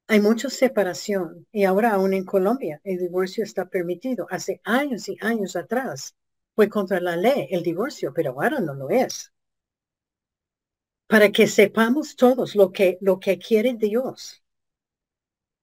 hay 0.09 0.20
mucha 0.20 0.50
separación 0.50 1.46
y 1.53 1.64
ahora 1.64 1.92
aún 1.92 2.12
en 2.14 2.24
Colombia 2.24 2.80
el 2.84 2.98
divorcio 2.98 3.44
está 3.44 3.68
permitido. 3.68 4.26
Hace 4.30 4.61
años 4.64 5.09
y 5.09 5.16
años 5.20 5.57
atrás 5.57 6.14
fue 6.55 6.68
contra 6.68 7.00
la 7.00 7.16
ley 7.16 7.48
el 7.50 7.62
divorcio, 7.62 8.12
pero 8.14 8.32
ahora 8.32 8.61
no 8.61 8.74
lo 8.74 8.90
es. 8.90 9.32
Para 11.07 11.30
que 11.30 11.46
sepamos 11.46 12.16
todos 12.16 12.55
lo 12.57 12.72
que, 12.72 12.98
lo 13.00 13.20
que 13.20 13.38
quiere 13.38 13.74
Dios 13.74 14.41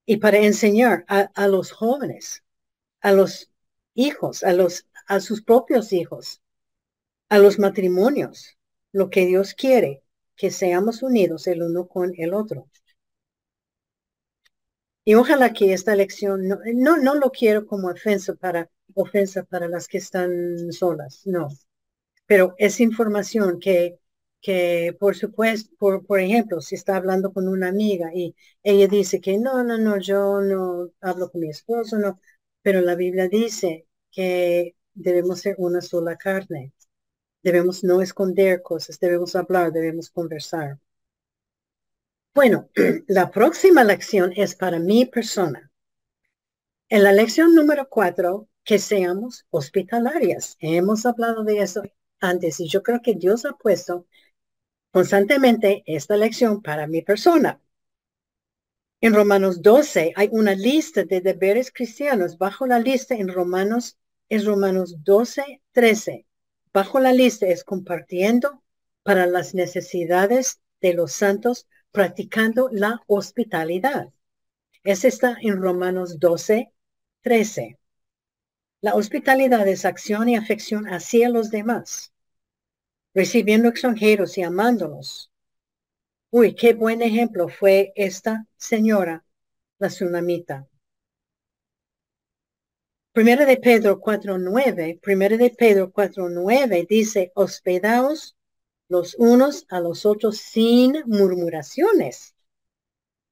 y 0.10 0.18
para 0.18 0.40
enseñar 0.40 1.06
a, 1.08 1.48
los 1.48 1.72
jóvenes, 1.72 2.44
a 3.00 3.12
los 3.12 3.52
hijos, 3.94 4.44
a, 4.44 4.54
los, 4.54 4.88
a 5.06 5.20
sus 5.20 5.44
propios 5.44 5.94
hijos, 5.94 6.42
a 7.30 7.38
los 7.38 7.60
matrimonios, 7.60 8.58
lo 8.92 9.12
que 9.12 9.28
Dios 9.28 9.54
quiere 9.54 10.02
que 10.36 10.50
seamos 10.50 11.04
unidos 11.04 11.46
el 11.46 11.62
uno 11.62 11.88
con 11.88 12.12
el 12.18 12.34
otro. 12.34 12.68
Y 15.06 15.14
ojalá 15.14 15.54
que 15.54 15.74
esta 15.74 15.96
lección, 15.96 16.48
no, 16.48 16.58
no, 16.74 16.98
no 16.98 17.14
lo 17.14 17.30
quiero 17.30 17.68
como 17.68 17.90
ofensa 17.90 18.34
para, 18.34 18.68
ofensa 18.96 19.44
para 19.44 19.68
las 19.68 19.88
que 19.88 20.00
están 20.00 20.72
solas, 20.72 21.22
no. 21.26 21.50
Pero 22.26 22.56
es 22.58 22.80
información 22.80 23.60
que, 23.60 23.99
que 24.42 24.96
por 25.00 25.16
supuesto, 25.16 25.76
por, 25.78 26.06
por 26.06 26.20
ejemplo, 26.20 26.62
si 26.62 26.76
está 26.76 26.96
hablando 26.96 27.34
con 27.34 27.48
una 27.48 27.68
amiga 27.70 28.12
y 28.14 28.36
ella 28.64 28.88
dice 28.88 29.22
que 29.22 29.38
no, 29.38 29.64
no, 29.64 29.78
no, 29.78 29.98
yo 30.00 30.42
no 30.42 30.92
hablo 31.02 31.32
con 31.32 31.42
mi 31.42 31.50
esposo, 31.50 31.98
no, 31.98 32.20
pero 32.62 32.82
la 32.82 32.96
Biblia 32.96 33.28
dice 33.28 33.88
que 34.12 34.76
debemos 34.94 35.42
ser 35.42 35.56
una 35.58 35.82
sola 35.82 36.18
carne. 36.18 36.74
Debemos 37.44 37.84
no 37.84 38.02
esconder 38.02 38.62
cosas, 38.62 39.00
debemos 39.00 39.36
hablar, 39.36 39.72
debemos 39.72 40.10
conversar. 40.10 40.80
Bueno, 42.34 42.70
la 43.08 43.32
próxima 43.32 43.84
lección 43.84 44.32
es 44.36 44.56
para 44.56 44.80
mi 44.80 45.06
persona. 45.06 45.72
En 46.90 47.04
la 47.04 47.12
lección 47.12 47.54
número 47.56 47.88
cuatro, 47.90 48.48
que 48.64 48.80
seamos 48.80 49.46
hospitalarias. 49.50 50.58
Hemos 50.60 51.06
hablado 51.06 51.44
de 51.44 51.60
eso 51.60 51.84
antes 52.20 52.60
y 52.60 52.68
yo 52.68 52.84
creo 52.84 53.02
que 53.02 53.16
Dios 53.16 53.46
ha 53.46 53.54
puesto 53.54 54.06
constantemente 54.92 55.84
esta 55.86 56.18
lección 56.18 56.62
para 56.62 56.88
mi 56.88 57.02
persona. 57.02 57.62
En 59.02 59.14
Romanos 59.14 59.62
12 59.62 60.14
hay 60.16 60.30
una 60.32 60.56
lista 60.56 61.04
de 61.06 61.22
deberes 61.22 61.72
cristianos. 61.72 62.38
Bajo 62.38 62.68
la 62.68 62.80
lista 62.80 63.16
en 63.16 63.30
Romanos 63.30 63.98
es 64.28 64.46
Romanos 64.46 65.04
12, 65.04 65.62
13. 65.72 66.26
Bajo 66.74 67.00
la 67.00 67.14
lista 67.14 67.48
es 67.48 67.64
compartiendo 67.64 68.64
para 69.04 69.26
las 69.26 69.54
necesidades 69.54 70.60
de 70.82 70.94
los 70.94 71.14
santos, 71.14 71.68
practicando 71.92 72.70
la 72.72 73.02
hospitalidad. 73.08 74.10
Es 74.84 75.06
está 75.06 75.38
en 75.42 75.62
Romanos 75.62 76.20
12, 76.20 76.72
13. 77.22 77.80
La 78.82 78.96
hospitalidad 78.96 79.68
es 79.68 79.86
acción 79.86 80.30
y 80.30 80.36
afección 80.36 80.86
hacia 80.86 81.30
los 81.30 81.52
demás, 81.52 82.14
recibiendo 83.20 83.68
extranjeros 83.68 84.38
y 84.38 84.44
amándolos. 84.44 85.30
Uy, 86.30 86.56
qué 86.56 86.74
buen 86.74 87.02
ejemplo 87.02 87.50
fue 87.50 87.92
esta 87.98 88.48
señora, 88.56 89.26
la 89.78 89.90
tsunamita. 89.90 90.70
Primera 93.12 93.46
de 93.46 93.58
Pedro 93.58 94.00
4.9, 94.00 95.02
Primera 95.02 95.36
de 95.36 95.50
Pedro 95.50 95.92
4.9 95.92 96.88
dice, 96.88 97.34
hospedaos 97.36 98.38
los 98.88 99.16
unos 99.16 99.66
a 99.68 99.82
los 99.82 100.06
otros 100.06 100.38
sin 100.38 101.04
murmuraciones. 101.06 102.36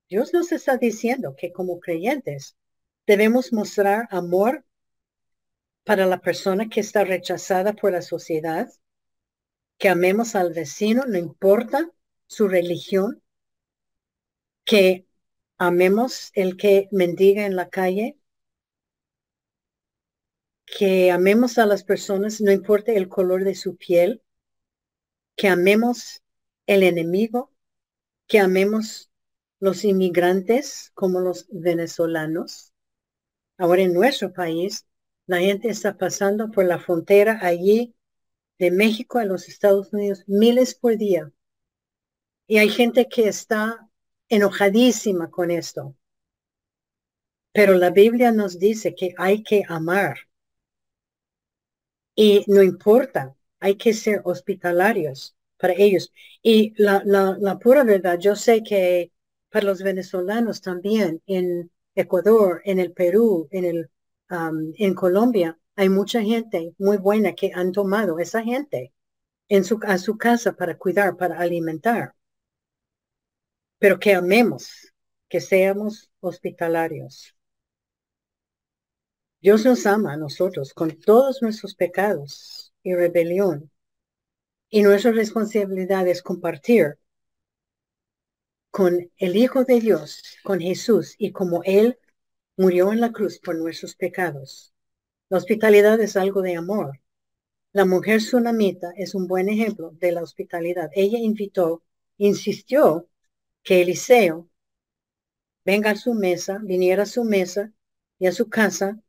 Dios 0.10 0.34
nos 0.34 0.52
está 0.52 0.76
diciendo 0.76 1.34
que 1.38 1.54
como 1.54 1.80
creyentes 1.80 2.58
debemos 3.06 3.54
mostrar 3.54 4.10
amor 4.12 4.66
para 5.86 6.06
la 6.06 6.20
persona 6.20 6.68
que 6.68 6.82
está 6.82 7.06
rechazada 7.06 7.72
por 7.72 7.94
la 7.94 8.02
sociedad, 8.02 8.70
que 9.78 9.90
amemos 9.90 10.36
al 10.36 10.54
vecino, 10.54 11.06
no 11.06 11.18
importa 11.18 11.92
su 12.28 12.48
religión, 12.48 13.22
que 14.66 15.08
amemos 15.58 16.32
el 16.34 16.58
que 16.58 16.88
mendiga 16.92 17.46
en 17.46 17.56
la 17.56 17.70
calle, 17.70 18.18
que 20.66 21.12
amemos 21.12 21.58
a 21.58 21.66
las 21.66 21.84
personas, 21.84 22.42
no 22.42 22.52
importa 22.52 22.92
el 22.92 23.08
color 23.08 23.44
de 23.44 23.56
su 23.56 23.78
piel, 23.78 24.22
que 25.36 25.48
amemos 25.48 26.22
el 26.66 26.84
enemigo, 26.84 27.52
que 28.28 28.40
amemos 28.40 29.10
los 29.60 29.86
inmigrantes 29.86 30.92
como 30.94 31.20
los 31.20 31.48
venezolanos. 31.50 32.74
Ahora 33.58 33.84
en 33.84 33.94
nuestro 33.94 34.34
país 34.34 34.86
la 35.26 35.40
gente 35.40 35.70
está 35.70 35.98
pasando 35.98 36.52
por 36.52 36.66
la 36.66 36.80
frontera 36.80 37.40
allí 37.42 37.96
de 38.60 38.72
México 38.72 39.20
a 39.20 39.26
los 39.26 39.48
Estados 39.48 39.94
Unidos 39.94 40.24
miles 40.28 40.76
por 40.76 40.98
día. 40.98 41.32
Y 42.48 42.58
hay 42.58 42.70
gente 42.70 43.08
que 43.08 43.28
está 43.28 43.90
enojadísima 44.30 45.30
con 45.30 45.52
esto. 45.52 45.96
Pero 47.52 47.74
la 47.76 47.90
Biblia 47.90 48.32
nos 48.32 48.60
dice 48.60 48.96
que 48.96 49.14
hay 49.18 49.44
que 49.44 49.64
amar. 49.68 50.18
Y 52.16 52.44
no 52.48 52.64
importa, 52.64 53.36
hay 53.60 53.76
que 53.76 53.94
ser 53.94 54.22
hospitalarios 54.26 55.36
para 55.58 55.74
ellos. 55.74 56.12
Y 56.42 56.74
la, 56.78 57.60
pura 57.62 57.84
verdad, 57.84 58.18
yo 58.20 58.36
sé 58.36 58.64
que 58.64 59.12
para 59.50 59.66
los 59.66 59.82
venezolanos 59.82 60.62
también, 60.62 61.22
en 61.26 61.72
Ecuador, 61.96 62.62
en 62.66 62.80
el 62.80 62.94
Perú, 62.94 63.48
en 63.52 63.66
el 63.66 63.90
en 64.30 64.94
Colombia 64.94 65.58
hay 65.78 65.90
mucha 65.90 66.22
gente 66.22 66.74
muy 66.80 66.98
buena 66.98 67.34
que 67.36 67.52
han 67.54 67.72
tomado 67.72 68.20
esa 68.20 68.44
gente 68.44 68.94
en 69.48 69.64
su, 69.64 69.80
a 69.84 69.98
su 70.00 70.18
casa 70.18 70.54
para 70.54 70.78
cuidar, 70.78 71.16
para 71.18 71.40
alimentar. 71.40 72.16
Pero 73.78 74.00
que 74.00 74.14
amemos, 74.16 74.92
que 75.30 75.40
seamos 75.40 76.12
hospitalarios. 76.20 77.36
Dios 79.40 79.66
nos 79.66 79.86
ama 79.86 80.14
a 80.14 80.18
nosotros 80.18 80.74
con 80.74 81.00
todos 81.00 81.44
nuestros 81.44 81.76
pecados 81.76 82.74
y 82.82 82.96
rebelión. 82.96 83.72
Y 84.70 84.82
nuestra 84.82 85.12
responsabilidad 85.12 86.08
es 86.08 86.24
compartir 86.24 86.98
con 88.72 89.12
el 89.18 89.36
Hijo 89.36 89.64
de 89.64 89.80
Dios, 89.80 90.24
con 90.44 90.60
Jesús, 90.60 91.14
y 91.20 91.32
como 91.32 91.62
Él 91.64 92.00
murió 92.58 92.92
en 92.92 93.00
la 93.00 93.12
cruz 93.12 93.40
por 93.40 93.56
nuestros 93.56 93.96
pecados. 93.96 94.74
La 95.30 95.38
hospitalidad 95.38 96.00
es 96.00 96.16
algo 96.16 96.42
de 96.42 96.56
amor. 96.56 97.02
La 97.74 97.86
mujer 97.86 98.20
tsunamita 98.20 98.94
es 98.96 99.14
un 99.14 99.28
buen 99.28 99.50
ejemplo 99.50 99.92
de 99.92 100.14
la 100.14 100.24
hospitalidad. 100.24 100.90
Ella 100.94 101.20
invitó, 101.20 101.84
insistió 102.18 103.10
que 103.62 103.82
Eliseo 103.82 104.50
venga 105.66 105.92
a 105.92 105.96
su 105.98 106.14
mesa, 106.14 106.60
viniera 106.64 107.04
a 107.04 107.06
su 107.06 107.26
mesa 107.26 107.74
y 108.20 108.28
a 108.28 108.32
su 108.32 108.50
casa 108.50 109.02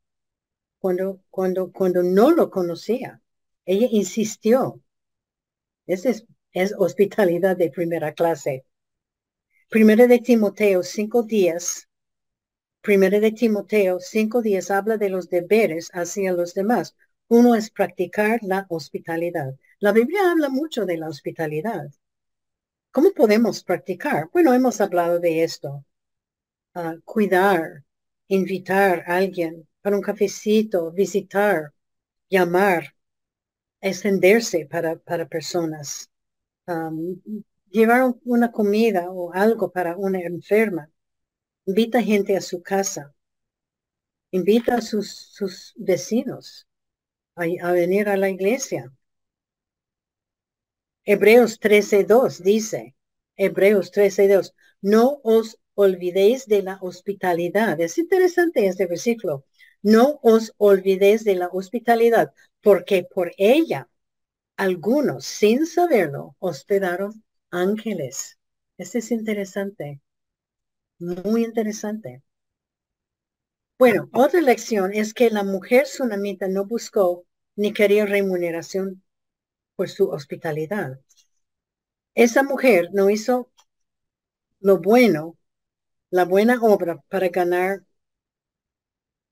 cuando, 0.81 1.23
cuando, 1.31 1.73
cuando 1.73 2.03
no 2.03 2.33
lo 2.33 2.51
conocía. 2.51 3.23
Ella 3.65 3.87
insistió. 3.91 4.83
Esa 5.87 6.11
es, 6.11 6.27
es 6.53 6.75
hospitalidad 6.77 7.57
de 7.57 7.71
primera 7.71 8.13
clase. 8.13 8.65
Primero 9.69 10.09
de 10.09 10.19
Timoteo, 10.19 10.83
cinco 10.83 11.23
días, 11.23 11.88
Primero 12.81 13.21
de 13.21 13.31
Timoteo 13.31 14.01
cinco 14.01 14.43
días 14.43 14.73
habla 14.73 14.97
de 14.97 15.11
los 15.11 15.31
deberes 15.31 15.91
hacia 15.93 16.33
los 16.33 16.55
demás. 16.55 16.97
Uno 17.29 17.55
es 17.55 17.71
practicar 17.71 18.41
la 18.43 18.67
hospitalidad. 18.69 19.55
La 19.79 19.93
Biblia 19.93 20.33
habla 20.33 20.49
mucho 20.49 20.85
de 20.85 20.97
la 20.97 21.09
hospitalidad. 21.09 21.93
¿Cómo 22.91 23.13
podemos 23.13 23.65
practicar? 23.65 24.29
Bueno, 24.33 24.53
hemos 24.53 24.81
hablado 24.81 25.21
de 25.21 25.43
esto. 25.43 25.85
Ah, 26.75 26.97
cuidar, 27.05 27.85
invitar 28.29 29.05
a 29.07 29.17
alguien 29.19 29.69
para 29.83 29.97
un 29.97 30.03
cafecito, 30.03 30.93
visitar, 30.93 31.75
llamar, 32.31 32.95
extenderse 33.81 34.67
para, 34.67 34.97
para 34.99 35.29
personas, 35.29 36.11
llevar 37.71 38.15
una 38.25 38.53
comida 38.53 39.11
o 39.11 39.33
algo 39.33 39.71
para 39.73 39.97
una 39.97 40.21
enferma. 40.21 40.91
Invita 41.69 42.03
gente 42.03 42.35
a 42.35 42.41
su 42.41 42.63
casa. 42.63 43.15
Invita 44.31 44.77
a 44.77 44.81
sus, 44.81 45.11
sus 45.11 45.75
vecinos 45.77 46.67
a, 47.35 47.73
venir 47.73 48.09
a 48.09 48.17
la 48.17 48.31
iglesia. 48.31 48.91
Hebreos 51.05 51.61
13.2 51.61 52.39
dice, 52.39 52.95
Hebreos 53.37 53.93
13.2, 53.93 54.55
no 54.81 55.21
os 55.23 55.59
olvidéis 55.75 56.47
de 56.47 56.63
la 56.63 56.79
hospitalidad. 56.81 57.79
Es 57.79 57.99
interesante 57.99 58.67
este 58.67 58.87
versículo. 58.87 59.45
No 59.83 60.21
os 60.23 60.55
olvidéis 60.57 61.23
de 61.23 61.35
la 61.35 61.49
hospitalidad, 61.53 62.33
porque 62.63 63.05
por 63.05 63.33
ella 63.37 63.91
algunos, 64.57 65.27
sin 65.27 65.67
saberlo, 65.67 66.35
hospedaron 66.39 67.23
ángeles. 67.51 68.39
Este 68.79 69.01
es 69.01 69.11
interesante. 69.11 70.01
Muy 71.01 71.43
interesante. 71.45 72.23
Bueno, 73.79 74.09
otra 74.13 74.41
lección 74.41 74.93
es 74.95 75.15
que 75.15 75.31
la 75.31 75.43
mujer 75.43 75.85
tsunamita 75.85 76.47
no 76.49 76.65
buscó 76.65 77.25
ni 77.57 77.73
quería 77.73 78.07
remuneración 78.07 79.03
por 79.77 79.89
su 79.89 80.11
hospitalidad. 80.11 81.01
Esa 82.15 82.43
mujer 82.43 82.91
no 82.93 83.09
hizo 83.09 83.51
lo 84.61 84.79
bueno, 84.79 85.37
la 86.11 86.25
buena 86.25 86.61
obra 86.63 87.03
para 87.09 87.29
ganar 87.29 87.83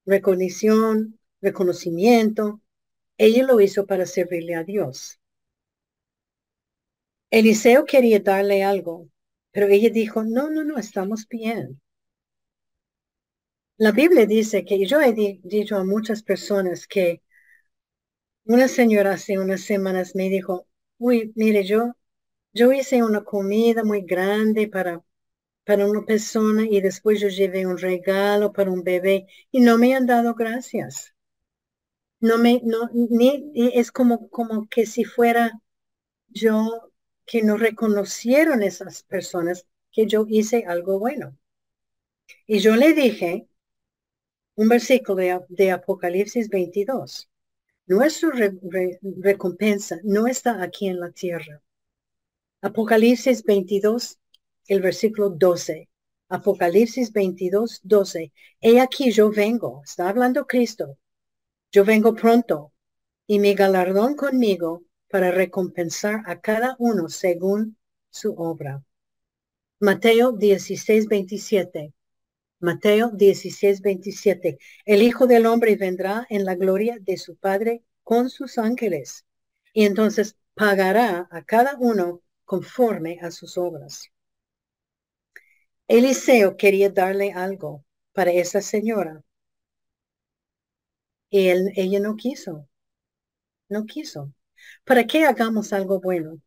recognición, 0.07 1.19
reconocimiento. 1.43 2.63
Ella 3.19 3.45
lo 3.45 3.61
hizo 3.61 3.87
para 3.87 4.07
servirle 4.07 4.55
a 4.55 4.65
Dios. 4.65 5.21
Eliseo 7.31 7.85
quería 7.85 8.19
darle 8.19 8.65
algo, 8.65 9.09
pero 9.57 9.69
ella 9.69 9.91
dijo, 9.91 10.25
no, 10.25 10.51
no, 10.51 10.65
no, 10.65 10.79
estamos 10.79 11.27
bien. 11.29 11.81
La 13.79 13.91
Biblia 13.91 14.27
dice 14.27 14.67
que 14.67 14.85
yo 14.87 15.01
he 15.01 15.15
dicho 15.15 15.77
a 15.79 15.85
muchas 15.85 16.23
personas 16.23 16.87
que 16.87 17.23
una 18.47 18.67
señora 18.67 19.13
hace 19.13 19.39
unas 19.39 19.61
semanas 19.61 20.15
me 20.15 20.31
dijo, 20.31 20.67
uy, 20.99 21.33
mire, 21.37 21.65
yo, 21.65 21.95
yo 22.55 22.73
hice 22.73 23.03
una 23.03 23.25
comida 23.25 23.85
muy 23.85 24.03
grande 24.03 24.69
para, 24.69 25.05
para 25.65 25.87
una 25.89 26.05
persona 26.07 26.65
y 26.71 26.81
después 26.83 27.21
yo 27.21 27.29
llevé 27.29 27.67
un 27.67 27.79
regalo 27.79 28.53
para 28.53 28.71
un 28.73 28.85
bebé 28.85 29.27
y 29.53 29.61
no 29.61 29.79
me 29.79 29.95
han 29.97 30.07
dado 30.07 30.35
gracias. 30.35 31.15
No 32.21 32.37
me, 32.39 32.61
no, 32.65 32.91
ni, 32.93 33.51
es 33.75 33.91
como, 33.93 34.29
como 34.31 34.69
que 34.69 34.85
si 34.87 35.05
fuera 35.05 35.53
yo 36.29 36.93
que 37.27 37.43
no 37.43 37.57
reconocieron 37.57 38.63
esas 38.63 39.03
personas 39.03 39.67
que 39.93 40.07
yo 40.07 40.25
hice 40.29 40.65
algo 40.67 40.99
bueno. 40.99 41.37
Y 42.47 42.61
yo 42.61 42.77
le 42.77 42.93
dije 42.95 43.49
un 44.55 44.69
versículo 44.69 45.43
de, 45.49 45.71
Apocalipsis 45.71 46.49
22. 46.49 47.29
Nuestra 47.87 48.31
recompensa 49.21 49.99
no 50.03 50.27
está 50.27 50.63
aquí 50.63 50.89
en 50.89 51.01
la 51.01 51.11
tierra. 51.11 51.63
Apocalipsis 52.63 53.45
22, 53.45 54.19
el 54.69 54.81
versículo 54.81 55.31
12. 55.31 55.89
Apocalipsis 56.29 57.13
22, 57.13 57.81
12. 57.85 58.33
He 58.61 58.81
aquí 58.81 59.13
yo 59.13 59.31
vengo, 59.31 59.83
está 59.85 60.09
hablando 60.09 60.47
Cristo. 60.47 60.99
Yo 61.71 61.85
vengo 61.85 62.15
pronto 62.15 62.73
y 63.27 63.39
mi 63.39 63.55
galardón 63.55 64.17
conmigo 64.17 64.86
para 65.09 65.31
recompensar 65.31 66.23
a 66.27 66.41
cada 66.41 66.77
uno 66.79 67.09
según 67.09 67.77
su 68.11 68.35
obra. 68.35 68.83
Mateo 69.79 70.33
16, 70.33 71.07
27. 71.07 71.93
Mateo 72.61 73.11
16, 73.11 73.83
27. 73.83 74.59
El 74.87 75.03
Hijo 75.03 75.27
del 75.27 75.47
Hombre 75.47 75.77
vendrá 75.77 76.27
en 76.31 76.45
la 76.45 76.55
gloria 76.55 76.97
de 77.01 77.19
su 77.19 77.37
Padre 77.37 77.83
con 78.03 78.31
sus 78.31 78.57
ángeles. 78.59 79.27
Y 79.75 79.85
entonces 79.85 80.37
pagará 80.55 81.29
a 81.31 81.45
cada 81.45 81.77
uno 81.79 82.23
conforme 82.45 83.19
a 83.21 83.31
sus 83.31 83.59
obras. 83.59 84.11
Eliseo 85.89 86.57
quería 86.57 86.91
darle 86.91 87.33
algo 87.33 87.85
para 88.13 88.33
esa 88.33 88.63
señora. 88.63 89.23
Y 91.29 91.49
él, 91.49 91.73
ella 91.77 92.01
no 92.01 92.17
quiso. 92.17 92.67
No 93.69 93.85
quiso. 93.85 94.33
¿Para 94.85 95.07
qué 95.07 95.25
hagamos 95.25 95.73
algo 95.73 96.01
bueno? 96.01 96.41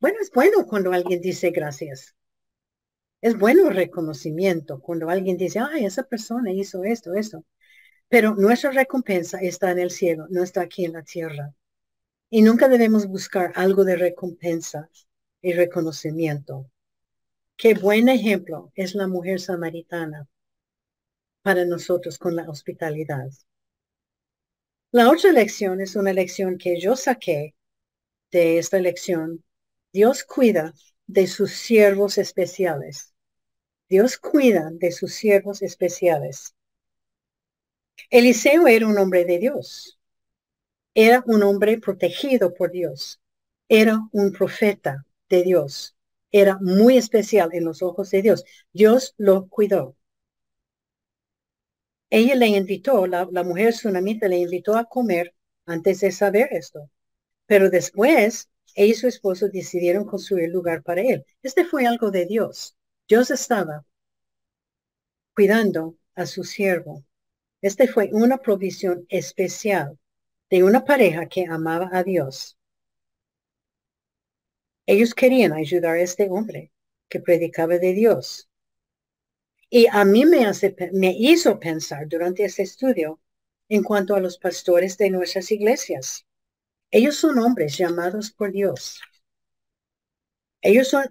Bueno, 0.00 0.18
es 0.20 0.30
bueno 0.30 0.66
cuando 0.66 0.92
alguien 0.92 1.20
dice 1.20 1.50
gracias. 1.50 2.14
Es 3.20 3.38
bueno 3.38 3.68
el 3.68 3.76
reconocimiento 3.76 4.80
cuando 4.80 5.10
alguien 5.10 5.36
dice, 5.36 5.58
ay, 5.60 5.84
esa 5.84 6.04
persona 6.04 6.52
hizo 6.52 6.84
esto, 6.84 7.14
esto. 7.14 7.44
Pero 8.08 8.34
nuestra 8.34 8.70
recompensa 8.70 9.38
está 9.40 9.70
en 9.70 9.78
el 9.78 9.90
cielo, 9.90 10.26
no 10.30 10.42
está 10.42 10.62
aquí 10.62 10.84
en 10.84 10.94
la 10.94 11.02
tierra. 11.02 11.54
Y 12.30 12.42
nunca 12.42 12.68
debemos 12.68 13.06
buscar 13.06 13.52
algo 13.56 13.84
de 13.84 13.96
recompensa 13.96 14.88
y 15.42 15.52
reconocimiento. 15.52 16.70
Qué 17.56 17.74
buen 17.74 18.08
ejemplo 18.08 18.72
es 18.74 18.94
la 18.94 19.06
mujer 19.06 19.40
samaritana 19.40 20.26
para 21.42 21.64
nosotros 21.64 22.18
con 22.18 22.36
la 22.36 22.48
hospitalidad. 22.48 23.28
La 24.92 25.10
otra 25.10 25.30
lección 25.32 25.80
es 25.80 25.94
una 25.94 26.12
lección 26.12 26.58
que 26.58 26.80
yo 26.80 26.96
saqué 26.96 27.54
de 28.30 28.58
esta 28.58 28.78
lección. 28.78 29.44
Dios 29.92 30.24
cuida 30.24 30.74
de 31.06 31.26
sus 31.26 31.52
siervos 31.52 32.18
especiales. 32.18 33.14
Dios 33.88 34.18
cuida 34.18 34.70
de 34.72 34.92
sus 34.92 35.14
siervos 35.14 35.62
especiales. 35.62 36.54
Eliseo 38.10 38.66
era 38.68 38.86
un 38.86 38.98
hombre 38.98 39.24
de 39.24 39.38
Dios. 39.38 39.98
Era 40.94 41.22
un 41.26 41.42
hombre 41.42 41.78
protegido 41.78 42.54
por 42.54 42.70
Dios. 42.70 43.20
Era 43.68 44.00
un 44.12 44.32
profeta 44.32 45.06
de 45.28 45.42
Dios. 45.42 45.96
Era 46.32 46.58
muy 46.60 46.96
especial 46.96 47.50
en 47.52 47.64
los 47.64 47.82
ojos 47.82 48.10
de 48.10 48.22
Dios. 48.22 48.44
Dios 48.72 49.14
lo 49.16 49.48
cuidó. 49.48 49.96
Ella 52.08 52.36
le 52.36 52.46
invitó, 52.46 53.06
la, 53.08 53.28
la 53.32 53.42
mujer 53.42 53.72
tsunamita 53.72 54.28
le 54.28 54.38
invitó 54.38 54.76
a 54.76 54.84
comer 54.84 55.34
antes 55.66 55.98
de 56.00 56.12
saber 56.12 56.48
esto. 56.52 56.88
Pero 57.50 57.68
después, 57.68 58.48
ella 58.76 58.92
y 58.92 58.94
su 58.94 59.08
esposo 59.08 59.48
decidieron 59.48 60.04
construir 60.04 60.50
lugar 60.50 60.84
para 60.84 61.00
él. 61.00 61.26
Este 61.42 61.64
fue 61.64 61.84
algo 61.84 62.12
de 62.12 62.24
Dios. 62.24 62.76
Dios 63.08 63.32
estaba 63.32 63.84
cuidando 65.34 65.96
a 66.14 66.26
su 66.26 66.44
siervo. 66.44 67.04
Este 67.60 67.88
fue 67.88 68.10
una 68.12 68.38
provisión 68.38 69.04
especial 69.08 69.98
de 70.48 70.62
una 70.62 70.84
pareja 70.84 71.26
que 71.26 71.44
amaba 71.44 71.90
a 71.92 72.04
Dios. 72.04 72.56
Ellos 74.86 75.12
querían 75.12 75.52
ayudar 75.52 75.96
a 75.96 76.02
este 76.02 76.30
hombre 76.30 76.70
que 77.08 77.18
predicaba 77.18 77.78
de 77.78 77.94
Dios. 77.94 78.48
Y 79.68 79.88
a 79.90 80.04
mí 80.04 80.24
me, 80.24 80.46
hace, 80.46 80.76
me 80.92 81.16
hizo 81.18 81.58
pensar 81.58 82.06
durante 82.06 82.44
este 82.44 82.62
estudio 82.62 83.18
en 83.68 83.82
cuanto 83.82 84.14
a 84.14 84.20
los 84.20 84.38
pastores 84.38 84.96
de 84.98 85.10
nuestras 85.10 85.50
iglesias. 85.50 86.24
Ellos 86.90 87.16
son 87.16 87.38
hombres 87.38 87.76
llamados 87.76 88.30
por 88.30 88.52
Dios. 88.52 89.00
Ellos 90.62 90.88
son 90.88 91.06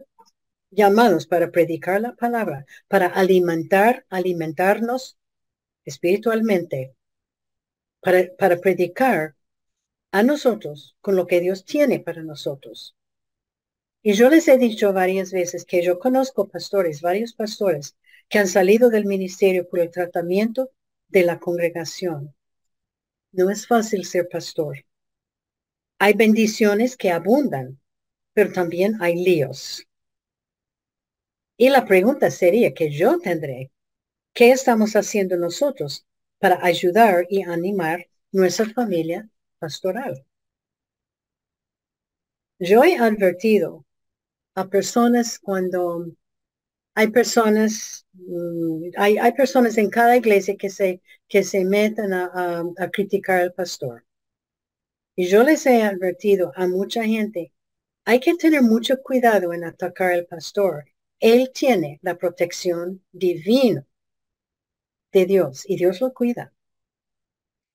llamados 0.71 1.25
para 1.25 1.51
predicar 1.51 2.01
la 2.01 2.15
palabra, 2.15 2.65
para 2.87 3.07
alimentar, 3.07 4.05
alimentarnos 4.09 5.17
espiritualmente, 5.85 6.95
para, 8.01 8.27
para 8.37 8.57
predicar 8.57 9.35
a 10.11 10.23
nosotros 10.23 10.97
con 11.01 11.15
lo 11.15 11.27
que 11.27 11.39
Dios 11.39 11.65
tiene 11.65 11.99
para 11.99 12.23
nosotros. 12.23 12.95
Y 14.01 14.13
yo 14.13 14.29
les 14.29 14.47
he 14.47 14.57
dicho 14.57 14.93
varias 14.93 15.31
veces 15.31 15.65
que 15.65 15.83
yo 15.83 15.99
conozco 15.99 16.47
pastores, 16.47 17.01
varios 17.01 17.33
pastores, 17.33 17.97
que 18.29 18.39
han 18.39 18.47
salido 18.47 18.89
del 18.89 19.05
ministerio 19.05 19.67
por 19.67 19.79
el 19.79 19.91
tratamiento 19.91 20.71
de 21.07 21.23
la 21.23 21.39
congregación. 21.39 22.33
No 23.31 23.49
es 23.49 23.67
fácil 23.67 24.05
ser 24.05 24.29
pastor. 24.29 24.85
Hay 26.01 26.13
bendiciones 26.13 26.95
que 26.95 27.11
abundan, 27.11 27.77
pero 28.33 28.53
también 28.53 28.95
hay 29.01 29.15
líos. 29.21 29.85
Y 31.57 31.69
la 31.69 31.85
pregunta 31.85 32.31
sería 32.31 32.73
que 32.73 32.89
yo 32.89 33.19
tendré, 33.19 33.69
¿qué 34.33 34.51
estamos 34.51 34.95
haciendo 34.95 35.35
nosotros 35.35 36.07
para 36.39 36.63
ayudar 36.65 37.25
y 37.29 37.43
animar 37.43 38.07
nuestra 38.31 38.69
familia 38.69 39.29
pastoral? 39.59 40.25
Yo 42.59 42.83
he 42.85 42.97
advertido 42.97 43.85
a 44.55 44.69
personas 44.69 45.37
cuando 45.37 46.05
hay 46.95 47.07
personas, 47.11 48.05
mm, 48.13 48.91
hay, 48.97 49.17
hay, 49.17 49.33
personas 49.33 49.77
en 49.77 49.89
cada 49.89 50.15
iglesia 50.17 50.55
que 50.57 50.69
se, 50.69 51.01
que 51.27 51.43
se 51.43 51.65
meten 51.65 52.13
a, 52.13 52.63
a 52.77 52.89
criticar 52.89 53.41
al 53.41 53.53
pastor. 53.53 54.05
Y 55.19 55.27
yo 55.27 55.43
les 55.43 55.65
he 55.65 55.81
advertido 55.83 56.53
a 56.55 56.65
mucha 56.65 57.03
gente, 57.03 57.51
hay 58.05 58.21
que 58.21 58.35
tener 58.35 58.61
mucho 58.61 59.01
cuidado 59.03 59.51
en 59.51 59.65
atacar 59.65 60.13
al 60.13 60.25
pastor. 60.25 60.85
Él 61.19 61.51
tiene 61.53 61.99
la 62.01 62.17
protección 62.17 63.03
divina 63.11 63.85
de 65.11 65.25
Dios 65.25 65.65
y 65.67 65.75
Dios 65.75 65.99
lo 65.99 66.13
cuida. 66.13 66.53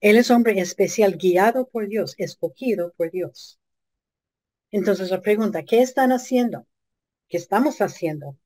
Él 0.01 0.17
es 0.17 0.31
hombre 0.31 0.59
especial, 0.59 1.19
guiado 1.19 1.69
por 1.69 1.87
Dios, 1.87 2.15
escogido 2.17 2.95
por 2.97 3.11
Dios. 3.11 3.61
Entonces 4.71 5.11
la 5.11 5.21
pregunta, 5.21 5.65
¿qué 5.65 5.83
están 5.83 6.13
haciendo? 6.13 6.67
¿Qué 7.29 7.37
estamos 7.37 7.83
haciendo? 7.83 8.39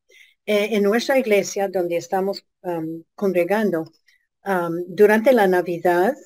Eh, 0.45 0.71
en 0.75 0.83
nuestra 0.83 1.21
iglesia, 1.21 1.69
donde 1.69 1.99
estamos 1.99 2.45
um, 2.63 3.05
congregando, 3.15 3.93
um, 4.45 4.83
durante 4.89 5.33
la 5.33 5.47
Navidad, 5.47 6.17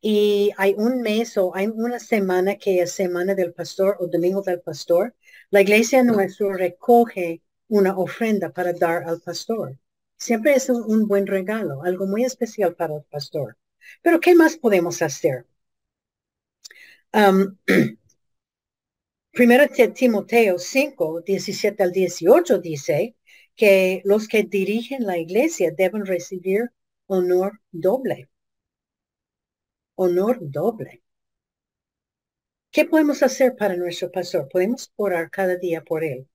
y 0.00 0.52
hay 0.56 0.74
un 0.76 1.02
mes 1.02 1.36
o 1.36 1.54
hay 1.54 1.66
una 1.68 1.98
semana 1.98 2.56
que 2.56 2.80
es 2.80 2.92
semana 2.92 3.34
del 3.34 3.52
pastor 3.52 3.96
o 4.00 4.06
domingo 4.06 4.42
del 4.42 4.60
pastor, 4.60 5.14
la 5.50 5.60
iglesia 5.62 6.02
nuestra 6.04 6.52
recoge 6.56 7.42
una 7.68 7.96
ofrenda 7.98 8.50
para 8.50 8.72
dar 8.72 9.04
al 9.04 9.20
pastor. 9.20 9.78
Siempre 10.16 10.54
es 10.54 10.68
un, 10.70 11.06
buen 11.08 11.26
regalo, 11.26 11.82
algo 11.84 12.06
muy 12.06 12.24
especial 12.24 12.74
para 12.74 12.96
el 12.96 13.04
pastor. 13.04 13.56
Pero 14.02 14.20
¿qué 14.20 14.34
más 14.34 14.56
podemos 14.56 15.02
hacer? 15.02 15.46
Um, 17.12 17.56
Primero 19.32 19.68
Timoteo 19.94 20.58
5, 20.58 21.22
17 21.24 21.82
al 21.82 21.92
18 21.92 22.58
dice 22.58 23.14
que 23.54 24.02
los 24.04 24.26
que 24.26 24.42
dirigen 24.42 25.06
la 25.06 25.18
iglesia 25.18 25.70
deben 25.70 26.06
recibir 26.06 26.72
honor 27.06 27.60
doble. 27.70 28.28
Honor 30.00 30.38
doble. 30.40 31.02
¿Qué 32.70 32.84
podemos 32.84 33.22
hacer 33.22 33.56
para 33.56 33.76
nuestro 33.76 34.10
pastor? 34.12 34.48
Podemos 34.48 34.92
orar 34.96 35.28
cada 35.28 35.56
día 35.56 35.82
por 35.82 36.04
él. 36.04 36.28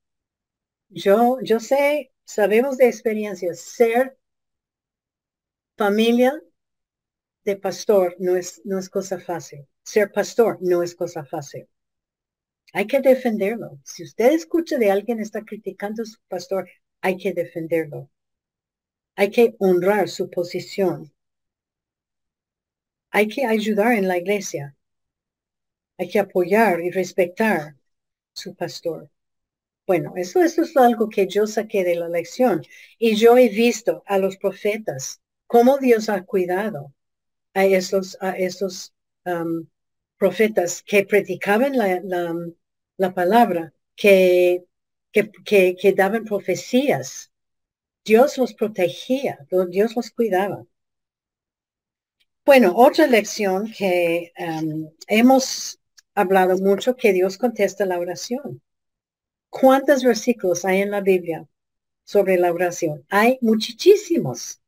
Yo, 0.90 1.38
yo 1.42 1.60
sé, 1.60 2.12
sabemos 2.26 2.78
de 2.78 2.88
experiencia, 2.88 3.54
ser 3.54 4.18
familia 5.78 6.34
de 7.46 7.56
pastor 7.56 8.18
no 8.20 8.36
es, 8.36 8.62
no 8.66 8.78
es 8.80 8.90
cosa 8.90 9.18
fácil. 9.18 9.66
Ser 9.84 10.12
pastor 10.12 10.58
no 10.60 10.84
es 10.84 10.94
cosa 10.94 11.24
fácil. 11.24 11.66
Hay 12.74 12.86
que 12.88 13.00
defenderlo. 13.00 13.80
Si 13.86 14.04
usted 14.04 14.34
escucha 14.34 14.78
de 14.78 14.92
alguien 14.92 15.22
está 15.22 15.46
criticando 15.46 16.04
a 16.04 16.06
su 16.06 16.18
pastor, 16.28 16.68
hay 17.00 17.16
que 17.16 17.32
defenderlo. 17.32 18.10
Hay 19.16 19.32
que 19.32 19.56
honrar 19.60 20.10
su 20.10 20.30
posición. 20.30 21.13
Hay 23.14 23.30
que 23.30 23.46
ayudar 23.46 23.94
en 23.94 24.08
la 24.10 24.18
iglesia. 24.18 24.76
Hay 25.98 26.10
que 26.10 26.20
apoyar 26.20 26.82
y 26.82 26.92
respetar 26.92 27.76
su 28.34 28.56
pastor. 28.56 29.10
Bueno, 29.88 30.14
eso, 30.18 30.42
eso 30.42 30.64
es 30.64 30.76
algo 30.78 31.10
que 31.10 31.28
yo 31.28 31.48
saqué 31.48 31.84
de 31.84 31.96
la 31.96 32.10
lección. 32.10 32.64
Y 33.00 33.16
yo 33.16 33.38
he 33.38 33.50
visto 33.50 34.04
a 34.08 34.18
los 34.18 34.38
profetas 34.38 35.22
cómo 35.48 35.78
Dios 35.78 36.10
ha 36.10 36.24
cuidado 36.24 36.94
a 37.54 37.66
esos, 37.66 38.18
a 38.22 38.32
esos 38.32 38.94
um, 39.26 39.68
profetas 40.18 40.84
que 40.84 41.06
predicaban 41.06 41.78
la, 41.78 42.02
la, 42.04 42.34
la 42.98 43.14
palabra, 43.14 43.74
que, 43.96 44.66
que, 45.12 45.76
que, 45.76 45.94
daban 45.94 46.26
profecías 46.26 47.32
Dios 48.06 48.38
los 48.38 48.54
protegía, 48.54 49.40
Dios 49.70 49.96
los 49.96 50.12
cuidaba. 50.12 50.66
Bueno, 52.46 52.74
otra 52.76 53.08
lección 53.08 53.72
que 53.72 54.34
um, 54.38 54.90
hemos 55.08 55.80
hablado 56.14 56.58
mucho, 56.58 56.96
que 56.98 57.14
Dios 57.14 57.38
contesta 57.38 57.86
la 57.86 58.00
oración. 58.00 58.62
¿Cuántos 59.50 60.04
versículos 60.04 60.66
hay 60.66 60.82
en 60.82 60.92
la 60.92 61.02
Biblia 61.02 61.48
sobre 62.04 62.38
la 62.38 62.52
oración? 62.52 63.06
Hay 63.10 63.38
muchísimos. 63.42 64.62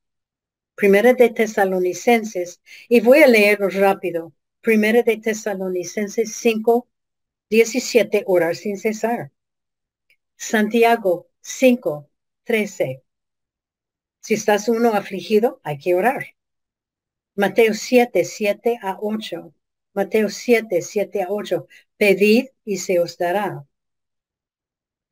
Primera 0.75 1.13
de 1.13 1.29
Tesalonicenses, 1.29 2.61
y 2.89 3.01
voy 3.01 3.23
a 3.23 3.27
leerlos 3.27 3.75
rápido. 3.75 4.33
Primera 4.61 5.03
de 5.03 5.17
Tesalonicenses 5.17 6.33
5, 6.33 6.87
17, 7.49 8.23
orar 8.27 8.55
sin 8.55 8.77
cesar. 8.77 9.31
Santiago 10.37 11.29
5, 11.41 12.09
13. 12.45 13.03
Si 14.21 14.33
estás 14.33 14.69
uno 14.69 14.93
afligido, 14.93 15.59
hay 15.63 15.77
que 15.77 15.95
orar. 15.95 16.34
Mateo 17.35 17.73
7, 17.73 18.23
7 18.23 18.79
a 18.81 18.97
8. 19.01 19.53
Mateo 19.93 20.29
7, 20.29 20.81
7 20.81 21.21
a 21.23 21.27
8. 21.29 21.67
Pedid 21.97 22.47
y 22.63 22.77
se 22.77 22.99
os 22.99 23.17
dará. 23.17 23.65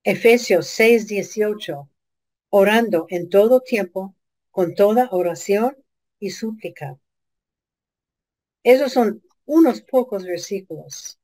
Efesios 0.04 0.68
6, 0.68 1.08
18. 1.08 1.90
Orando 2.50 3.08
en 3.10 3.30
todo 3.30 3.62
tiempo, 3.62 4.16
con 4.52 4.74
toda 4.74 5.10
oración 5.12 5.76
y 6.20 6.30
súplica. 6.30 6.98
Esos 8.64 8.94
son 8.94 9.22
unos 9.46 9.82
pocos 9.82 10.24
versículos. 10.24 11.20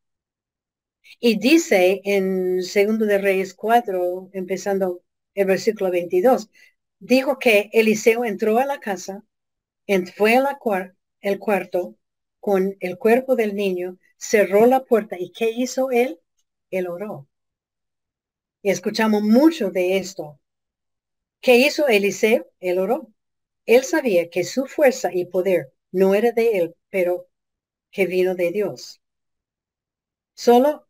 Y 1.19 1.39
dice 1.39 2.01
en 2.03 2.61
Segundo 2.61 3.05
de 3.05 3.19
Reyes 3.19 3.53
4, 3.53 4.31
empezando 4.33 5.01
el 5.33 5.45
versículo 5.45 5.91
22, 5.91 6.49
dijo 6.99 7.39
que 7.39 7.69
Eliseo 7.71 8.25
entró 8.25 8.59
a 8.59 8.65
la 8.65 8.79
casa 8.79 9.23
fue 10.15 10.35
a 10.35 10.41
la 10.41 10.59
el 11.21 11.39
cuarto 11.39 11.95
con 12.39 12.75
el 12.79 12.97
cuerpo 12.97 13.35
del 13.35 13.55
niño, 13.55 13.97
cerró 14.17 14.65
la 14.65 14.83
puerta 14.85 15.17
y 15.19 15.31
¿qué 15.31 15.49
hizo 15.51 15.91
él? 15.91 16.19
Él 16.69 16.87
oró. 16.87 17.27
Y 18.61 18.69
escuchamos 18.69 19.23
mucho 19.23 19.71
de 19.71 19.97
esto. 19.97 20.39
¿Qué 21.41 21.57
hizo 21.57 21.87
Eliseo? 21.87 22.49
Él 22.59 22.79
oró. 22.79 23.11
Él 23.65 23.83
sabía 23.83 24.29
que 24.29 24.43
su 24.43 24.65
fuerza 24.67 25.09
y 25.13 25.25
poder 25.25 25.73
no 25.91 26.13
era 26.15 26.31
de 26.31 26.57
él, 26.57 26.75
pero 26.89 27.27
que 27.91 28.05
vino 28.05 28.35
de 28.35 28.51
Dios. 28.51 29.01
Solo 30.33 30.87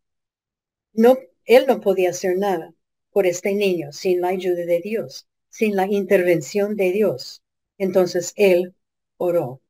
no, 0.94 1.18
él 1.46 1.66
no 1.68 1.82
podía 1.82 2.12
hacer 2.12 2.38
nada 2.38 2.74
por 3.12 3.26
este 3.26 3.54
niño 3.54 3.92
sin 3.92 4.22
la 4.22 4.30
ayuda 4.30 4.66
de 4.66 4.82
Dios, 4.82 5.28
sin 5.50 5.76
la 5.76 5.88
intervención 5.88 6.76
de 6.76 6.92
Dios. 6.92 7.44
Entonces 7.78 8.34
él 8.36 8.76
oró. 9.20 9.62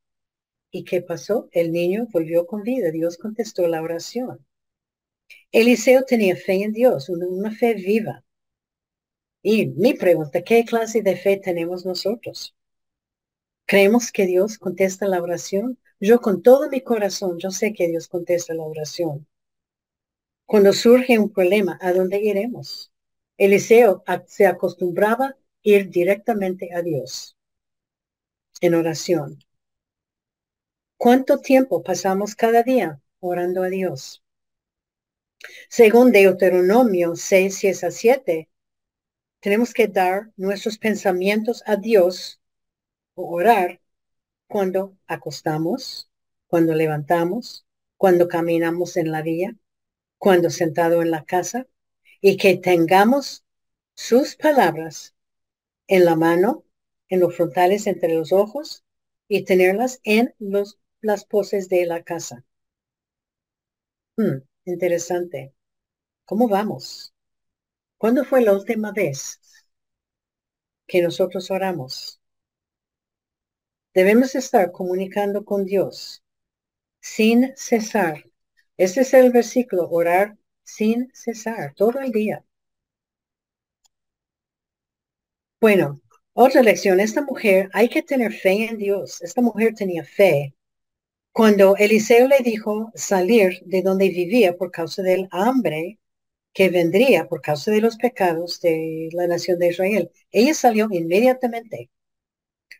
¿Y 0.71 0.85
qué 0.85 1.01
pasó? 1.01 1.49
El 1.51 1.71
niño 1.71 2.07
volvió 2.11 2.45
con 2.47 2.63
vida. 2.63 2.91
Dios 2.91 3.17
contestó 3.17 3.67
la 3.67 3.81
oración. 3.81 4.45
Eliseo 5.51 6.03
tenía 6.05 6.35
fe 6.35 6.63
en 6.63 6.73
Dios, 6.73 7.09
una, 7.09 7.51
fe 7.51 7.73
viva. 7.73 8.23
Y 9.41 9.67
mi 9.67 9.93
pregunta, 9.95 10.43
¿qué 10.43 10.63
clase 10.65 11.01
de 11.01 11.15
fe 11.17 11.37
tenemos 11.37 11.85
nosotros? 11.85 12.55
¿Creemos 13.65 14.11
que 14.11 14.25
Dios 14.25 14.57
contesta 14.57 15.07
la 15.07 15.21
oración? 15.21 15.79
Yo 15.99 16.21
con 16.21 16.41
todo 16.43 16.69
mi 16.69 16.81
corazón, 16.81 17.39
yo 17.39 17.51
sé 17.51 17.73
que 17.73 17.87
Dios 17.87 18.07
contesta 18.07 18.53
la 18.53 18.63
oración. 18.63 19.27
Cuando 20.45 20.73
surge 20.73 21.17
un 21.19 21.31
problema, 21.31 21.77
¿a 21.81 21.93
dónde 21.93 22.19
iremos? 22.19 22.91
Eliseo 23.37 24.03
se 24.27 24.45
acostumbraba 24.45 25.37
ir 25.63 25.89
directamente 25.89 26.69
a 26.73 26.81
Dios 26.81 27.38
en 28.61 28.75
oración. 28.75 29.43
¿Cuánto 30.97 31.39
tiempo 31.39 31.81
pasamos 31.83 32.35
cada 32.35 32.63
día 32.63 33.01
orando 33.19 33.63
a 33.63 33.69
Dios? 33.69 34.23
Según 35.69 36.11
Deuteronomio 36.11 37.15
6, 37.15 37.57
6 37.57 37.83
a 37.85 37.91
7, 37.91 38.49
tenemos 39.39 39.73
que 39.73 39.87
dar 39.87 40.31
nuestros 40.35 40.77
pensamientos 40.77 41.63
a 41.65 41.77
Dios 41.77 42.41
o 43.15 43.33
orar 43.33 43.79
cuando 44.47 44.97
acostamos, 45.07 46.09
cuando 46.47 46.73
levantamos, 46.73 47.65
cuando 47.95 48.27
caminamos 48.27 48.97
en 48.97 49.11
la 49.11 49.21
vía, 49.21 49.55
cuando 50.17 50.49
sentado 50.49 51.01
en 51.01 51.11
la 51.11 51.23
casa, 51.23 51.67
y 52.19 52.35
que 52.35 52.57
tengamos 52.57 53.45
sus 53.93 54.35
palabras 54.35 55.15
en 55.87 56.03
la 56.05 56.15
mano 56.15 56.65
en 57.09 57.19
los 57.19 57.35
frontales 57.35 57.87
entre 57.87 58.15
los 58.15 58.31
ojos 58.31 58.85
y 59.27 59.43
tenerlas 59.45 59.99
en 60.03 60.33
los, 60.39 60.79
las 61.01 61.25
poses 61.25 61.69
de 61.69 61.85
la 61.85 62.03
casa. 62.03 62.45
Hmm, 64.17 64.43
interesante. 64.65 65.53
¿Cómo 66.25 66.47
vamos? 66.49 67.13
¿Cuándo 67.97 68.25
fue 68.25 68.41
la 68.41 68.53
última 68.53 68.91
vez 68.93 69.39
que 70.87 71.01
nosotros 71.01 71.49
oramos? 71.51 72.19
Debemos 73.93 74.33
estar 74.33 74.71
comunicando 74.71 75.45
con 75.45 75.63
Dios 75.63 76.23
sin 77.01 77.53
cesar. 77.57 78.25
Ese 78.77 79.01
es 79.01 79.13
el 79.13 79.31
versículo, 79.31 79.89
orar 79.89 80.37
sin 80.63 81.11
cesar, 81.13 81.73
todo 81.75 81.99
el 81.99 82.11
día. 82.11 82.45
Bueno, 85.61 86.01
otra 86.41 86.61
lección, 86.63 87.01
esta 87.01 87.21
mujer, 87.21 87.69
hay 87.73 87.89
que 87.89 88.01
tener 88.01 88.31
fe 88.31 88.69
en 88.69 88.77
Dios. 88.77 89.21
Esta 89.21 89.41
mujer 89.41 89.75
tenía 89.75 90.05
fe. 90.05 90.55
Cuando 91.33 91.75
Eliseo 91.75 92.29
le 92.29 92.39
dijo 92.39 92.91
salir 92.95 93.61
de 93.65 93.81
donde 93.81 94.07
vivía 94.09 94.55
por 94.57 94.71
causa 94.71 95.01
del 95.03 95.27
hambre 95.31 95.99
que 96.53 96.69
vendría 96.69 97.27
por 97.27 97.41
causa 97.41 97.71
de 97.71 97.81
los 97.81 97.97
pecados 97.97 98.61
de 98.61 99.09
la 99.11 99.27
nación 99.27 99.59
de 99.59 99.69
Israel, 99.69 100.11
ella 100.31 100.53
salió 100.53 100.87
inmediatamente. 100.91 101.89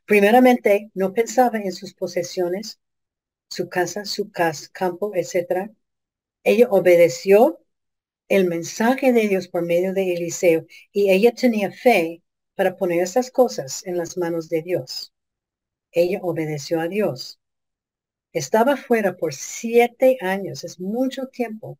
Primeramente, 0.06 0.90
no 0.94 1.14
pensaba 1.14 1.60
en 1.60 1.74
sus 1.74 1.94
posesiones, 1.94 2.80
su 3.50 3.68
casa, 3.68 4.06
su 4.06 4.32
casa, 4.32 4.70
campo, 4.72 5.12
etc. 5.16 5.70
Ella 6.44 6.68
obedeció 6.70 7.60
el 8.30 8.46
mensaje 8.46 9.12
de 9.14 9.28
Dios 9.28 9.50
por 9.50 9.64
medio 9.66 9.94
de 9.94 10.14
Eliseo 10.14 10.66
y 10.94 11.12
ella 11.12 11.34
tenía 11.34 11.72
fe 11.72 12.24
para 12.60 12.76
poner 12.76 13.02
esas 13.02 13.32
cosas 13.32 13.88
en 13.88 13.96
las 13.98 14.18
manos 14.18 14.50
de 14.50 14.62
Dios. 14.62 15.14
Ella 15.94 16.20
obedeció 16.22 16.82
a 16.82 16.90
Dios. 16.90 17.40
Estaba 18.34 18.76
fuera 18.76 19.16
por 19.16 19.34
siete 19.34 20.18
años, 20.20 20.66
es 20.66 20.78
mucho 20.78 21.28
tiempo. 21.28 21.80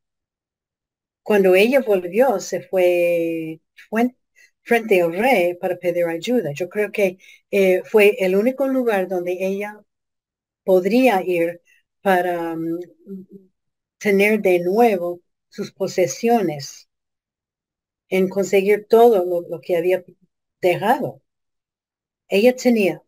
Cuando 1.22 1.54
ella 1.54 1.82
volvió, 1.82 2.40
se 2.40 2.62
fue, 2.62 3.60
frente 4.62 5.02
al 5.02 5.12
rey 5.18 5.56
para 5.56 5.76
pedir 5.78 6.06
ayuda. 6.06 6.54
Yo 6.54 6.70
creo 6.70 6.94
que 6.94 7.18
eh, 7.52 7.82
fue 7.84 8.16
el 8.20 8.38
único 8.38 8.66
lugar 8.66 9.10
donde 9.10 9.36
ella 9.38 9.84
podría 10.64 11.22
ir 11.26 11.62
para 12.02 12.56
mm, 12.56 12.80
tener 13.98 14.42
de 14.42 14.60
nuevo 14.62 15.20
sus 15.50 15.74
posesiones, 15.74 16.88
en 18.08 18.30
conseguir 18.30 18.88
todo 18.90 19.26
lo 19.26 19.60
que 19.60 19.76
había 19.76 20.06
dejado. 20.62 21.22
Ella 22.30 22.56
tenía 22.56 23.04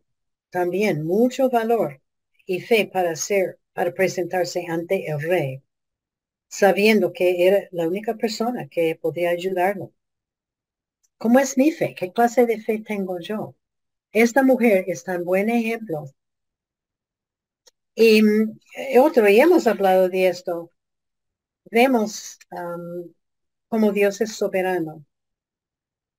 también 0.50 1.04
mucho 1.04 1.48
valor 1.50 2.02
y 2.46 2.60
fe 2.60 2.86
para 2.86 3.16
ser, 3.16 3.58
para 3.72 3.92
presentarse 3.94 4.66
ante 4.68 5.06
el 5.10 5.20
rey, 5.22 5.62
sabiendo 6.48 7.12
que 7.12 7.46
era 7.48 7.68
la 7.72 7.88
única 7.88 8.14
persona 8.16 8.68
que 8.68 8.96
podía 9.00 9.30
ayudarlo. 9.30 9.92
¿Cómo 11.16 11.38
es 11.38 11.56
mi 11.56 11.70
fe? 11.72 11.94
¿Qué 11.94 12.12
clase 12.12 12.44
de 12.44 12.60
fe 12.60 12.80
tengo 12.86 13.18
yo? 13.20 13.54
Esta 14.12 14.42
mujer 14.42 14.84
es 14.88 15.04
tan 15.04 15.24
buen 15.24 15.50
ejemplo. 15.50 16.06
Y 17.94 18.20
eh, 18.76 18.98
otro, 18.98 19.28
y 19.28 19.40
hemos 19.40 19.66
hablado 19.66 20.08
de 20.08 20.28
esto, 20.28 20.70
vemos 21.70 22.38
um, 22.50 23.12
como 23.68 23.92
Dios 23.92 24.20
es 24.20 24.34
soberano. 24.36 25.04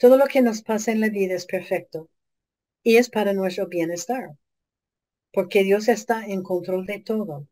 Todo 0.04 0.18
lo 0.18 0.26
que 0.26 0.41
nos 0.41 0.62
pasa 0.64 0.91
en 0.91 0.99
la 0.99 1.08
vida 1.08 1.34
es 1.34 1.45
perfecto 1.45 2.10
y 2.84 2.97
es 2.97 3.10
para 3.10 3.32
nuestro 3.32 3.68
bienestar, 3.70 4.36
porque 5.32 5.64
Dios 5.64 5.88
está 5.88 6.26
en 6.26 6.43
control 6.43 6.86
de 6.86 6.99
todo. 6.99 7.47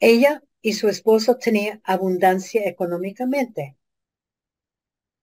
Ella 0.00 0.42
y 0.60 0.74
su 0.74 0.90
esposo 0.90 1.38
tenían 1.38 1.80
abundancia 1.82 2.68
económicamente. 2.68 3.78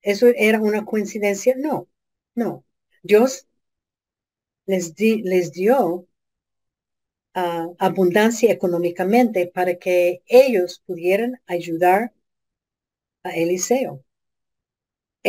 ¿Eso 0.02 0.26
era 0.36 0.60
una 0.60 0.86
coincidencia? 0.86 1.54
No, 1.56 1.88
no. 2.34 2.66
Dios 3.04 3.46
les, 4.66 4.96
dio 4.96 6.08
ah, 7.36 7.68
abundancia 7.78 8.52
económicamente 8.52 9.46
para 9.46 9.76
que 9.76 10.24
ellos 10.26 10.82
pudieran 10.88 11.40
ayudar 11.46 12.12
a 13.22 13.36
Eliseo. 13.36 14.04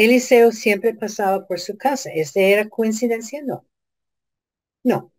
Eliseo 0.00 0.50
siempre 0.50 0.94
pasaba 0.94 1.46
por 1.46 1.60
su 1.60 1.76
casa. 1.76 2.10
¿Este 2.14 2.52
era 2.52 2.70
coincidencia? 2.70 3.42
No. 3.42 3.66
No. 4.82 5.12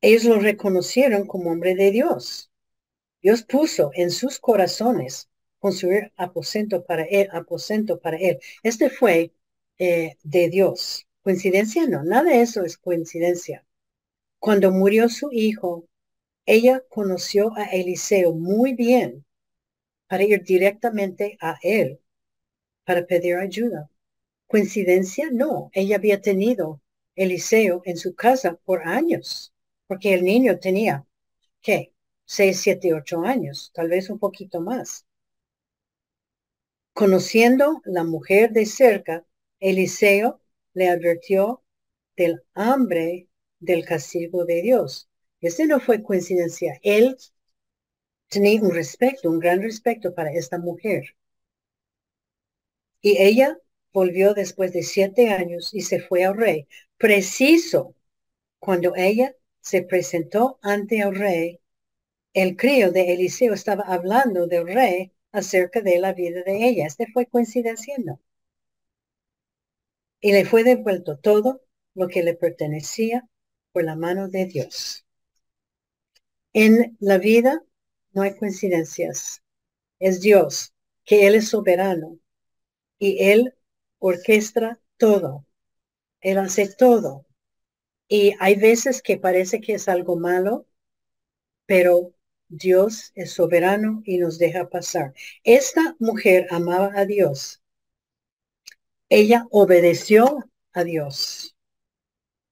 Ellos 0.00 0.22
lo 0.24 0.38
reconocieron 0.38 1.26
como 1.26 1.50
hombre 1.50 1.74
de 1.74 1.90
Dios. 1.90 2.52
Dios 3.20 3.42
puso 3.42 3.90
en 3.94 4.12
sus 4.12 4.38
corazones 4.38 5.28
construir 5.58 6.12
aposento 6.16 6.84
para 6.84 7.02
él, 7.02 7.28
aposento 7.32 7.98
para 7.98 8.18
él. 8.18 8.38
Este 8.62 8.88
fue 8.88 9.32
eh, 9.78 10.16
de 10.22 10.48
Dios. 10.48 11.08
¿Coincidencia? 11.22 11.88
No, 11.88 12.04
nada 12.04 12.30
de 12.30 12.42
eso 12.42 12.62
es 12.64 12.78
coincidencia. 12.78 13.66
Cuando 14.38 14.70
murió 14.70 15.08
su 15.08 15.32
hijo, 15.32 15.88
ella 16.46 16.84
conoció 16.88 17.52
a 17.56 17.64
Eliseo 17.64 18.32
muy 18.32 18.74
bien 18.74 19.24
para 20.06 20.22
ir 20.22 20.44
directamente 20.44 21.36
a 21.40 21.58
él 21.62 22.00
para 22.88 23.06
pedir 23.06 23.36
ayuda. 23.36 23.90
¿Coincidencia? 24.46 25.28
No, 25.30 25.70
ella 25.74 25.96
había 25.96 26.22
tenido 26.22 26.80
Eliseo 27.16 27.82
en 27.84 27.98
su 27.98 28.14
casa 28.14 28.54
por 28.64 28.88
años, 28.88 29.52
porque 29.86 30.14
el 30.14 30.24
niño 30.24 30.58
tenía, 30.58 31.04
¿qué? 31.60 31.92
Seis, 32.24 32.60
siete, 32.62 32.94
ocho 32.94 33.20
años, 33.20 33.70
tal 33.74 33.90
vez 33.90 34.08
un 34.08 34.18
poquito 34.18 34.62
más. 34.62 35.04
Conociendo 36.94 37.82
la 37.84 38.04
mujer 38.04 38.52
de 38.52 38.64
cerca, 38.64 39.26
Eliseo 39.60 40.40
le 40.72 40.88
advirtió 40.88 41.62
del 42.16 42.42
hambre 42.54 43.28
del 43.60 43.84
castigo 43.84 44.46
de 44.46 44.62
Dios. 44.62 45.10
Ese 45.42 45.66
no 45.66 45.78
fue 45.78 46.02
coincidencia. 46.02 46.80
Él 46.82 47.18
tenía 48.30 48.62
un 48.62 48.72
respeto, 48.74 49.28
un 49.28 49.40
gran 49.40 49.60
respeto 49.60 50.14
para 50.14 50.32
esta 50.32 50.56
mujer. 50.56 51.04
Y 53.00 53.18
ella 53.22 53.58
volvió 53.92 54.34
después 54.34 54.72
de 54.72 54.82
siete 54.82 55.30
años 55.30 55.74
y 55.74 55.82
se 55.82 56.00
fue 56.00 56.24
al 56.24 56.36
rey. 56.36 56.68
Preciso 56.96 57.94
cuando 58.58 58.94
ella 58.96 59.34
se 59.60 59.82
presentó 59.82 60.58
ante 60.62 60.98
el 61.00 61.14
rey, 61.14 61.60
el 62.34 62.56
crío 62.56 62.92
de 62.92 63.12
Eliseo 63.14 63.54
estaba 63.54 63.84
hablando 63.84 64.46
del 64.46 64.66
rey 64.68 65.12
acerca 65.32 65.80
de 65.80 65.98
la 65.98 66.12
vida 66.12 66.42
de 66.44 66.68
ella. 66.68 66.86
Este 66.86 67.06
fue 67.12 67.26
coincidencia, 67.26 67.96
Y 70.20 70.32
le 70.32 70.44
fue 70.44 70.62
devuelto 70.64 71.18
todo 71.18 71.62
lo 71.94 72.08
que 72.08 72.22
le 72.22 72.34
pertenecía 72.34 73.28
por 73.72 73.84
la 73.84 73.96
mano 73.96 74.28
de 74.28 74.46
Dios. 74.46 75.04
En 76.52 76.96
la 77.00 77.18
vida 77.18 77.62
no 78.12 78.22
hay 78.22 78.36
coincidencias. 78.36 79.42
Es 79.98 80.20
Dios, 80.20 80.74
que 81.04 81.26
Él 81.26 81.34
es 81.34 81.48
soberano 81.48 82.18
y 82.98 83.24
Él 83.30 83.54
orquestra 83.98 84.80
todo. 84.96 85.46
Él 86.20 86.38
hace 86.38 86.68
todo. 86.68 87.26
Y 88.08 88.34
hay 88.40 88.56
veces 88.56 89.02
que 89.02 89.18
parece 89.18 89.60
que 89.60 89.74
es 89.74 89.88
algo 89.88 90.16
malo, 90.16 90.66
pero 91.66 92.14
Dios 92.48 93.12
es 93.14 93.32
soberano 93.32 94.02
y 94.04 94.18
nos 94.18 94.38
deja 94.38 94.68
pasar. 94.70 95.12
Esta 95.44 95.96
mujer 95.98 96.46
amaba 96.50 96.92
a 96.94 97.04
Dios. 97.04 97.62
Ella 99.10 99.46
obedeció 99.50 100.50
a 100.72 100.84
Dios 100.84 101.54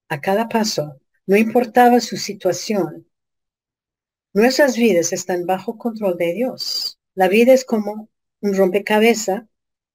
a 0.09 0.21
cada 0.21 0.49
paso. 0.49 1.01
No 1.27 1.37
importaba 1.37 2.01
su 2.01 2.17
situación. 2.17 3.07
Nuestras 4.33 4.77
vidas 4.77 5.13
están 5.13 5.47
bajo 5.47 5.79
control 5.79 6.17
de 6.19 6.35
Dios. 6.35 6.99
La 7.15 7.29
vida 7.29 7.53
es 7.53 7.65
como 7.65 8.09
un 8.41 8.55
rompecabezas 8.55 9.45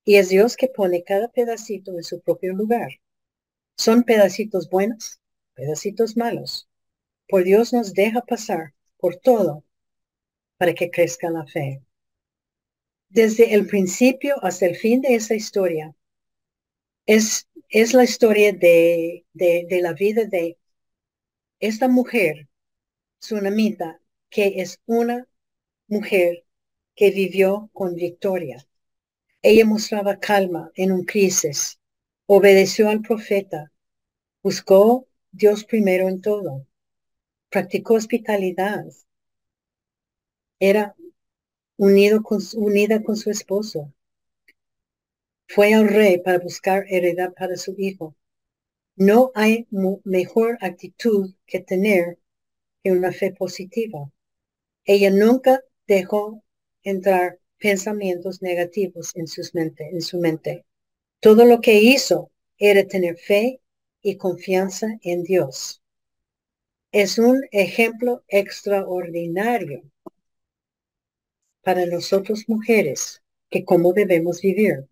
y 0.03 0.15
es 0.15 0.29
Dios 0.29 0.55
que 0.57 0.67
pone 0.67 1.03
cada 1.03 1.27
pedacito 1.29 1.91
en 1.93 2.03
su 2.03 2.21
propio 2.21 2.53
lugar. 2.53 2.99
Son 3.77 4.03
pedacitos 4.03 4.69
buenos, 4.69 5.19
pedacitos 5.53 6.17
malos. 6.17 6.67
Por 7.27 7.43
Dios 7.43 7.73
nos 7.73 7.93
deja 7.93 8.21
pasar 8.21 8.73
por 8.97 9.15
todo 9.15 9.63
para 10.57 10.73
que 10.73 10.91
crezca 10.91 11.29
la 11.29 11.45
fe. 11.45 11.81
Desde 13.09 13.53
el 13.53 13.67
principio 13.67 14.35
hasta 14.43 14.65
el 14.65 14.75
fin 14.75 15.01
de 15.01 15.15
esa 15.15 15.35
historia, 15.35 15.95
es, 17.05 17.47
es 17.69 17.93
la 17.93 18.03
historia 18.03 18.53
de, 18.53 19.25
de, 19.33 19.79
la 19.81 19.93
vida 19.93 20.25
de 20.25 20.57
esta 21.59 21.87
mujer, 21.87 22.47
Tsunamita, 23.19 23.99
que 24.29 24.61
es 24.61 24.79
una 24.85 25.27
mujer 25.87 26.45
que 26.95 27.11
vivió 27.11 27.69
con 27.73 27.95
victoria. 27.95 28.65
Ella 29.43 29.65
mostraba 29.65 30.19
calma 30.19 30.71
en 30.75 30.91
un 30.91 31.03
crisis, 31.03 31.79
obedeció 32.27 32.89
al 32.89 33.01
profeta, 33.01 33.71
buscó 34.43 35.07
Dios 35.31 35.65
primero 35.65 36.07
en 36.07 36.21
todo, 36.21 36.67
practicó 37.49 37.95
hospitalidad, 37.95 38.85
era 40.59 40.95
unido 41.75 42.21
con, 42.21 42.39
unida 42.55 43.01
con 43.01 43.17
su 43.17 43.31
esposo, 43.31 43.91
fue 45.47 45.73
al 45.73 45.89
rey 45.89 46.19
para 46.19 46.39
buscar 46.39 46.85
heredad 46.87 47.33
para 47.33 47.57
su 47.57 47.75
hijo. 47.77 48.15
No 48.95 49.31
hay 49.35 49.67
mejor 49.71 50.57
actitud 50.61 51.33
que 51.45 51.59
tener 51.59 52.19
que 52.83 52.91
una 52.91 53.11
fe 53.11 53.33
positiva. 53.33 54.09
Ella 54.85 55.09
nunca 55.09 55.61
dejó 55.87 56.41
entrar 56.83 57.40
pensamientos 57.61 58.41
negativos 58.41 59.15
en, 59.15 59.27
sus 59.27 59.53
mente, 59.53 59.87
en 59.89 60.01
su 60.01 60.19
mente. 60.19 60.65
Todo 61.19 61.45
lo 61.45 61.61
que 61.61 61.79
hizo 61.79 62.31
era 62.57 62.85
tener 62.85 63.17
fe 63.17 63.61
y 64.01 64.17
confianza 64.17 64.87
en 65.03 65.23
Dios. 65.23 65.81
Es 66.91 67.19
un 67.19 67.41
ejemplo 67.51 68.23
extraordinario 68.27 69.83
para 71.61 71.85
nosotros 71.85 72.45
mujeres 72.47 73.21
que 73.49 73.63
cómo 73.63 73.93
debemos 73.93 74.41
vivir, 74.41 74.87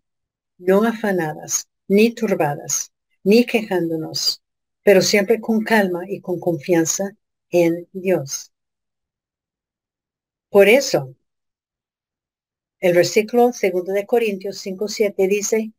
no 0.56 0.84
afanadas, 0.84 1.68
ni 1.88 2.12
turbadas, 2.12 2.92
ni 3.24 3.44
quejándonos, 3.44 4.42
pero 4.84 5.02
siempre 5.02 5.40
con 5.40 5.64
calma 5.64 6.04
y 6.08 6.20
con 6.20 6.38
confianza 6.38 7.16
en 7.50 7.88
Dios. 7.92 8.52
Por 10.48 10.68
eso, 10.68 11.14
el 12.80 12.94
versículo 12.94 13.52
segundo 13.52 13.92
de 13.92 14.06
Corintios 14.06 14.58
5, 14.58 14.88
7 14.88 15.28
dice, 15.28 15.72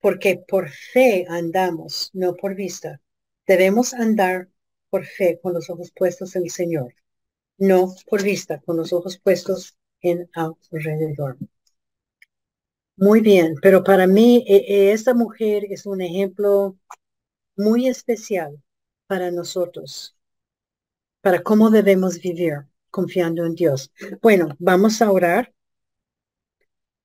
porque 0.00 0.36
por 0.36 0.68
fe 0.70 1.26
andamos, 1.28 2.10
no 2.12 2.34
por 2.34 2.54
vista. 2.54 3.00
Debemos 3.46 3.92
andar 3.94 4.48
por 4.90 5.04
fe 5.04 5.40
con 5.42 5.54
los 5.54 5.68
ojos 5.70 5.92
puestos 5.92 6.36
en 6.36 6.44
el 6.44 6.50
Señor, 6.50 6.94
no 7.58 7.94
por 8.08 8.22
vista, 8.22 8.60
con 8.60 8.76
los 8.76 8.92
ojos 8.92 9.18
puestos 9.18 9.76
en 10.00 10.28
alrededor. 10.34 11.38
Muy 12.96 13.20
bien, 13.20 13.54
pero 13.60 13.82
para 13.82 14.06
mí 14.06 14.44
e, 14.46 14.56
e, 14.56 14.92
esta 14.92 15.14
mujer 15.14 15.64
es 15.70 15.86
un 15.86 16.00
ejemplo 16.02 16.76
muy 17.56 17.88
especial 17.88 18.62
para 19.06 19.30
nosotros, 19.30 20.16
para 21.20 21.42
cómo 21.42 21.70
debemos 21.70 22.20
vivir 22.20 22.66
confiando 22.90 23.44
en 23.44 23.54
Dios. 23.54 23.92
Bueno, 24.20 24.54
vamos 24.58 25.00
a 25.02 25.10
orar 25.10 25.52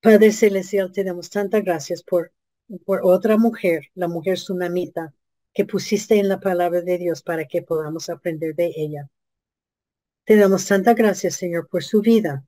Padre 0.02 0.32
Celestial, 0.32 0.92
te 0.92 1.04
damos 1.04 1.30
tantas 1.30 1.64
gracias 1.64 2.04
por, 2.04 2.32
otra 2.86 3.38
mujer, 3.38 3.90
la 3.96 4.08
mujer 4.08 4.36
tsunamita, 4.36 5.14
que 5.54 5.66
pusiste 5.66 6.20
en 6.20 6.30
la 6.30 6.40
palabra 6.40 6.82
de 6.82 7.00
Dios 7.00 7.24
para 7.24 7.46
que 7.46 7.64
podamos 7.64 8.10
aprender 8.10 8.54
de 8.54 8.72
ella. 8.76 9.10
Te 10.24 10.36
damos 10.36 10.68
tantas 10.68 10.96
gracias, 10.96 11.36
Señor, 11.36 11.68
por 11.68 11.84
su 11.84 12.02
vida, 12.02 12.46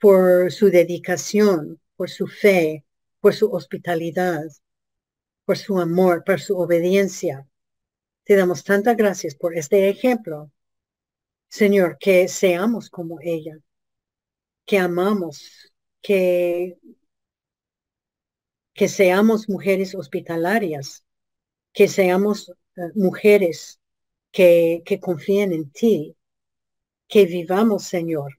por 0.00 0.50
su 0.50 0.70
dedicación, 0.70 1.78
por 1.94 2.08
su 2.08 2.26
fe, 2.26 2.86
por 3.20 3.34
su 3.34 3.52
hospitalidad, 3.52 4.44
por 5.44 5.58
su 5.58 5.78
amor, 5.78 6.24
por 6.24 6.40
su 6.40 6.56
obediencia. 6.56 7.46
Te 8.24 8.34
damos 8.34 8.64
tantas 8.64 8.96
gracias 8.96 9.34
por 9.34 9.54
este 9.54 9.90
ejemplo, 9.90 10.50
Señor, 11.48 11.98
que 12.00 12.28
seamos 12.28 12.88
como 12.88 13.18
ella, 13.20 13.58
que 14.64 14.78
amamos 14.78 15.67
que, 16.02 16.78
que 18.74 18.88
seamos 18.88 19.48
mujeres 19.48 19.94
hospitalarias, 19.94 21.04
que 21.72 21.88
seamos 21.88 22.50
eh, 22.76 22.82
mujeres 22.94 23.80
que, 24.32 24.82
que 24.86 25.00
confíen 25.00 25.52
en 25.52 25.70
ti, 25.72 26.16
que 27.08 27.26
vivamos, 27.26 27.84
Señor, 27.84 28.38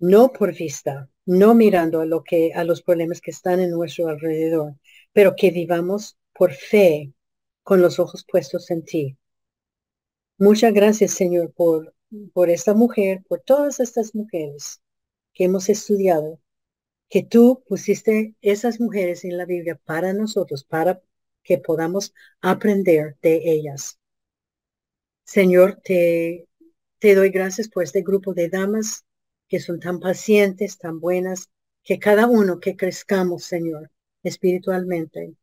no 0.00 0.32
por 0.32 0.54
vista, 0.54 1.08
no 1.26 1.54
mirando 1.54 2.00
a 2.00 2.06
lo 2.06 2.22
que 2.24 2.52
a 2.54 2.64
los 2.64 2.82
problemas 2.82 3.20
que 3.20 3.30
están 3.30 3.60
en 3.60 3.70
nuestro 3.70 4.08
alrededor, 4.08 4.74
pero 5.12 5.34
que 5.36 5.50
vivamos 5.50 6.16
por 6.34 6.52
fe, 6.52 7.12
con 7.62 7.82
los 7.82 7.98
ojos 7.98 8.24
puestos 8.30 8.70
en 8.70 8.84
ti. 8.84 9.16
Muchas 10.38 10.72
gracias, 10.72 11.12
Señor, 11.12 11.52
por, 11.52 11.94
por 12.32 12.50
esta 12.50 12.74
mujer, 12.74 13.22
por 13.28 13.40
todas 13.40 13.80
estas 13.80 14.14
mujeres 14.14 14.80
que 15.38 15.44
hemos 15.44 15.68
estudiado 15.68 16.40
que 17.08 17.22
tú 17.22 17.62
pusiste 17.68 18.34
esas 18.42 18.80
mujeres 18.80 19.24
en 19.24 19.38
la 19.38 19.44
Biblia 19.44 19.80
para 19.84 20.12
nosotros, 20.12 20.64
para 20.64 21.00
que 21.44 21.58
podamos 21.58 22.12
aprender 22.40 23.16
de 23.22 23.40
ellas. 23.44 24.00
Señor, 25.24 25.80
te, 25.84 26.48
te 26.98 27.14
doy 27.14 27.30
gracias 27.30 27.68
por 27.68 27.84
este 27.84 28.02
grupo 28.02 28.34
de 28.34 28.48
damas 28.48 29.06
que 29.46 29.60
son 29.60 29.78
tan 29.78 30.00
pacientes, 30.00 30.76
tan 30.76 30.98
buenas, 30.98 31.48
que 31.84 32.00
cada 32.00 32.26
uno 32.26 32.58
que 32.58 32.76
crezcamos, 32.76 33.44
Señor, 33.44 33.92
espiritualmente. 34.24 35.36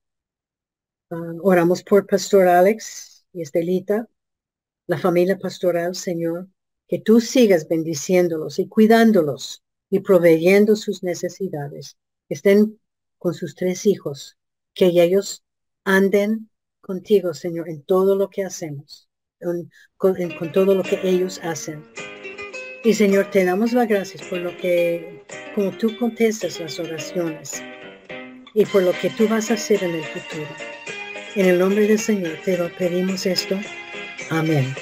Ah, 1.10 1.34
oramos 1.41 1.84
por 1.84 2.06
Pastor 2.06 2.50
Alex 2.50 3.26
y 3.32 3.41
Estelita, 3.41 4.10
la 4.88 4.98
familia 4.98 5.39
pastoral, 5.39 5.96
Señor, 5.96 6.50
que 6.86 7.00
tú 7.00 7.22
sigas 7.22 7.68
bendiciéndolos 7.70 8.60
y 8.60 8.68
cuidándolos 8.68 9.64
y 9.90 10.00
proveyendo 10.00 10.76
sus 10.76 11.04
necesidades. 11.04 11.98
Estén 12.30 12.80
con 13.18 13.34
sus 13.34 13.56
tres 13.56 13.86
hijos, 13.86 14.38
que 14.74 14.88
ellos 14.88 15.44
anden 15.84 16.50
contigo, 16.82 17.34
Señor, 17.34 17.70
en 17.70 17.84
todo 17.84 18.16
lo 18.16 18.30
que 18.30 18.44
hacemos, 18.44 19.10
con, 19.98 20.52
todo 20.54 20.76
lo 20.76 20.84
que 20.84 21.00
ellos 21.04 21.40
hacen. 21.44 21.84
Y 22.84 22.94
Señor, 22.94 23.32
te 23.32 23.44
damos 23.44 23.74
las 23.74 23.88
gracias 23.88 24.22
por 24.28 24.40
lo 24.40 24.56
que, 24.58 25.24
como 25.56 25.72
tú 25.72 25.98
contestas 25.98 26.60
las 26.60 26.80
oraciones 26.80 27.64
y 28.54 28.66
por 28.66 28.84
lo 28.84 28.92
que 28.94 29.10
tú 29.10 29.28
vas 29.28 29.50
a 29.50 29.56
hacer 29.56 29.84
en 29.84 29.96
el 29.96 30.04
futuro. 30.04 30.48
En 31.36 31.48
el 31.48 31.60
nombre 31.60 31.88
del 31.88 32.00
Señor 32.00 32.38
te 32.46 32.58
lo 32.58 32.70
pedimos 32.78 33.26
esto. 33.26 33.60
Amén. 34.30 34.76